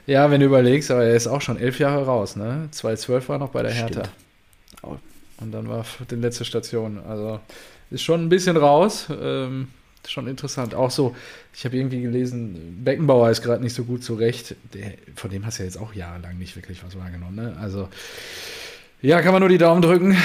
[0.07, 2.69] ja, wenn du überlegst, aber er ist auch schon elf Jahre raus, ne?
[2.71, 4.05] 2012 war noch bei der Hertha.
[5.41, 6.99] Und dann war die letzte Station.
[7.07, 7.41] Also
[7.91, 9.07] ist schon ein bisschen raus.
[9.11, 9.69] Ähm,
[10.07, 10.75] schon interessant.
[10.75, 11.15] Auch so,
[11.55, 14.55] ich habe irgendwie gelesen, Beckenbauer ist gerade nicht so gut zurecht.
[14.73, 17.37] Der, von dem hast du ja jetzt auch jahrelang nicht wirklich was wahrgenommen.
[17.37, 17.57] Ne?
[17.61, 17.89] Also
[19.03, 20.17] ja, kann man nur die Daumen drücken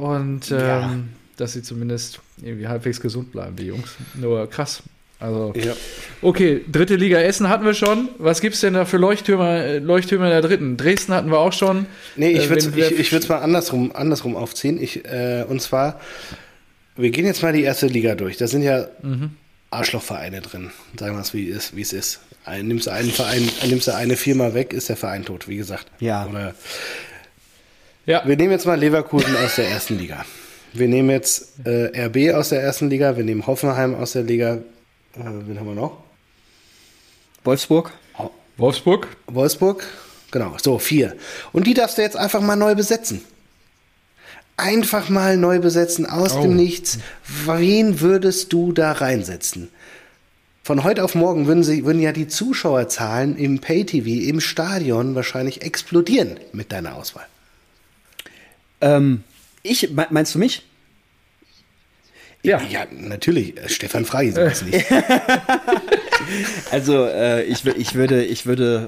[0.00, 0.96] und ähm, Ja.
[1.36, 3.96] dass sie zumindest irgendwie halbwegs gesund bleiben, die Jungs.
[4.14, 4.82] Nur krass.
[5.24, 5.72] Also Ja.
[6.20, 8.08] Okay, dritte Liga Essen hatten wir schon.
[8.18, 10.76] Was gibt es denn da für Leuchttürmer, äh, Leuchttürmer der dritten?
[10.76, 11.86] Dresden hatten wir auch schon.
[12.16, 14.80] Nee, ich Äh, würde wir- ich, ich würd's mal andersrum, andersrum aufziehen.
[14.82, 16.00] Ich, äh, und zwar,
[16.96, 18.36] wir gehen jetzt mal die erste Liga durch.
[18.36, 19.30] Da sind ja Mhm.
[19.70, 20.70] Arschlochvereine drin.
[20.98, 22.20] Sagen wir es, wie, ist- wie es ist.
[22.44, 25.56] Ein, nimmst du einen Verein, nimmst du eine Firma weg, ist der Verein tot, wie
[25.56, 25.86] gesagt.
[26.00, 26.26] Ja.
[26.26, 26.54] Oder
[28.06, 30.26] Ja, wir nehmen jetzt mal Leverkusen aus der ersten Liga.
[30.74, 34.58] Wir nehmen jetzt äh, RB aus der ersten Liga, wir nehmen Hoffenheim aus der Liga.
[35.16, 35.98] Äh, wen haben wir noch?
[37.44, 37.92] Wolfsburg?
[38.56, 39.08] Wolfsburg.
[39.26, 39.84] Wolfsburg,
[40.30, 41.16] genau, so vier.
[41.52, 43.20] Und die darfst du jetzt einfach mal neu besetzen.
[44.56, 46.42] Einfach mal neu besetzen, aus Oh.
[46.42, 46.98] dem Nichts.
[47.44, 49.68] Wen würdest du da reinsetzen?
[50.62, 55.62] Von heute auf morgen würden, sie, würden ja die Zuschauerzahlen im Pay-TV, im Stadion wahrscheinlich
[55.62, 57.26] explodieren mit deiner Auswahl.
[58.80, 59.24] Ähm,
[59.62, 60.62] ich, me- meinst du mich?
[62.44, 62.60] Ja.
[62.62, 63.54] Ja, natürlich.
[63.66, 64.86] Stefan frage ich sowas nicht.
[66.70, 68.86] Also, äh, ich, ich würde, ich würde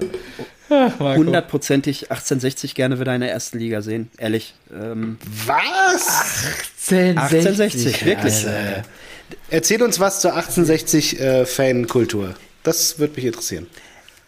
[0.69, 4.09] hundertprozentig 1860 gerne wieder in der ersten Liga sehen.
[4.17, 4.55] Ehrlich.
[4.73, 6.45] Ähm, Was?
[6.89, 8.45] 1860, wirklich.
[8.45, 8.81] Äh,
[9.49, 12.33] erzähl uns was zur 1860 äh, Fankultur.
[12.63, 13.67] Das würde mich interessieren.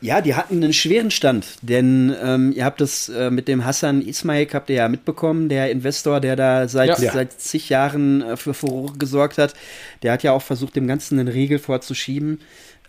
[0.02, 4.02] Ja, die hatten einen schweren Stand, denn ähm, ihr habt das äh, mit dem Hassan
[4.02, 7.12] Ismail habt ihr ja mitbekommen, der Investor, der da seit, Ja.
[7.12, 9.56] seit zig Jahren äh, für Furore gesorgt hat.
[10.02, 12.40] Der hat ja auch versucht, dem Ganzen einen Riegel vorzuschieben.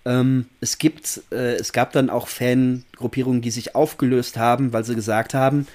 [0.04, 4.94] Ähm, es gibt, äh, es gab dann auch Fangruppierungen, die sich aufgelöst haben, weil sie
[4.94, 5.66] gesagt haben,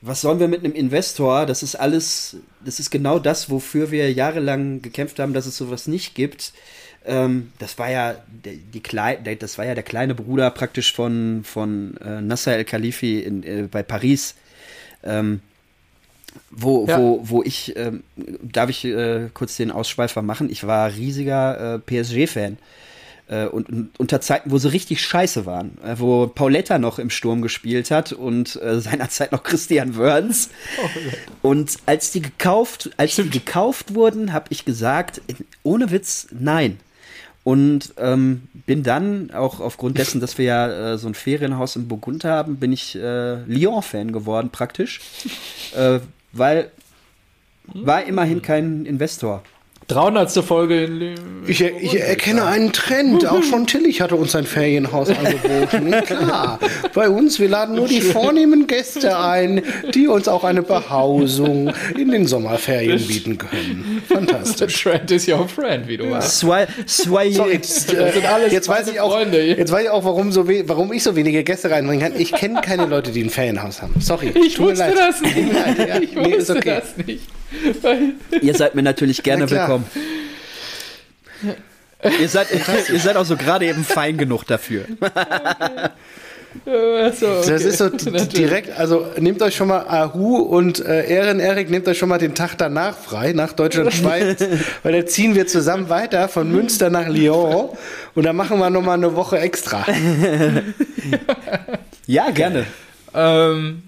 [0.00, 1.46] was sollen wir mit einem Investor?
[1.46, 5.86] Das ist alles, das ist genau das, wofür wir jahrelang gekämpft haben, dass es sowas
[5.86, 6.52] nicht gibt.
[7.06, 8.14] Ähm, das war ja
[8.44, 12.64] der, die Klei das war ja der kleine Bruder praktisch von, von äh, Nasser El
[12.64, 14.34] Khalifi in, äh, bei Paris.
[15.02, 15.40] Ähm,
[16.50, 16.98] wo, Ja.
[16.98, 18.02] wo, wo ich, ähm,
[18.42, 20.50] darf ich äh, kurz den Ausschweifer machen?
[20.50, 22.58] Ich war riesiger äh, PSG-Fan.
[23.26, 27.08] Äh, und, und unter Zeiten, wo sie richtig scheiße waren, äh, wo Pauletta noch im
[27.08, 30.50] Sturm gespielt hat und äh, seinerzeit noch Christian Wörns.
[31.40, 35.22] Und als die gekauft, als die gekauft wurden, habe ich gesagt,
[35.62, 36.78] ohne Witz, nein.
[37.44, 41.88] Und ähm, bin dann, auch aufgrund dessen, dass wir ja äh, so ein Ferienhaus in
[41.88, 45.00] Burgund haben, bin ich äh, Lyon-Fan geworden praktisch.
[45.76, 46.00] äh,
[46.32, 46.70] weil
[47.66, 49.42] war immerhin kein Investor.
[49.88, 50.30] 300.
[50.44, 51.14] Folge
[51.46, 53.26] Ich, ich erkenne einen Trend.
[53.26, 55.90] Auch schon Tillich hatte uns ein Ferienhaus angeboten.
[56.06, 56.58] Klar.
[56.94, 59.62] Bei uns, wir laden nur die vornehmen Gäste ein,
[59.94, 64.02] die uns auch eine Behausung in den Sommerferien bieten können.
[64.08, 64.82] The Fantastisch.
[64.82, 66.40] Trend is your friend, wie du weißt.
[66.40, 69.56] Soy, soy, Sorry, jetzt, äh, Das sind alles jetzt weiß ich auch, Freunde hier.
[69.56, 72.20] jetzt weiß ich auch, warum so we warum ich so wenige Gäste reinbringen kann.
[72.20, 73.94] Ich kenne keine Leute, die ein Ferienhaus haben.
[74.00, 74.32] Sorry.
[74.46, 74.94] Ich wusste leid.
[74.96, 75.36] das nicht.
[75.36, 76.00] Leid, ja.
[76.00, 76.80] Ich Nee, ist wusste okay.
[76.80, 77.22] das nicht.
[78.40, 79.86] Ihr seid mir natürlich gerne Na willkommen.
[82.20, 84.84] ihr, seid, ihr seid auch so gerade eben fein genug dafür.
[86.64, 87.50] So, okay.
[87.50, 91.88] Das ist so direkt, also nehmt euch schon mal Ahu und äh, Ehren Erik, nehmt
[91.88, 94.38] euch schon mal den Tag danach frei, nach Deutschland-Schweiz,
[94.84, 97.70] weil da ziehen wir zusammen weiter von Münster nach Lyon
[98.14, 99.84] und dann machen wir nochmal eine Woche extra.
[102.06, 102.66] Ja, gerne.
[103.14, 103.82] Ähm,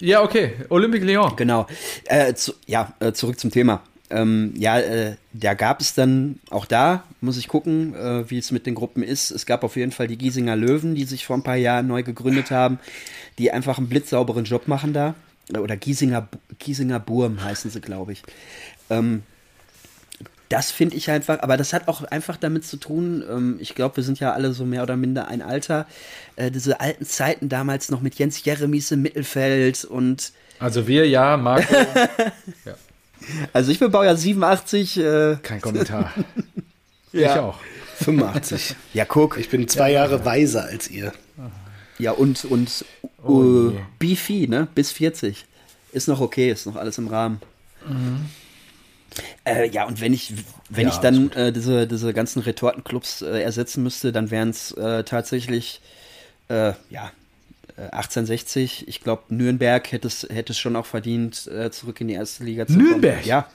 [0.00, 0.52] ja, okay.
[0.68, 1.34] Olympique Lyon.
[1.36, 1.66] Genau.
[2.04, 3.82] Äh, zu, ja, äh, zurück zum Thema.
[4.08, 8.52] Ähm, ja, äh, da gab es dann, auch da muss ich gucken, äh, wie es
[8.52, 9.30] mit den Gruppen ist.
[9.30, 12.02] Es gab auf jeden Fall die Giesinger Löwen, die sich vor ein paar Jahren neu
[12.02, 12.78] gegründet haben,
[13.38, 15.14] die einfach einen blitzsauberen Job machen da.
[15.58, 16.28] Oder Giesinger,
[16.58, 18.22] Giesinger Burm heißen sie, glaube ich.
[18.90, 19.22] Ähm,
[20.48, 23.96] das finde ich einfach, aber das hat auch einfach damit zu tun, ähm, ich glaube,
[23.96, 25.86] wir sind ja alle so mehr oder minder ein Alter,
[26.36, 31.36] äh, diese alten Zeiten damals noch mit Jens Jeremies im Mittelfeld und Also wir, ja,
[31.36, 31.74] Marco.
[33.52, 34.98] Also ich bin Baujahr 87.
[34.98, 36.12] Äh, Kein Kommentar.
[37.12, 37.32] Ja.
[37.32, 37.58] Ich auch.
[38.00, 38.76] 85.
[38.92, 39.38] ja, guck.
[39.38, 41.12] Ich bin zwei Jahre weiser als ihr.
[41.98, 42.84] Ja, und, und
[43.26, 43.78] Oh uh, je.
[43.98, 44.68] Beefy, ne?
[44.74, 45.46] Bis 40.
[45.92, 47.40] Ist noch okay, ist noch alles im Rahmen.
[49.44, 50.32] Äh, ja, und wenn ich,
[50.68, 54.72] wenn Ja, ich dann äh, diese, diese ganzen Retortenclubs äh, ersetzen müsste, dann wären es
[54.72, 55.80] äh, tatsächlich,
[56.48, 57.10] äh, ja,
[57.76, 62.14] 1860, ich glaube, Nürnberg hätte es, hätte es schon auch verdient, äh, zurück in die
[62.14, 62.88] erste Liga zu kommen.
[62.88, 63.24] Nürnberg?
[63.26, 63.46] Ja.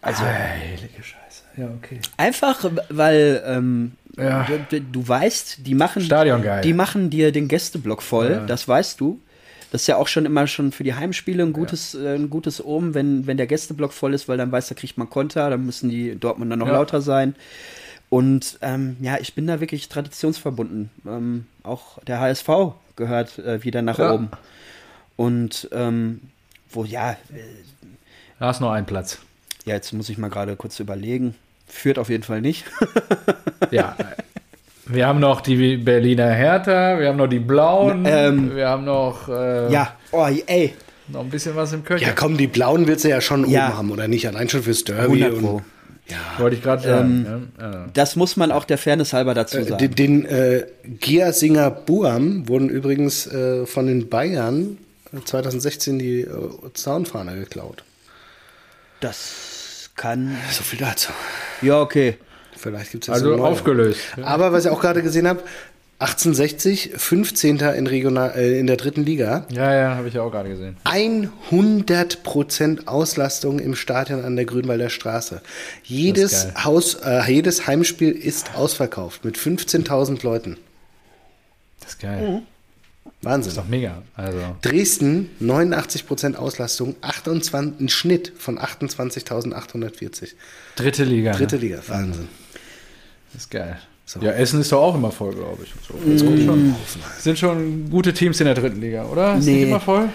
[0.00, 1.42] Also Heilige Scheiße.
[1.56, 2.00] Ja, okay.
[2.16, 4.46] einfach, weil ähm, Ja.
[4.70, 6.62] du, du weißt, die machen, Stadion geil.
[6.62, 8.46] die machen dir den Gästeblock voll, Ja.
[8.46, 9.20] das weißt du.
[9.72, 12.62] Das ist ja auch schon immer schon für die Heimspiele ein gutes, äh, ein gutes
[12.62, 15.64] Omen, wenn, wenn der Gästeblock voll ist, weil dann weiß, da kriegt man Konter, dann
[15.64, 16.74] müssen die Dortmunder noch Ja.
[16.74, 17.34] lauter sein.
[18.10, 20.90] Und ähm, ja, ich bin da wirklich traditionsverbunden.
[21.06, 22.48] Ähm, auch der HSV
[22.96, 24.12] gehört äh, wieder nach Ja.
[24.12, 24.28] oben.
[25.16, 26.20] Und ähm,
[26.70, 27.16] wo, ja, äh,
[28.38, 29.20] Da ist noch ein Platz.
[29.64, 31.34] ja, jetzt muss ich mal gerade kurz überlegen.
[31.66, 32.66] Führt auf jeden Fall nicht.
[33.70, 33.96] Ja.
[34.86, 39.28] Wir haben noch die Berliner Hertha, wir haben noch die Blauen, Ähm, wir haben noch,
[39.28, 40.74] äh, ja, oh, ey,
[41.08, 42.04] noch ein bisschen was im Köcher.
[42.06, 43.68] Ja, komm, die Blauen wird sie ja schon Ja.
[43.68, 44.26] oben haben, oder nicht?
[44.26, 45.22] Allein schon fürs Derby.
[45.24, 45.48] 100 Pro.
[45.56, 45.64] Und,
[46.38, 47.50] Wollte ich gerade sagen.
[47.60, 47.70] ja.
[47.72, 47.86] Ja.
[47.94, 49.78] Das muss man auch der Fairness halber dazu äh, sagen.
[49.78, 50.66] den den äh,
[51.00, 54.78] Giasinger Buam wurden übrigens äh, von den Bayern
[55.14, 56.28] äh, 2016 die äh,
[56.74, 57.84] Zaunfahne geklaut.
[59.00, 60.36] Das kann.
[60.50, 61.12] So viel dazu.
[61.62, 62.16] Ja, okay.
[62.62, 64.00] Vielleicht gibt es Also aufgelöst.
[64.22, 65.42] Aber was ich auch gerade gesehen habe,
[66.02, 67.58] 1860, 15.
[67.58, 69.46] in, Regional, äh, in der dritten Liga.
[69.52, 70.76] Ja, ja, habe ich ja auch gerade gesehen.
[70.84, 75.36] 100% Auslastung im Stadion an der Grünwalder Straße.
[75.36, 75.42] Das
[75.84, 76.48] Jedes.
[76.64, 80.56] Haus, äh, jedes Heimspiel ist ausverkauft mit 15.000 Leuten.
[81.78, 82.42] Das ist geil.
[83.04, 83.50] Das Wahnsinn.
[83.50, 84.02] ist doch mega.
[84.16, 90.32] Also, Dresden 89% Auslastung, 28, ein Schnitt von 28.840.
[90.74, 91.32] dritte Liga.
[91.32, 91.60] Dritte ne?
[91.60, 92.28] Liga, Wahnsinn.
[93.32, 93.78] Das ist geil.
[94.04, 94.20] So.
[94.20, 95.70] Ja, Essen ist doch auch immer voll, glaube ich.
[96.18, 96.24] So.
[96.26, 96.74] Kommt schon,
[97.18, 99.36] sind schon gute Teams in der dritten Liga, oder?
[99.38, 99.54] Ist Nee.
[99.60, 100.08] nicht immer voll?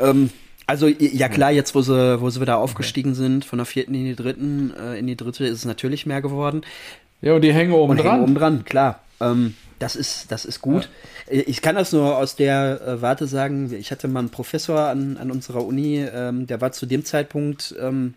[0.00, 0.30] Ähm,
[0.66, 4.04] also, ja klar, jetzt, wo sie, wo sie wieder aufgestiegen sind, von der vierten in
[4.06, 6.62] die dritten, äh, in die dritte, ist es natürlich mehr geworden.
[7.20, 8.22] Ja, und die hängen oben Und hängen dran.
[8.22, 9.00] oben dran, klar.
[9.20, 10.88] Ähm, das ist, das ist gut.
[11.28, 13.72] Äh, Ich kann das nur aus der äh, Warte sagen.
[13.78, 17.74] Ich hatte mal einen Professor an, an unserer Uni, ähm, der war zu dem Zeitpunkt
[17.80, 18.14] ähm,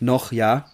[0.00, 0.66] noch, ja,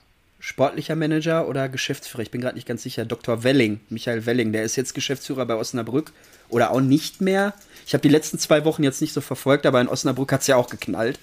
[0.45, 2.23] sportlicher Manager oder Geschäftsführer.
[2.23, 3.07] Ich bin gerade nicht ganz sicher.
[3.07, 3.45] Dr.
[3.45, 6.12] Welling, Michael Welling, der ist jetzt Geschäftsführer bei Osnabrück
[6.51, 7.55] oder auch nicht mehr.
[7.87, 10.47] Ich habe die letzten zwei Wochen jetzt nicht so verfolgt, aber in Osnabrück hat es
[10.47, 11.19] ja auch geknallt.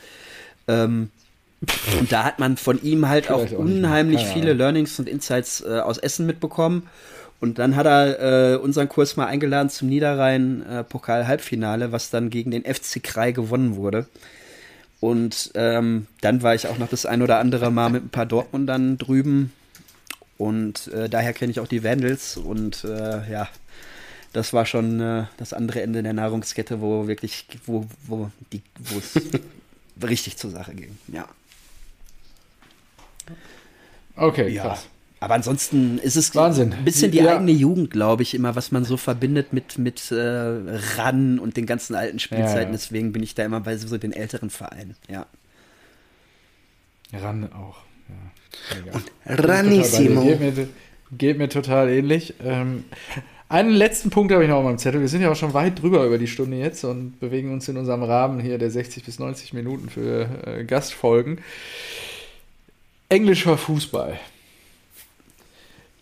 [0.67, 1.11] Ähm,
[1.99, 4.53] und da hat man von ihm halt auch Vielleicht auch unheimlich viele.
[4.53, 6.89] Learnings und Insights äh, aus Essen mitbekommen.
[7.39, 12.63] Und dann hat er äh, unseren Kurs mal eingeladen zum Niederrhein-Pokal-Halbfinale, was dann gegen den
[12.63, 14.07] FC Krei gewonnen wurde.
[15.01, 18.25] Und ähm, dann war ich auch noch das ein oder andere Mal mit ein paar
[18.27, 19.51] Dortmundern drüben.
[20.37, 22.37] Und äh, daher kenne ich auch die Vandals.
[22.37, 23.49] Und äh, ja,
[24.31, 28.99] das war schon äh, das andere Ende der Nahrungskette, wo wirklich, wo, wo die, wo
[28.99, 29.19] es
[30.07, 30.97] richtig zur Sache ging.
[31.07, 31.27] Ja.
[34.15, 34.63] Okay, Ja.
[34.63, 34.87] krass.
[35.21, 36.73] Aber ansonsten ist es Wahnsinn.
[36.73, 37.35] ein bisschen die Ja.
[37.35, 40.15] eigene Jugend, glaube ich, immer, was man so verbindet mit, mit äh,
[40.97, 42.55] RAN und den ganzen alten Spielzeiten.
[42.55, 42.71] Ja, ja.
[42.71, 44.95] Deswegen bin ich da immer bei so den älteren Vereinen.
[45.07, 45.27] Ja.
[47.13, 47.77] Ran auch.
[48.83, 48.99] Mega.
[49.25, 50.23] Ranissimo.
[50.23, 50.67] Geht mir,
[51.11, 52.33] geht mir total ähnlich.
[52.43, 52.85] Ähm,
[53.47, 55.01] einen letzten Punkt habe ich noch auf meinem Zettel.
[55.01, 57.77] Wir sind ja auch schon weit drüber über die Stunde jetzt und bewegen uns in
[57.77, 61.39] unserem Rahmen hier der 60 bis 90 Minuten für äh, Gastfolgen.
[63.09, 64.17] Englischer Fußball.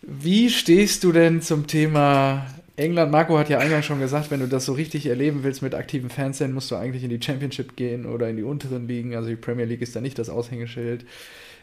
[0.01, 2.47] Wie stehst du denn zum Thema
[2.77, 3.11] England?
[3.11, 6.09] Marco hat ja eingangs schon gesagt, wenn du das so richtig erleben willst mit aktiven
[6.09, 9.15] Fans, dann musst du eigentlich in die Championship gehen oder in die unteren Ligen.
[9.15, 11.05] Also die Premier League ist da nicht das Aushängeschild.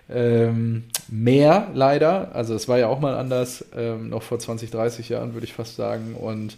[0.08, 2.34] Ähm, mehr leider.
[2.34, 5.54] Also es war ja auch mal anders, ähm, noch vor 20, 30 Jahren, würde ich
[5.54, 6.14] fast sagen.
[6.14, 6.56] Und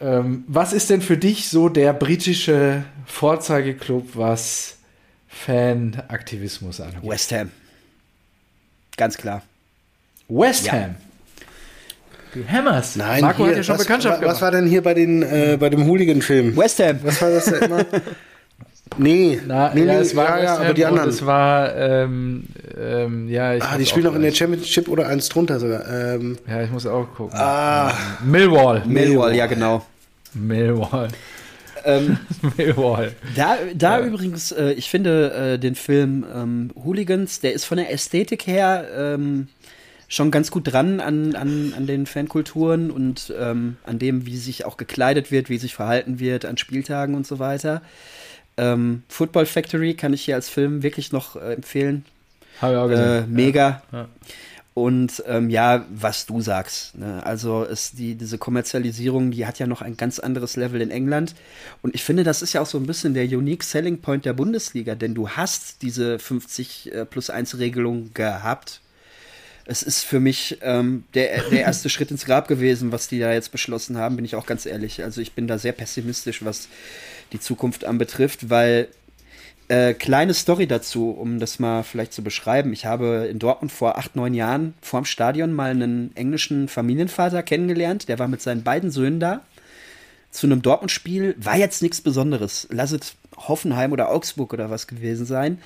[0.00, 4.78] ähm, was ist denn für dich so der britische Vorzeigeklub, was
[5.28, 7.02] Fanaktivismus angeht?
[7.02, 7.50] West Ham.
[8.96, 9.42] Ganz klar.
[10.30, 10.72] West Ja.
[10.72, 10.94] Ham.
[12.34, 12.94] Die Hammers.
[12.96, 14.42] Nein, Marco hier, hat ja schon was, Bekanntschaft wa- Was gemacht.
[14.42, 16.56] war denn hier bei, den, äh, bei dem Hooligan-Film?
[16.56, 17.00] West Ham.
[17.02, 17.84] Was war das denn immer?
[18.98, 21.08] Nee, Na, nee, ja, nee, es war ja, ja, aber die anderen.
[21.08, 22.44] es war, ähm,
[22.80, 25.84] ähm, ja, ich Ah, die spielen auch in der Championship oder eins drunter sogar.
[25.88, 27.36] Ähm, Ja, ich muss auch gucken.
[27.38, 27.92] ah,
[28.24, 28.82] Millwall.
[28.86, 29.84] Millwall, ja genau.
[30.34, 31.08] Millwall.
[31.84, 32.18] Ähm,
[32.56, 33.12] Millwall.
[33.36, 37.92] da da übrigens, äh, ich finde äh, den Film ähm, Hooligans, der ist von der
[37.92, 39.48] Ästhetik her ähm,
[40.10, 44.66] schon ganz gut dran an, an, an den Fankulturen und ähm, an dem, wie sich
[44.66, 47.80] auch gekleidet wird, wie sich verhalten wird an Spieltagen und so weiter.
[48.56, 52.04] Ähm, Football Factory kann ich hier als Film wirklich noch äh, empfehlen.
[52.60, 53.32] Habe ich auch Äh, gesehen.
[53.32, 53.82] mega.
[53.92, 54.08] Ja.
[54.74, 56.96] Und ähm, ja, was du sagst.
[56.98, 57.24] Ne?
[57.24, 61.34] Also ist die, diese Kommerzialisierung, die hat ja noch ein ganz anderes Level in England.
[61.82, 64.32] Und ich finde, das ist ja auch so ein bisschen der Unique Selling Point der
[64.32, 68.80] Bundesliga, denn du hast diese 50 äh, plus 1 Regelung gehabt.
[69.70, 73.32] Es ist für mich ähm, der, der erste Schritt ins Grab gewesen, was die da
[73.32, 75.04] jetzt beschlossen haben, bin ich auch ganz ehrlich.
[75.04, 76.66] Also ich bin da sehr pessimistisch, was
[77.32, 78.88] die Zukunft anbetrifft, weil
[79.68, 82.72] äh, kleine Story dazu, um das mal vielleicht zu beschreiben.
[82.72, 88.08] Ich habe in Dortmund vor acht, neun Jahren vorm Stadion mal einen englischen Familienvater kennengelernt.
[88.08, 89.42] Der war mit seinen beiden Söhnen da
[90.32, 91.36] zu einem Dortmund-Spiel.
[91.38, 92.66] War jetzt nichts Besonderes.
[92.72, 95.58] Lass es Hoffenheim oder Augsburg oder was gewesen sein.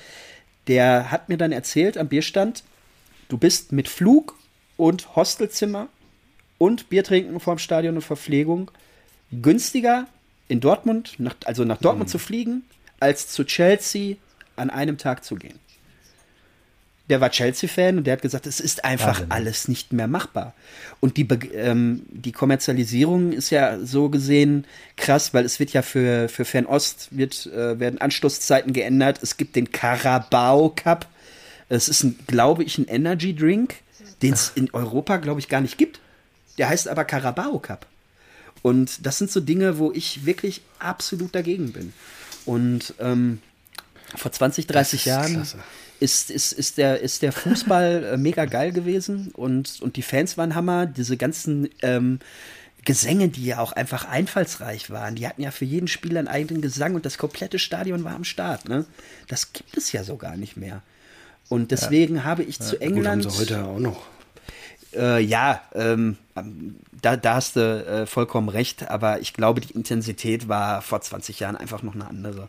[0.67, 2.65] Der hat mir dann erzählt am Bierstand,
[3.29, 4.37] du bist mit Flug
[4.77, 5.89] und Hostelzimmer
[6.59, 8.71] und Bier trinken vorm Stadion und Verpflegung
[9.43, 10.07] günstiger
[10.49, 12.13] in Dortmund, nach, also nach Dortmund mhm.
[12.13, 12.63] zu fliegen,
[13.01, 14.17] als zu Chelsea
[14.57, 15.59] an einem Tag zu gehen.
[17.11, 19.31] Der war Chelsea-Fan und der hat gesagt, es ist einfach Wahnsinn.
[19.31, 20.55] alles nicht mehr machbar.
[21.01, 24.65] Und die, ähm, die Kommerzialisierung ist ja so gesehen
[24.97, 29.23] krass, weil es wird ja für, für Fernost wird, äh, werden Anstoßzeiten geändert.
[29.23, 31.07] Es gibt den Carabao Cup.
[31.69, 33.77] Es ist, ein, glaube ich, ein Energy Drink,
[34.23, 36.01] den es in Europa, glaube ich, gar nicht gibt.
[36.59, 37.87] Der heißt aber Carabao Cup.
[38.63, 41.93] Und das sind so Dinge, wo ich wirklich absolut dagegen bin.
[42.47, 43.41] Und ähm,
[44.17, 45.47] vor 20, 30 Jahren
[46.01, 50.37] ist, ist, ist, der, ist der Fußball äh, mega geil gewesen und, und die Fans
[50.37, 50.87] waren Hammer.
[50.87, 52.21] Diese ganzen ähm,
[52.85, 55.15] Gesänge, die ja auch einfach einfallsreich waren.
[55.15, 58.25] Die hatten ja für jeden Spieler einen eigenen Gesang und das komplette Stadion war am
[58.25, 58.69] Start.
[58.69, 58.85] Ne?
[59.29, 60.83] Das gibt es ja so gar nicht mehr.
[61.55, 62.25] Und deswegen ja.
[62.25, 63.23] habe ich zu England.
[63.23, 64.03] Gut, haben sie heute auch noch.
[64.93, 66.17] Äh, ja, ähm,
[67.01, 71.39] da, da hast du äh, vollkommen recht, aber ich glaube, die Intensität war vor 20
[71.39, 72.49] Jahren einfach noch eine andere.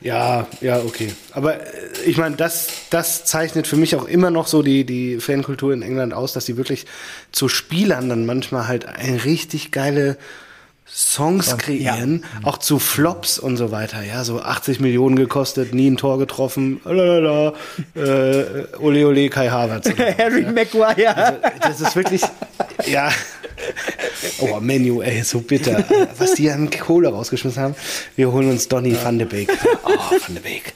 [0.00, 1.12] Ja, ja, okay.
[1.32, 1.66] Aber äh,
[2.06, 5.82] ich meine, das, das zeichnet für mich auch immer noch so die, die Fankultur in
[5.82, 6.86] England aus, dass sie wirklich
[7.32, 10.16] zu Spielern dann manchmal halt eine richtig geile
[10.88, 12.46] Songs kreieren, ja.
[12.48, 14.02] auch zu Flops und so weiter.
[14.02, 16.80] Ja, so 80 Millionen gekostet, nie ein Tor getroffen.
[16.84, 17.54] Lalala,
[17.96, 19.88] äh, ole ole Kai Havertz.
[20.18, 20.52] Harry ja.
[20.52, 21.42] Maguire.
[21.42, 22.22] Also, das ist wirklich,
[22.86, 23.10] ja.
[24.38, 25.84] Oh, Menu, ey, so bitter.
[26.18, 27.74] Was die an Kohle rausgeschmissen haben.
[28.14, 29.04] Wir holen uns Donny ja.
[29.04, 29.50] van de Beek.
[29.84, 30.72] Oh, van de Beek.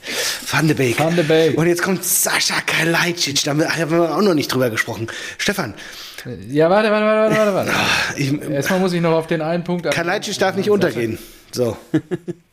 [0.47, 0.99] Van de Beek.
[0.99, 1.57] Van de Beek.
[1.57, 3.45] Und jetzt kommt Sascha Kalajdzic.
[3.45, 5.09] Da haben wir auch noch nicht drüber gesprochen.
[5.39, 5.75] Stefan,
[6.49, 7.73] ja, warte, warte, warte, warte, warte.
[8.17, 9.91] Ich, Erstmal muss ich noch auf den einen Punkt.
[9.91, 11.19] Kalajdzic darf nicht untergehen.
[11.53, 11.77] So.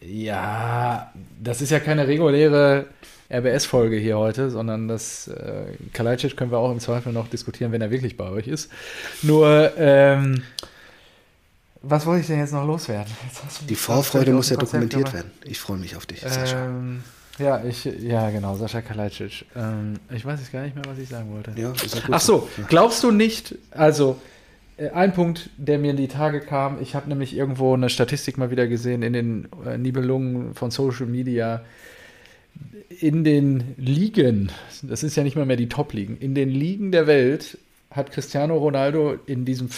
[0.02, 1.11] Ja,
[1.41, 2.85] das ist ja keine reguläre
[3.30, 7.81] RBS-Folge hier heute, sondern das äh, Kalajdzic können wir auch im Zweifel noch diskutieren, wenn
[7.81, 8.72] er wirklich bei euch ist.
[9.22, 10.44] Nur, ähm,
[11.81, 13.11] was wollte ich denn jetzt noch loswerden?
[13.68, 15.31] Die Vorfreude muss ja dokumentiert werden.
[15.44, 16.65] Ich freue mich auf dich, Sascha.
[16.65, 17.03] Ähm,
[17.39, 19.45] ja, ich, ja, genau, Sascha Kalajdzic.
[19.55, 21.51] Ähm, ich weiß jetzt gar nicht mehr, was ich sagen wollte.
[21.55, 24.19] Ja, ist gut Ach so, glaubst du nicht, also
[24.77, 28.38] äh, ein Punkt, der mir in die Tage kam, ich habe nämlich irgendwo eine Statistik
[28.38, 31.61] mal wieder gesehen in den äh, Nibelungen von Social Media,
[32.99, 34.51] in den Ligen,
[34.81, 37.57] das ist ja nicht mal mehr die Top-Ligen, in den Ligen der Welt
[37.91, 39.69] hat Cristiano Ronaldo in diesem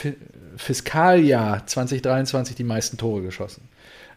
[0.58, 3.69] Fiskaljahr 2023 die meisten Tore geschossen.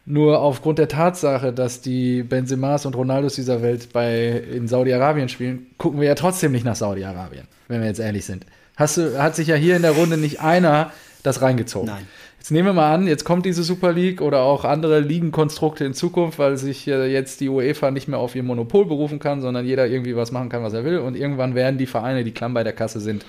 [0.05, 5.67] Nur aufgrund der Tatsache, dass die Benzemas und Ronaldos dieser Welt bei, in Saudi-Arabien spielen,
[5.79, 8.45] gucken wir ja trotzdem nicht nach Saudi-Arabien, wenn wir jetzt ehrlich sind.
[8.77, 10.93] Hast du, hat sich ja hier in der Runde nicht einer
[11.23, 11.87] das reingezogen.
[11.87, 12.09] Nein.
[12.39, 15.95] Jetzt nehmen wir mal an, jetzt kommt diese Super League oder auch andere Ligenkonstrukte in
[15.95, 19.87] Zukunft, weil sich jetzt die UEFA nicht mehr auf ihr Monopol berufen kann, sondern jeder
[19.87, 20.99] irgendwie was machen kann, was er will.
[20.99, 23.25] Und irgendwann werden die Vereine, die klamm bei der Kasse sind,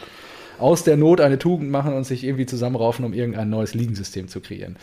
[0.58, 4.42] aus der Not eine Tugend machen und sich irgendwie zusammenraufen, um irgendein neues Ligensystem zu
[4.42, 4.78] kreieren.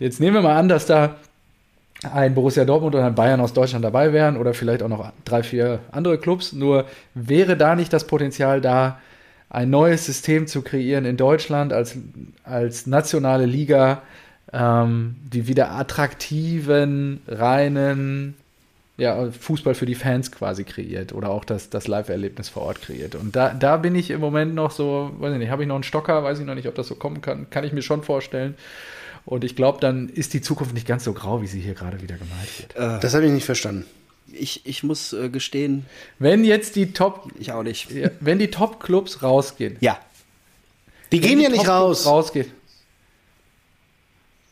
[0.00, 1.16] Jetzt nehmen wir mal an, dass da
[2.12, 5.42] ein Borussia Dortmund oder ein Bayern aus Deutschland dabei wären oder vielleicht auch noch drei,
[5.42, 6.52] vier andere Clubs.
[6.52, 8.98] Nur wäre da nicht das Potenzial da,
[9.50, 11.96] ein neues System zu kreieren in Deutschland als,
[12.42, 14.02] als nationale Liga,
[14.52, 18.34] ähm, die wieder attraktiven, reinen
[18.96, 23.14] ja, Fußball für die Fans quasi kreiert oder auch das, das Live-Erlebnis vor Ort kreiert.
[23.16, 25.74] Und da, da bin ich im Moment noch so, weiß ich nicht, habe ich noch
[25.74, 28.02] einen Stocker, weiß ich noch nicht, ob das so kommen kann, kann ich mir schon
[28.02, 28.54] vorstellen.
[29.26, 32.02] Und ich glaube, dann ist die Zukunft nicht ganz so grau, wie sie hier gerade
[32.02, 32.76] wieder gemalt wird.
[32.76, 33.86] Äh, das habe ich nicht verstanden.
[34.32, 35.86] Ich, ich muss äh, gestehen.
[36.18, 37.30] Wenn jetzt die Top.
[37.38, 37.88] Ich auch nicht.
[38.20, 39.76] Wenn die Top-Clubs rausgehen.
[39.80, 39.98] Ja.
[41.12, 42.06] Die gehen ja nicht raus.
[42.06, 42.50] Rausgeht.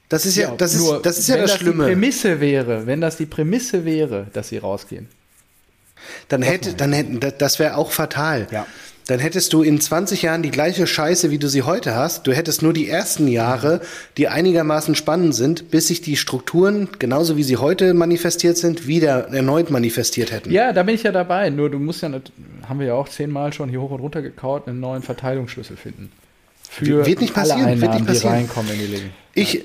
[0.08, 1.84] Das ist ja, ja das, ist, das ist ja das, das Schlimme.
[1.84, 5.08] Die Prämisse wäre, wenn das die Prämisse wäre, dass sie rausgehen.
[6.28, 8.46] Dann hätte, dann hätten, das wäre auch fatal.
[8.50, 8.66] Ja
[9.06, 12.26] dann hättest du in 20 Jahren die gleiche Scheiße, wie du sie heute hast.
[12.26, 13.80] Du hättest nur die ersten Jahre,
[14.16, 19.28] die einigermaßen spannend sind, bis sich die Strukturen, genauso wie sie heute manifestiert sind, wieder
[19.28, 20.50] erneut manifestiert hätten.
[20.52, 21.50] Ja, da bin ich ja dabei.
[21.50, 22.10] Nur du musst ja,
[22.68, 26.12] haben wir ja auch zehnmal schon hier hoch und runter gekaut, einen neuen Verteilungsschlüssel finden.
[26.70, 28.32] Für wird nicht passieren, alle Einnahmen, wird nicht passieren.
[28.32, 29.04] die reinkommen in die Liga.
[29.34, 29.64] Ich,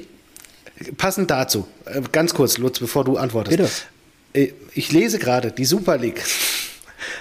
[0.97, 3.57] passend dazu, äh, ganz kurz, Lutz, bevor du antwortest.
[4.33, 4.49] Bitte.
[4.49, 6.21] Äh, ich lese gerade, die Super League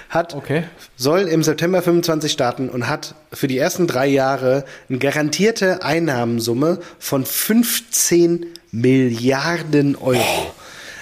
[0.09, 0.63] hat, Okay.
[0.95, 6.79] soll im September 25 starten und hat für die ersten drei Jahre eine garantierte Einnahmensumme
[6.99, 10.53] von 15 Milliarden Euro.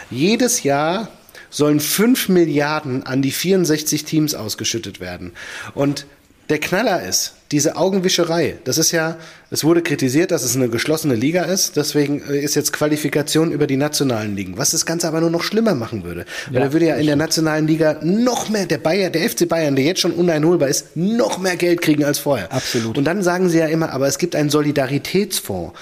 [0.09, 1.09] Jedes Jahr
[1.49, 5.33] sollen 5 Milliarden an die 64 Teams ausgeschüttet werden.
[5.73, 6.05] Und
[6.49, 9.17] der Knaller ist, diese Augenwischerei, das ist ja,
[9.51, 13.67] es wurde kritisiert, dass es eine geschlossene Liga ist, deswegen äh, ist jetzt Qualifikation über
[13.67, 16.25] die nationalen Ligen, was das Ganze aber nur noch schlimmer machen würde.
[16.47, 19.47] Weil Ja, da würde ja in der nationalen Liga noch mehr, der Bayer, der FC
[19.47, 22.51] Bayern, der jetzt schon uneinholbar ist, noch mehr Geld kriegen als vorher.
[22.51, 22.97] Absolut.
[22.97, 25.73] Und dann sagen sie ja immer, aber es gibt einen Solidaritätsfonds.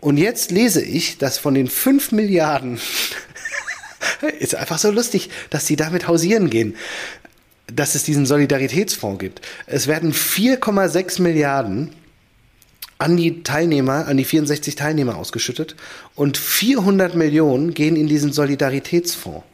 [0.00, 2.78] Und jetzt lese ich, dass von den 5 Milliarden,
[4.38, 6.76] ist einfach so lustig, dass die damit hausieren gehen,
[7.66, 9.40] dass es diesen Solidaritätsfonds gibt.
[9.66, 11.90] Es werden 4,6 Milliarden
[12.98, 15.74] an die Teilnehmer, an die 64 Teilnehmer ausgeschüttet
[16.14, 19.44] und 400 Millionen gehen in diesen Solidaritätsfonds.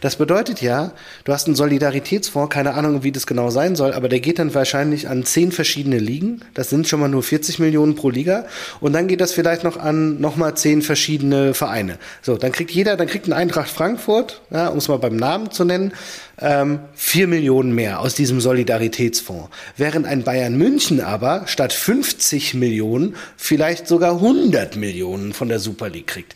[0.00, 0.92] Das bedeutet ja,
[1.24, 4.54] du hast einen Solidaritätsfonds, keine Ahnung, wie das genau sein soll, aber der geht dann
[4.54, 6.40] wahrscheinlich an zehn verschiedene Ligen.
[6.54, 8.46] Das sind schon mal nur 40 Millionen pro Liga.
[8.80, 11.98] Und dann geht das vielleicht noch an nochmal zehn verschiedene Vereine.
[12.22, 15.50] So, dann kriegt jeder, dann kriegt ein Eintracht Frankfurt, ja, um es mal beim Namen
[15.50, 15.92] zu nennen,
[16.40, 19.50] ähm, 4 Millionen mehr aus diesem Solidaritätsfonds.
[19.76, 25.88] Während ein Bayern München aber statt 50 Millionen vielleicht sogar 100 Millionen von der Super
[25.88, 26.34] League kriegt.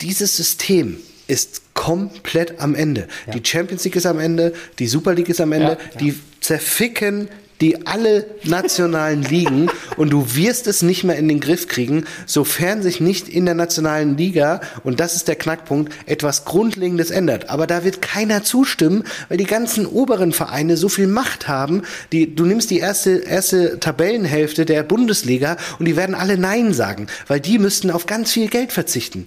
[0.00, 0.98] Dieses System
[1.28, 3.06] ist komplett am Ende.
[3.32, 7.28] Die Champions League ist am Ende, die Super League ist am Ende, Ja, die zerficken
[7.60, 12.82] die alle nationalen Ligen und du wirst es nicht mehr in den Griff kriegen, sofern
[12.82, 17.50] sich nicht in der nationalen Liga, und das ist der Knackpunkt, etwas Grundlegendes ändert.
[17.50, 21.82] Aber da wird keiner zustimmen, weil die ganzen oberen Vereine so viel Macht haben,
[22.12, 27.08] die, du nimmst die erste, erste Tabellenhälfte der Bundesliga und die werden alle Nein sagen,
[27.26, 29.26] weil die müssten auf ganz viel Geld verzichten.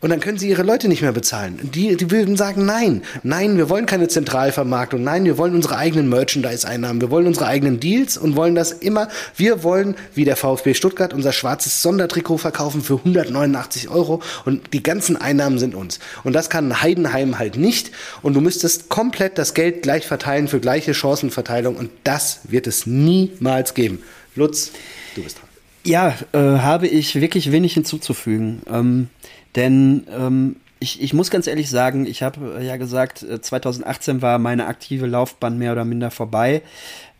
[0.00, 1.58] Und dann können sie ihre Leute nicht mehr bezahlen.
[1.62, 6.10] Die, die würden sagen, nein, nein, wir wollen keine Zentralvermarktung, nein, wir wollen unsere eigenen
[6.10, 10.74] Merchandise-Einnahmen, wir wollen unsere eigenen Deals und wollen das immer, wir wollen, wie der VfB
[10.74, 16.00] Stuttgart, unser schwarzes Sondertrikot verkaufen für 189 Euro und die ganzen Einnahmen sind uns.
[16.22, 17.90] Und das kann Heidenheim halt nicht
[18.20, 22.86] und du müsstest komplett das Geld gleich verteilen für gleiche Chancenverteilung und das wird es
[22.86, 24.02] niemals geben.
[24.36, 24.72] Lutz,
[25.14, 25.48] du bist dran.
[25.86, 28.62] Ja, äh, habe ich wirklich wenig hinzuzufügen.
[28.70, 29.08] Ähm,
[29.56, 34.22] denn ähm, ich, ich muss ganz ehrlich sagen, ich habe äh, ja gesagt, äh, 2018
[34.22, 36.62] war meine aktive Laufbahn mehr oder minder vorbei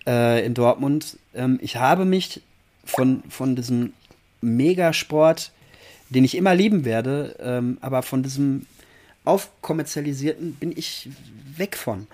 [0.06, 1.19] äh, in Dortmund.
[1.35, 2.43] Ähm, ich habe mich
[2.85, 3.93] von, von diesem
[4.40, 5.52] Megasport,
[6.11, 8.66] den ich immer lieben werde, ähm, aber von diesem
[9.24, 11.09] aufkommerzialisierten bin ich
[11.56, 12.06] weg von.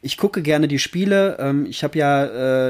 [0.00, 1.36] Ich gucke gerne die Spiele.
[1.40, 2.24] Ähm, ich habe ja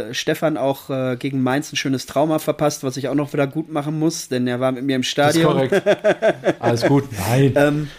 [0.08, 3.46] äh, Stefan auch äh, gegen Mainz ein schönes Trauma verpasst, was ich auch noch wieder
[3.46, 5.52] gut machen muss, denn er war mit mir im Das ist Stadion.
[5.68, 5.82] korrekt.
[6.60, 7.04] Alles gut.
[7.28, 7.52] Nein.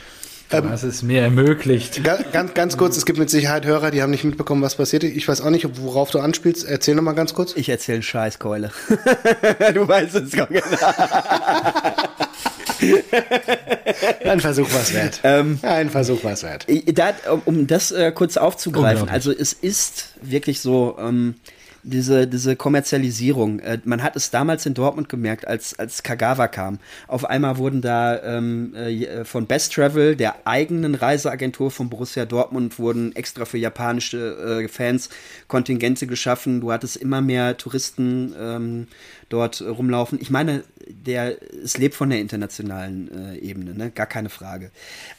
[0.52, 2.04] Ähm, das ist mir ermöglicht.
[2.04, 5.04] Ga- Ganz, ganz kurz, es gibt mit Sicherheit Hörer, die haben nicht mitbekommen, was passiert
[5.04, 5.16] ist.
[5.16, 6.66] Ich weiß auch nicht, worauf du anspielst.
[6.68, 7.54] Erzähl noch mal ganz kurz.
[7.56, 8.72] ich erzähle einen Scheiß, Keule.
[9.76, 10.66] du weißt es gar genau.
[14.26, 15.20] Ein Versuch war es wert.
[15.24, 16.66] Ähm, Ein Versuch war es wert.
[16.94, 21.36] Da, um, um das äh, kurz aufzugreifen, also es ist wirklich so, ähm,
[21.84, 23.60] diese, diese Kommerzialisierung.
[23.60, 26.80] Äh, man hat es damals in Dortmund gemerkt, als, als Kagawa kam.
[27.08, 32.80] Auf einmal wurden da ähm, äh, von Best Travel, der eigenen Reiseagentur von Borussia Dortmund,
[32.80, 35.10] wurden extra für japanische äh, Fans
[35.48, 36.62] Kontingente geschaffen.
[36.62, 38.88] Du hattest immer mehr Touristen ähm,
[39.30, 40.20] dort äh, rumlaufen.
[40.22, 43.92] Ich meine, der, es lebt von der internationalen äh, Ebene, ne?
[43.92, 44.72] gar keine Frage.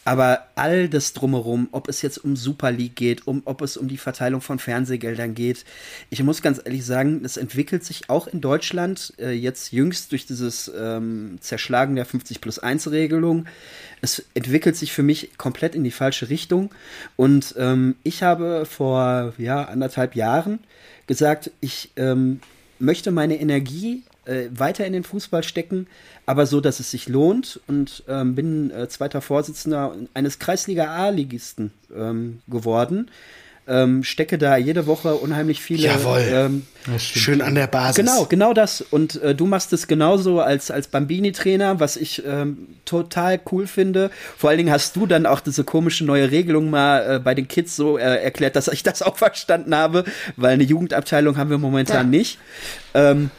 [0.05, 3.89] Aber all das drumherum, ob es jetzt um Super League geht, um, ob es um
[3.89, 5.65] die Verteilung von Fernsehgeldern geht,
[6.11, 10.27] ich muss ganz ehrlich sagen, es entwickelt sich auch in Deutschland äh, jetzt jüngst durch
[10.27, 13.47] dieses ähm, Zerschlagen der 50 plus 1 Regelung.
[14.01, 16.71] Es entwickelt sich für mich komplett in die falsche Richtung.
[17.17, 20.59] Und ähm, ich habe vor ja, anderthalb Jahren
[21.07, 22.41] gesagt, ich ähm,
[22.81, 25.87] möchte meine Energie äh, weiter in den Fußball stecken,
[26.27, 32.41] aber so, dass es sich lohnt und ähm, bin äh, zweiter Vorsitzender eines Kreisliga-A-Ligisten ähm,
[32.49, 33.11] geworden.
[33.69, 35.85] Ähm, stecke da jede Woche unheimlich viele.
[35.85, 36.25] Jawohl.
[36.29, 36.67] Ähm,
[36.99, 37.97] Schön an der Basis.
[37.97, 38.81] Genau, genau das.
[38.81, 44.11] Und äh, du machst es genauso als, als Bambini-Trainer, was ich ähm, total cool finde.
[44.37, 47.47] Vor allen Dingen hast du dann auch diese komische neue Regelung mal äh, bei den
[47.47, 50.05] Kids so äh, erklärt, dass ich das auch verstanden habe,
[50.37, 52.39] weil eine Jugendabteilung haben wir momentan nicht.
[52.95, 53.31] Ähm,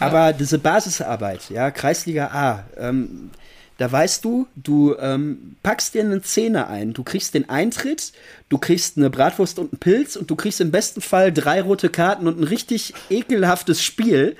[0.00, 3.30] Aber diese Basisarbeit, ja, Kreisliga A, ähm,
[3.78, 8.12] da weißt du, du ähm, packst dir einen Zehner ein, du kriegst den Eintritt,
[8.48, 11.88] du kriegst eine Bratwurst und einen Pilz und du kriegst im besten Fall drei rote
[11.88, 14.36] Karten und ein richtig ekelhaftes Spiel.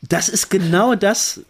[0.00, 1.40] Das ist genau das,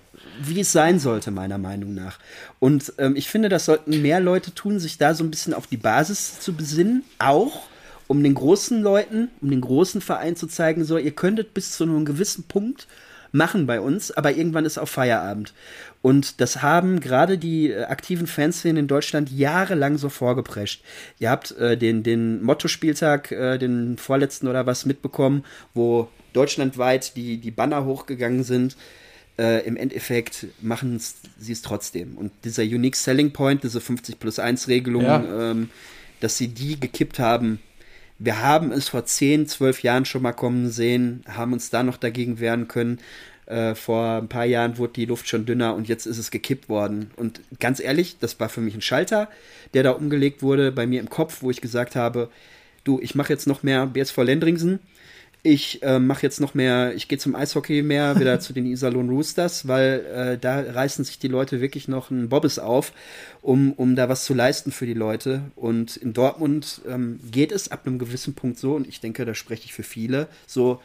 [0.41, 2.19] wie es sein sollte, meiner Meinung nach.
[2.61, 5.67] Und ähm, ich finde, das sollten mehr Leute tun, sich da so ein bisschen auf
[5.67, 7.69] die Basis zu besinnen, auch
[8.07, 11.85] um den großen Leuten, um den großen Verein zu zeigen, so, ihr könntet bis zu
[11.85, 12.87] einem gewissen Punkt
[13.33, 15.53] machen bei uns, aber irgendwann ist auch Feierabend.
[16.01, 20.83] Und das haben gerade die äh, aktiven Fanszenen in Deutschland jahrelang so vorgeprescht.
[21.19, 25.45] Ihr habt äh, den, den Motto-Spieltag, äh, den vorletzten oder was mitbekommen,
[25.75, 28.77] wo deutschlandweit die, die Banner hochgegangen sind.
[29.39, 31.01] Äh, Im Endeffekt machen
[31.39, 32.17] sie es trotzdem.
[32.17, 35.51] Und dieser Unique Selling Point, diese 50 plus 1 Regelung, ja.
[35.51, 35.71] ähm,
[36.21, 37.61] dass sie die gekippt haben,
[38.19, 41.97] wir haben es vor 10, 12 Jahren schon mal kommen sehen, haben uns da noch
[41.97, 42.99] dagegen wehren können.
[43.47, 46.69] Äh, vor ein paar Jahren wurde die Luft schon dünner und jetzt ist es gekippt
[46.69, 47.11] worden.
[47.17, 49.29] Und ganz ehrlich, das war für mich ein Schalter,
[49.73, 52.29] der da umgelegt wurde bei mir im Kopf, wo ich gesagt habe,
[52.85, 54.81] du, ich mache jetzt noch mehr BSV Lendringsen
[55.43, 59.09] ich äh, mache jetzt noch mehr, ich gehe zum Eishockey mehr, wieder zu den Iserlohn
[59.09, 62.93] Roosters, weil äh, da reißen sich die Leute wirklich noch einen Bobbes auf,
[63.41, 65.43] um, um da was zu leisten für die Leute.
[65.55, 69.35] Und in Dortmund ähm, geht es ab einem gewissen Punkt so, und ich denke, da
[69.35, 70.83] spreche ich für viele, so,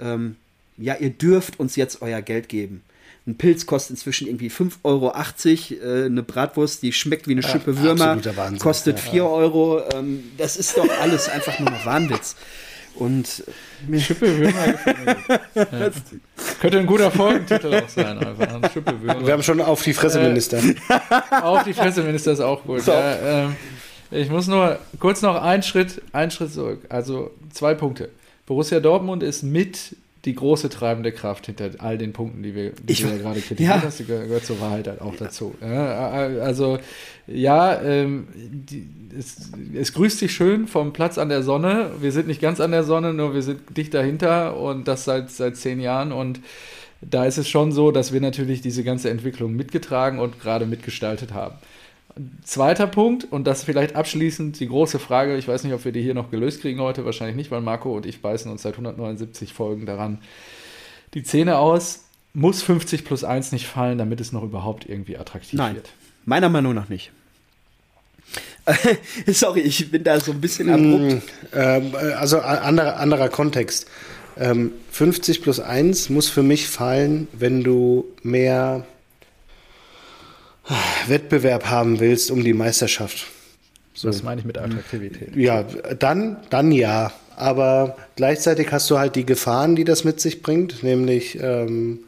[0.00, 0.36] ähm,
[0.76, 2.82] ja, ihr dürft uns jetzt euer Geld geben.
[3.26, 5.12] Ein Pilz kostet inzwischen irgendwie 5,80 Euro.
[5.14, 8.20] Äh, eine Bratwurst, die schmeckt wie eine Schippe Würmer,
[8.58, 9.22] kostet 4 ja.
[9.24, 9.82] Euro.
[9.94, 12.36] Ähm, das ist doch alles einfach nur noch Wahnwitz.
[12.96, 13.44] Und
[13.90, 14.04] ja.
[16.60, 18.60] Könnte ein guter Folgentitel auch sein, einfach.
[19.02, 20.58] Wir haben schon auf die Fresseminister.
[20.58, 20.74] Äh,
[21.42, 22.82] auf die Fresseminister ist auch gut.
[22.82, 22.92] So.
[22.92, 23.48] Ja, äh,
[24.10, 26.82] ich muss nur kurz noch einen Schritt, einen Schritt zurück.
[26.88, 28.10] Also zwei Punkte.
[28.46, 32.92] Borussia Dortmund ist mit die große treibende Kraft hinter all den Punkten, die wir, die
[32.92, 33.82] ich, du ja gerade kritisiert ja.
[33.82, 35.54] hast, die gehört zur Wahrheit halt auch dazu.
[35.60, 36.10] Ja,
[36.40, 36.78] also
[37.26, 38.88] ja, ähm, die,
[39.18, 41.90] es, es, grüßt sich schön vom Platz an der Sonne.
[42.00, 45.30] Wir sind nicht ganz an der Sonne, nur wir sind dicht dahinter und das seit,
[45.30, 46.40] seit zehn Jahren und
[47.00, 51.34] da ist es schon so, dass wir natürlich diese ganze Entwicklung mitgetragen und gerade mitgestaltet
[51.34, 51.56] haben.
[52.44, 56.02] Zweiter Punkt, und das vielleicht abschließend die große Frage, ich weiß nicht, ob wir die
[56.02, 59.52] hier noch gelöst kriegen heute, wahrscheinlich nicht, weil Marco und ich beißen uns seit 179
[59.52, 60.18] Folgen daran
[61.14, 62.04] die Zähne aus.
[62.32, 65.90] Muss 50 plus 1 nicht fallen, damit es noch überhaupt irgendwie attraktiv Nein, wird?
[66.24, 67.12] Meiner Meinung nach nicht.
[69.26, 71.22] Sorry, ich bin da so ein bisschen abrupt.
[71.52, 73.88] Mm, äh, also anderer, anderer Kontext.
[74.36, 78.84] Ähm, 50 plus 1 muss für mich fallen, wenn du mehr
[81.06, 83.26] Wettbewerb haben willst um die Meisterschaft.
[83.92, 84.08] So.
[84.08, 85.36] Das meine ich mit Attraktivität.
[85.36, 85.64] Ja,
[85.98, 87.12] dann, dann ja.
[87.36, 92.00] Aber gleichzeitig hast du halt die Gefahren, die das mit sich bringt, nämlich ähm,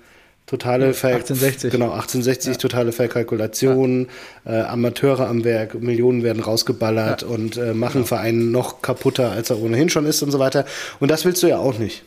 [0.46, 1.72] totale Ver 1860.
[1.72, 2.58] Genau, 1860, ja.
[2.58, 4.08] totale Verkalkulation,
[4.44, 4.52] ja.
[4.52, 7.28] äh, Amateure am Werk, Millionen werden rausgeballert ja.
[7.28, 8.06] und äh, machen genau.
[8.06, 10.64] Verein noch kaputter, als er ohnehin schon ist und so weiter.
[11.00, 12.04] Und das willst du ja auch nicht.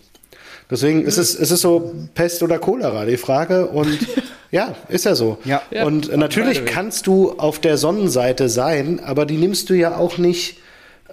[0.69, 3.67] Deswegen ist es, ist es so Pest oder Cholera, die Frage.
[3.67, 3.97] Und
[4.51, 5.37] ja, ist ja so.
[5.43, 5.61] Ja.
[5.83, 10.59] Und natürlich kannst du auf der Sonnenseite sein, aber die nimmst du ja auch nicht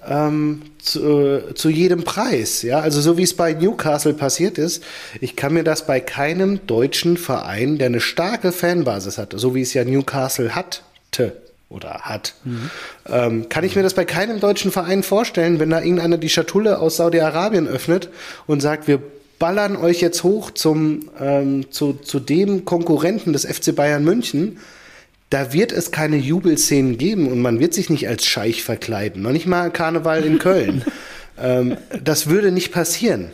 [0.06, 2.62] ähm, zu, äh, zu jedem Preis.
[2.62, 4.84] Ja, also so wie es bei Newcastle passiert ist,
[5.20, 9.62] ich kann mir das bei keinem deutschen Verein, der eine starke Fanbasis hat, so wie
[9.62, 11.32] es ja Newcastle hatte,
[11.68, 12.34] oder hat.
[12.44, 12.70] Mhm.
[13.08, 16.78] Ähm, kann ich mir das bei keinem deutschen Verein vorstellen, wenn da irgendeiner die Schatulle
[16.78, 18.08] aus Saudi-Arabien öffnet
[18.46, 19.02] und sagt, wir
[19.38, 24.58] ballern euch jetzt hoch zum, ähm, zu, zu dem Konkurrenten des FC Bayern München.
[25.30, 29.22] Da wird es keine Jubelszenen geben und man wird sich nicht als Scheich verkleiden.
[29.22, 30.84] Noch nicht mal Karneval in Köln.
[31.38, 33.30] ähm, das würde nicht passieren.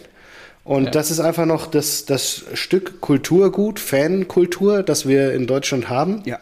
[0.64, 0.90] Und ja.
[0.90, 6.22] das ist einfach noch das, das Stück Kulturgut, Fankultur, das wir in Deutschland haben.
[6.24, 6.38] Ja.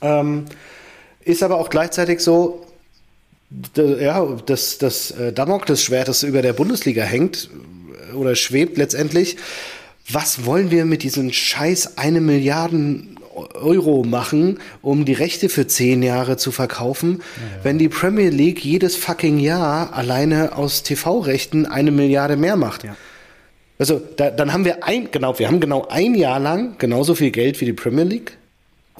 [0.00, 0.46] Ähm,
[1.24, 2.64] ist aber auch gleichzeitig so,
[3.76, 7.50] ja, das, das äh, Damoklesschwert, das über der Bundesliga hängt,
[8.14, 9.36] oder schwebt letztendlich.
[10.08, 13.16] Was wollen wir mit diesen scheiß eine Milliarden
[13.54, 17.64] Euro machen, um die Rechte für zehn Jahre zu verkaufen, ja.
[17.64, 22.84] wenn die Premier League jedes fucking Jahr alleine aus TV-Rechten eine Milliarde mehr macht.
[22.84, 22.96] Ja.
[23.78, 27.30] Also da, dann haben wir ein, genau, wir haben genau ein Jahr lang genauso viel
[27.30, 28.36] Geld wie die Premier League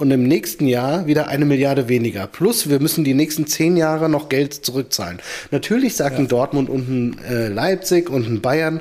[0.00, 2.26] und im nächsten Jahr wieder eine Milliarde weniger.
[2.26, 5.20] Plus wir müssen die nächsten zehn Jahre noch Geld zurückzahlen.
[5.50, 6.28] Natürlich sagten ja.
[6.28, 8.80] Dortmund und ein äh, Leipzig und ein Bayern,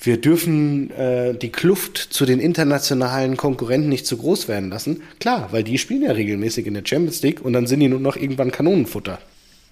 [0.00, 5.02] wir dürfen äh, die Kluft zu den internationalen Konkurrenten nicht zu groß werden lassen.
[5.18, 8.00] Klar, weil die spielen ja regelmäßig in der Champions League und dann sind die nur
[8.00, 9.18] noch irgendwann Kanonenfutter.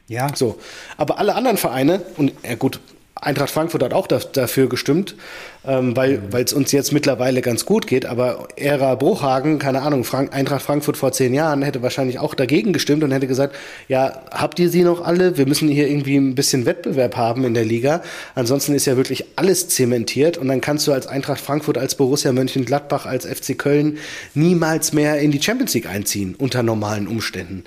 [0.09, 0.35] Ja.
[0.35, 0.59] So.
[0.97, 2.81] Aber alle anderen Vereine, und ja gut,
[3.14, 5.16] Eintracht Frankfurt hat auch da, dafür gestimmt,
[5.64, 6.36] ähm, weil mhm.
[6.36, 8.06] es uns jetzt mittlerweile ganz gut geht.
[8.06, 12.72] Aber Ära Bruchhagen, keine Ahnung, Frank, Eintracht Frankfurt vor zehn Jahren hätte wahrscheinlich auch dagegen
[12.72, 13.55] gestimmt und hätte gesagt,
[13.86, 15.36] ja, habt ihr sie noch alle?
[15.36, 18.02] Wir müssen hier irgendwie ein bisschen Wettbewerb haben in der Liga.
[18.34, 22.32] Ansonsten ist ja wirklich alles zementiert und dann kannst du als Eintracht Frankfurt, als Borussia
[22.32, 23.98] Mönchengladbach, als FC Köln
[24.34, 27.64] niemals mehr in die Champions League einziehen unter normalen Umständen.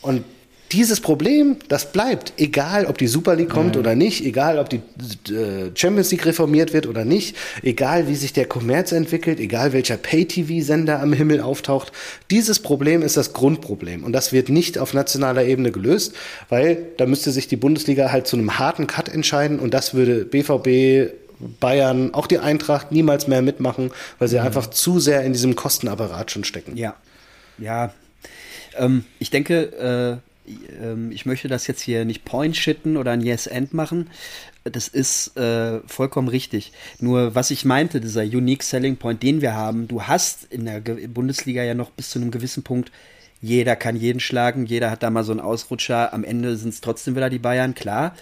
[0.00, 0.24] Und
[0.72, 3.80] Dieses Problem, das bleibt, egal ob die Super League kommt ja.
[3.80, 4.80] oder nicht, egal ob die
[5.32, 9.96] äh, Champions League reformiert wird oder nicht, egal wie sich der Kommerz entwickelt, egal welcher
[9.96, 11.90] Pay-TV-Sender am Himmel auftaucht.
[12.30, 16.14] Dieses Problem ist das Grundproblem und das wird nicht auf nationaler Ebene gelöst,
[16.48, 20.24] weil da müsste sich die Bundesliga halt zu einem harten Cut entscheiden und das würde
[20.24, 21.12] BVB,
[21.58, 23.90] Bayern, auch die Eintracht niemals mehr mitmachen,
[24.20, 24.46] weil sie mhm.
[24.46, 26.76] einfach zu sehr in diesem Kostenapparat schon stecken.
[26.76, 26.94] Ja,
[27.58, 27.92] ja.
[28.76, 30.29] Ähm, ich denke, äh
[30.80, 34.10] ähm, ich möchte das jetzt hier nicht point-shitten oder ein Yes-End machen.
[34.64, 36.72] Das ist äh, vollkommen richtig.
[36.98, 40.80] Nur was ich meinte, dieser Unique Selling Point, den wir haben, du hast in der
[40.80, 42.92] Bundesliga ja noch bis zu einem gewissen Punkt,
[43.42, 46.82] jeder kann jeden schlagen, jeder hat da mal so einen Ausrutscher, am Ende sind es
[46.82, 48.14] trotzdem wieder die Bayern, klar.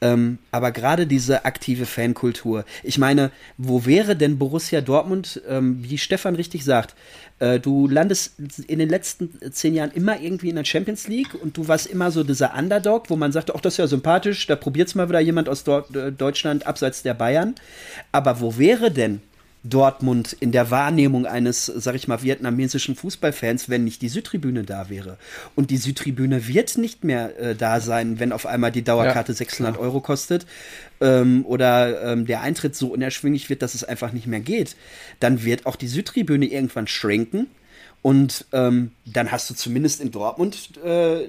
[0.00, 5.96] Ähm, aber gerade diese aktive Fankultur, ich meine, wo wäre denn Borussia Dortmund, ähm, wie
[5.96, 6.94] Stefan richtig sagt,
[7.38, 8.34] äh, du landest
[8.66, 12.10] in den letzten zehn Jahren immer irgendwie in der Champions League und du warst immer
[12.10, 15.08] so dieser Underdog, wo man sagt, ach, das ist ja sympathisch, da probiert es mal
[15.08, 17.54] wieder jemand aus Dort, äh, Deutschland abseits der Bayern.
[18.12, 19.22] Aber wo wäre denn
[19.68, 24.88] Dortmund in der Wahrnehmung eines, sag ich mal, vietnamesischen Fußballfans, wenn nicht die Südtribüne da
[24.88, 25.18] wäre.
[25.54, 29.36] Und die Südtribüne wird nicht mehr äh, da sein, wenn auf einmal die Dauerkarte ja,
[29.36, 29.84] 600 klar.
[29.84, 30.46] Euro kostet
[31.00, 34.76] ähm, oder ähm, der Eintritt so unerschwinglich wird, dass es einfach nicht mehr geht.
[35.20, 37.46] Dann wird auch die Südtribüne irgendwann schrinken
[38.02, 41.28] und ähm, dann hast du zumindest in Dortmund äh,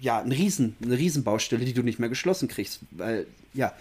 [0.00, 3.72] ja eine, Riesen, eine Riesenbaustelle, die du nicht mehr geschlossen kriegst, weil ja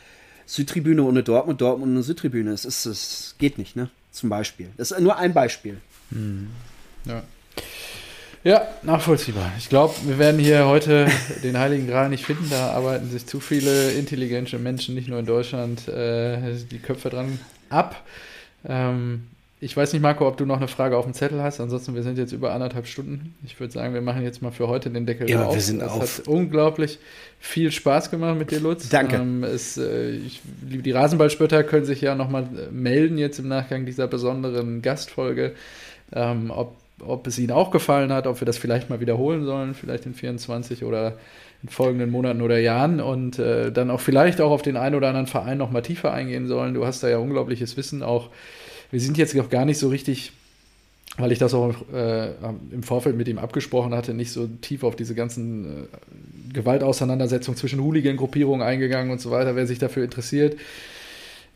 [0.47, 2.51] Südtribüne ohne Dortmund, Dortmund ohne Südtribüne.
[2.51, 3.89] Es, ist, es geht nicht, ne?
[4.11, 4.69] Zum Beispiel.
[4.77, 5.77] Das ist nur ein Beispiel.
[6.11, 6.47] Hm.
[7.05, 7.21] Ja.
[8.43, 9.51] Ja, nachvollziehbar.
[9.57, 11.07] Ich glaube, wir werden hier heute
[11.43, 12.49] den Heiligen Gral nicht finden.
[12.49, 17.39] Da arbeiten sich zu viele intelligente Menschen, nicht nur in Deutschland, äh, die Köpfe dran
[17.69, 18.03] ab.
[18.65, 19.27] Ähm,
[19.59, 21.59] ich weiß nicht, Marco, ob du noch eine Frage auf dem Zettel hast.
[21.59, 23.33] Ansonsten, wir sind jetzt über anderthalb Stunden.
[23.43, 25.55] Ich würde sagen, wir machen jetzt mal für heute den Deckel ja, auf.
[25.55, 26.19] Wir sind es auf.
[26.19, 26.99] hat unglaublich
[27.39, 28.89] viel Spaß gemacht mit dir, Lutz.
[28.89, 29.15] Danke.
[29.15, 33.87] Ähm, es, äh, ich, die Rasenballspötter können sich ja nochmal äh, melden jetzt im Nachgang
[33.87, 35.55] dieser besonderen Gastfolge,
[36.13, 39.73] ähm, ob, ob es ihnen auch gefallen hat, ob wir das vielleicht mal wiederholen sollen,
[39.73, 41.17] vielleicht in 24 oder
[41.63, 45.07] in folgenden Monaten oder Jahren und äh, dann auch vielleicht auch auf den einen oder
[45.07, 46.75] anderen Verein nochmal tiefer eingehen sollen.
[46.75, 48.29] Du hast da ja unglaubliches Wissen auch
[48.91, 50.31] wir sind jetzt noch gar nicht so richtig,
[51.17, 52.31] weil ich das auch äh,
[52.71, 57.81] im Vorfeld mit ihm abgesprochen hatte, nicht so tief auf diese ganzen äh, Gewaltauseinandersetzungen zwischen
[57.81, 59.55] Hooligan-Gruppierungen eingegangen und so weiter.
[59.55, 60.57] Wer sich dafür interessiert,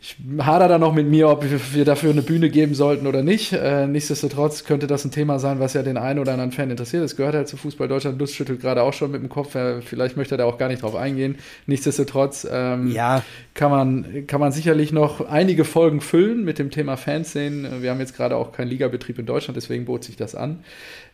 [0.03, 1.45] ich hader da noch mit mir, ob
[1.75, 3.53] wir dafür eine Bühne geben sollten oder nicht.
[3.53, 7.03] Äh, nichtsdestotrotz könnte das ein Thema sein, was ja den einen oder anderen Fan interessiert.
[7.03, 8.17] Es gehört halt zu Fußball Deutschland.
[8.17, 9.53] Lust schüttelt gerade auch schon mit dem Kopf.
[9.53, 11.37] Äh, vielleicht möchte er da auch gar nicht drauf eingehen.
[11.67, 13.21] Nichtsdestotrotz ähm, ja.
[13.53, 17.83] kann, man, kann man sicherlich noch einige Folgen füllen mit dem Thema Fanszenen.
[17.83, 20.63] Wir haben jetzt gerade auch keinen Ligabetrieb in Deutschland, deswegen bot sich das an.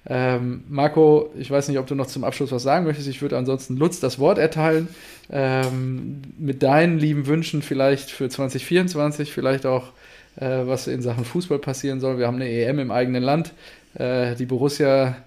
[0.10, 3.08] Ähm, Marco, ich weiß nicht, ob du noch zum Abschluss was sagen möchtest.
[3.08, 4.88] Ich würde ansonsten Lutz das Wort erteilen.
[5.30, 9.92] Ähm, mit deinen lieben Wünschen vielleicht für 2024, vielleicht auch,
[10.38, 12.18] äh, was in Sachen Fußball passieren soll.
[12.18, 13.54] Wir haben eine EM im eigenen Land.
[13.96, 15.18] Äh, die Borussia,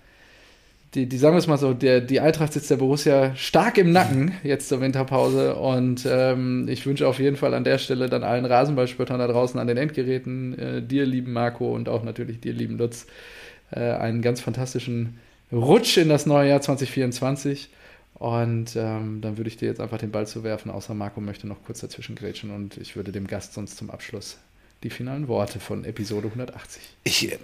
[0.94, 3.92] die, die sagen wir es mal so, der, die Eintracht sitzt der Borussia stark im
[3.92, 5.56] Nacken jetzt zur Winterpause.
[5.56, 9.60] Und ähm, ich wünsche auf jeden Fall an der Stelle dann allen Rasenballspöttern da draußen
[9.60, 13.06] an den Endgeräten, äh, dir, lieben Marco, und auch natürlich dir, lieben Lutz,
[13.70, 15.18] äh, einen ganz fantastischen
[15.52, 17.70] Rutsch in das neue Jahr 2024.
[18.14, 21.46] Und ähm, dann würde ich dir jetzt einfach den Ball zu werfen, außer Marco möchte
[21.46, 24.36] noch kurz dazwischen grätschen und ich würde dem Gast sonst zum Abschluss
[24.82, 26.82] die finalen Worte von Episode 180.
[27.04, 27.38] Ich,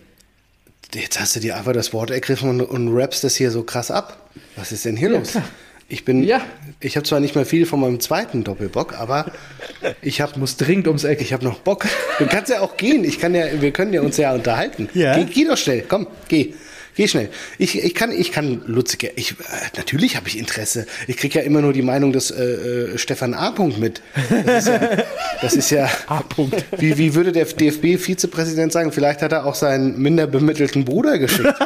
[0.93, 3.91] jetzt hast du dir einfach das Wort ergriffen und, und rappst das hier so krass
[3.91, 4.29] ab.
[4.57, 5.31] Was ist denn hier ja, los?
[5.33, 5.49] Klar.
[5.89, 6.41] Ich bin, ja.
[6.81, 9.31] ich habe zwar nicht mehr viel von meinem zweiten Doppelbock, aber
[10.03, 11.21] ich habe muss dringend ums Eck.
[11.21, 11.87] Ich habe noch Bock.
[12.19, 13.05] Du kannst ja auch gehen.
[13.05, 14.89] Ich kann ja, wir können ja uns ja unterhalten.
[14.95, 15.17] Ja.
[15.17, 15.85] Geh, geh doch schnell.
[15.89, 16.55] Komm, geh.
[16.97, 17.29] Geh schnell.
[17.59, 19.35] Ich, ich kann, ich kann Lutzige, ich, äh,
[19.77, 20.87] natürlich habe ich Interesse.
[21.07, 23.51] Ich kriege ja immer nur die Meinung des äh, äh, Stefan A.
[23.51, 24.01] -Punkt mit.
[24.47, 25.05] Das ist ja,
[25.43, 26.21] das ist ja A.
[26.21, 26.65] -Punkt.
[26.79, 28.93] Wie, wie würde der DFB-Vizepräsident sagen?
[28.93, 31.55] Vielleicht hat er auch seinen minder bemittelten Bruder geschickt.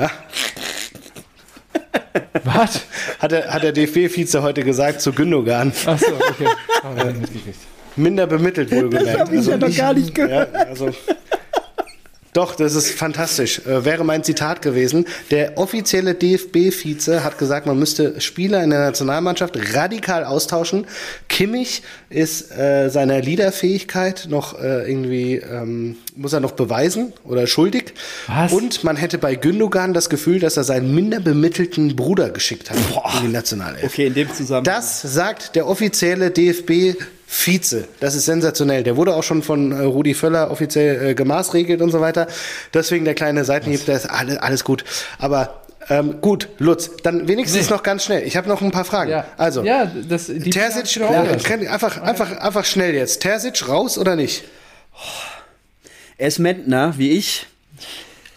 [0.00, 0.10] Ja.
[2.44, 2.82] Was?
[3.18, 5.72] Hat der, hat der DFB-Vize heute gesagt zu Gündogan.
[5.86, 6.48] Ach so, okay.
[6.82, 7.22] Oh,
[7.96, 9.06] minder bemittelt wohlgemerkt.
[9.06, 10.52] Das habe ich also ja noch gar nicht gehört.
[10.52, 10.90] Ja, also,
[12.34, 13.60] doch, das ist fantastisch.
[13.60, 15.06] Äh, wäre mein Zitat gewesen.
[15.30, 20.86] Der offizielle DFB-Vize hat gesagt, man müsste Spieler in der Nationalmannschaft radikal austauschen.
[21.28, 27.94] Kimmich ist äh, seiner Leaderfähigkeit noch äh, irgendwie, ähm, muss er noch beweisen oder schuldig.
[28.26, 28.52] Was?
[28.52, 32.78] Und man hätte bei Gündogan das Gefühl, dass er seinen minder bemittelten Bruder geschickt hat
[32.92, 33.12] Boah.
[33.18, 33.84] in die Nationalelf.
[33.84, 34.64] Okay, in dem Zusammenhang.
[34.64, 36.96] Das sagt der offizielle DFB
[37.36, 37.88] Vize.
[38.00, 38.84] Das ist sensationell.
[38.84, 42.28] Der wurde auch schon von äh, Rudi Völler offiziell äh, gemaßregelt und so weiter.
[42.72, 44.84] Deswegen der kleine Seitenhieb, da ist alles, alles gut.
[45.18, 48.22] Aber Ähm, gut, Lutz, dann wenigstens noch ganz schnell.
[48.26, 49.10] Ich habe noch ein paar Fragen.
[49.10, 51.20] Ja, Also, ja, das, die Terzic, Ja,
[51.70, 53.20] einfach, einfach, einfach schnell jetzt.
[53.20, 54.44] Terzic raus oder nicht?
[56.16, 57.46] Er ist Mentner, wie ich.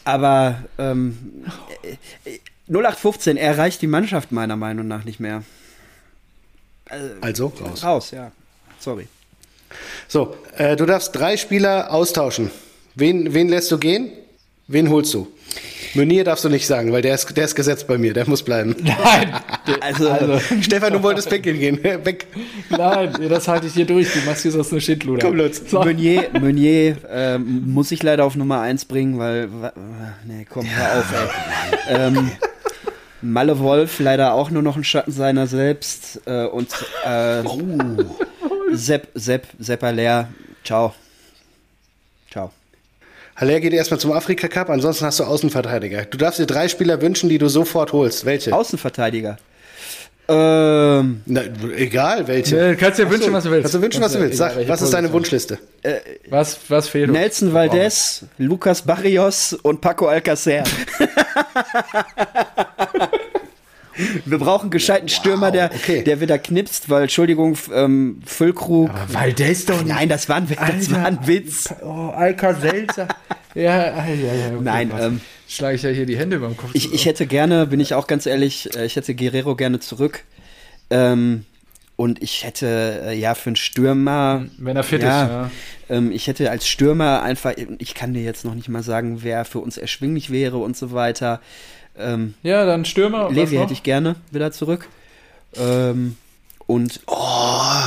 [0.04, 1.46] Aber ähm,
[2.26, 5.44] äh, äh, 0815, er reicht die Mannschaft meiner Meinung nach nicht mehr.
[7.22, 7.84] Also raus.
[7.84, 8.32] Raus, ja.
[8.80, 9.08] Sorry.
[10.08, 12.52] So, äh, du darfst drei Spieler austauschen.
[12.96, 14.12] Wen, wen lässt du gehen?
[14.68, 15.28] Wen holst du?
[15.94, 18.44] Meunier darfst du nicht sagen, weil der ist, der ist gesetzt bei mir, der muss
[18.44, 18.76] bleiben.
[18.84, 19.34] Nein,
[19.82, 21.84] Also, also, Stefan, du wolltest weggehen gehen.
[22.06, 22.28] Weg.
[22.70, 24.12] nein, das halte ich hier durch.
[24.12, 25.26] Du machst hier sonst eine Schindluder.
[25.26, 25.62] Komm, Lutz.
[25.70, 25.80] So.
[25.80, 29.46] Meunier, Meunier ähm, muss ich leider auf Nummer 1 bringen, weil.
[29.46, 29.72] äh,
[30.28, 31.96] Nee, komm, hör auf, ey.
[31.96, 32.32] Ähm,
[33.22, 36.22] Malle Wolf leider auch nur noch ein Schatten seiner selbst.
[36.26, 36.68] Äh, und
[37.06, 37.42] äh,
[38.72, 40.30] Sepp, Sepp, Sepp Aller.
[40.64, 40.94] Ciao.
[42.32, 42.52] Ciao.
[43.36, 46.06] Haller geht erstmal zum Afrika Cup, ansonsten hast du Außenverteidiger.
[46.06, 48.26] Du darfst dir drei Spieler wünschen, die du sofort holst.
[48.26, 48.54] Welche?
[48.54, 49.38] Außenverteidiger.
[50.30, 51.42] Ähm, Na,
[51.78, 52.72] egal, welche.
[52.72, 53.64] Äh, kannst dir wünschen, was du willst.
[53.64, 54.38] Kannst du wünschen, was du willst.
[54.38, 55.14] Sag, was ist deine.
[55.14, 55.58] Wunschliste?
[56.30, 57.18] Was, was fehlt uns?
[57.18, 60.64] Nelson Valdez, Lucas Barrios und Paco Alcacer.
[64.26, 66.04] Wir brauchen einen gescheiten Stürmer, der, okay.
[66.04, 68.90] der wieder knipst, weil, Entschuldigung, ähm, Füllkrug.
[69.10, 69.94] Weil der ist doch nicht.
[69.94, 71.74] Nein, das war ein, Witz, das war ein Witz.
[71.82, 73.08] Oh, Alka-Seltzer.
[73.56, 74.48] ja, ja, ja, ja.
[74.48, 75.06] Okay, Nein, was?
[75.06, 76.72] ähm, Schlage ich ja hier die Hände über den Kopf.
[76.74, 80.24] Ich, ich hätte gerne, bin ich auch ganz ehrlich, äh, ich hätte Guerrero gerne zurück.
[80.90, 81.46] Ähm,
[81.98, 84.46] und ich hätte, äh, ja, für einen Stürmer.
[84.58, 85.52] Wenn er fit ja, ist, ja.
[85.90, 89.44] Ähm, ich hätte als Stürmer einfach, ich kann dir jetzt noch nicht mal sagen, wer
[89.44, 91.42] für uns erschwinglich wäre und so weiter.
[91.98, 93.30] Ähm, Ja, dann Stürmer.
[93.32, 94.88] Levi hätte ich gerne wieder zurück.
[95.58, 96.16] Ähm,
[96.68, 97.00] und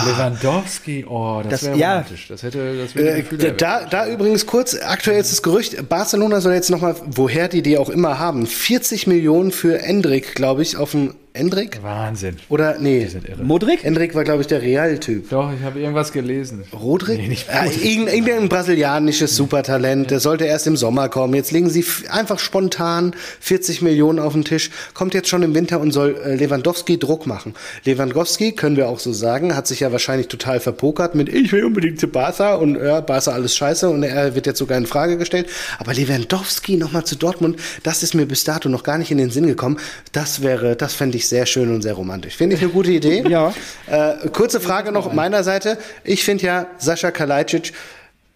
[0.06, 1.92] Lewandowski, oh, das, Das- wäre ja.
[1.92, 2.28] romantisch.
[2.28, 6.54] Das hätte, das würde Äh, da, da übrigens kurz, aktuell ist das Gerücht, Barcelona soll
[6.54, 10.92] jetzt nochmal, woher die die auch immer haben, 40 Millionen für Endrick, glaube ich, auf
[10.92, 11.80] dem Endrick?
[11.82, 12.36] Wahnsinn.
[12.48, 13.06] Oder, nee.
[13.40, 13.84] Modric?
[13.84, 15.30] Endrick war, glaube ich, der Real-Typ.
[15.30, 16.64] Doch, ich habe irgendwas gelesen.
[16.72, 17.18] Rodrik?
[17.18, 21.34] Nee, nicht ja, irgendein, irgendein brasilianisches Supertalent, der sollte erst im Sommer kommen.
[21.34, 25.80] Jetzt legen sie einfach spontan 40 Millionen auf den Tisch, kommt jetzt schon im Winter
[25.80, 27.54] und soll äh, Lewandowski Druck machen.
[27.84, 31.64] Lewandowski, können wir auch so sagen, hat sich ja wahrscheinlich total verpokert mit ich will
[31.64, 35.16] unbedingt zu Barca und ja, Barca alles scheiße und er wird jetzt sogar in Frage
[35.16, 35.48] gestellt.
[35.78, 39.30] Aber Lewandowski nochmal zu Dortmund, das ist mir bis dato noch gar nicht in den
[39.30, 39.78] Sinn gekommen.
[40.10, 42.36] Das wäre, das fände ich sehr schön und sehr romantisch.
[42.36, 43.24] Finde ich eine gute Idee.
[43.30, 43.54] Ja.
[43.86, 45.78] Äh, kurze Frage noch meiner Seite.
[46.02, 47.72] Ich finde ja Sascha Kalajdzic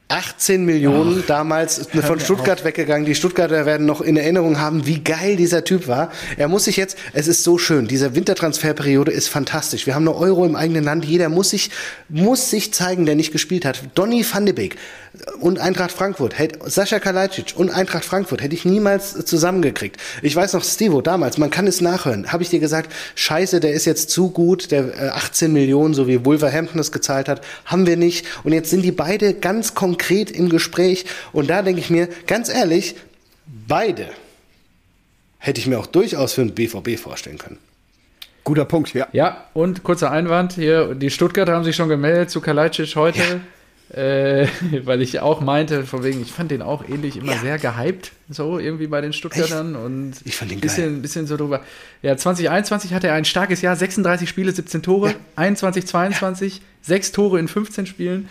[0.09, 3.06] 18 Millionen damals von Stuttgart weggegangen.
[3.06, 6.12] Die Stuttgarter werden noch in Erinnerung haben, wie geil dieser Typ war.
[6.36, 9.86] Er muss sich jetzt, es ist so schön, diese Wintertransferperiode ist fantastisch.
[9.86, 11.06] Wir haben eine Euro im eigenen Land.
[11.06, 11.70] Jeder muss sich,
[12.11, 13.81] muss sich zeigen, der nicht gespielt hat.
[13.94, 14.77] Donny van de Beek
[15.41, 20.01] und Eintracht Frankfurt, hätte, Sascha Kalajdzic und Eintracht Frankfurt hätte ich niemals zusammengekriegt.
[20.23, 23.73] Ich weiß noch, Stevo, damals, man kann es nachhören, habe ich dir gesagt, scheiße, der
[23.73, 27.86] ist jetzt zu gut, der äh, 18 Millionen, so wie Wolverhampton es gezahlt hat, haben
[27.86, 28.27] wir nicht.
[28.43, 31.07] Und jetzt sind die beide ganz konkret im Gespräch.
[31.32, 32.97] Und da denke ich mir, ganz ehrlich,
[33.69, 34.09] beide
[35.39, 37.59] hätte ich mir auch durchaus für den BVB vorstellen können.
[38.45, 39.09] Guter Punkt, ja.
[39.12, 43.41] Ja, und kurzer Einwand hier, die Stuttgarter haben sich schon gemeldet zu Kalajdzic heute,
[43.90, 44.47] äh,
[44.85, 47.39] weil ich auch meinte, von wegen, ich fand den auch ähnlich immer Ja.
[47.39, 51.61] sehr gehypt, so irgendwie bei den Stuttgartern und Ich fand den bisschen, bisschen so drüber.
[52.02, 55.15] Ja, 2021 hatte er ein starkes Jahr, 36 Spiele, 17 Tore, Ja.
[55.36, 58.28] 21, 22, 6 Tore in 15 Spielen.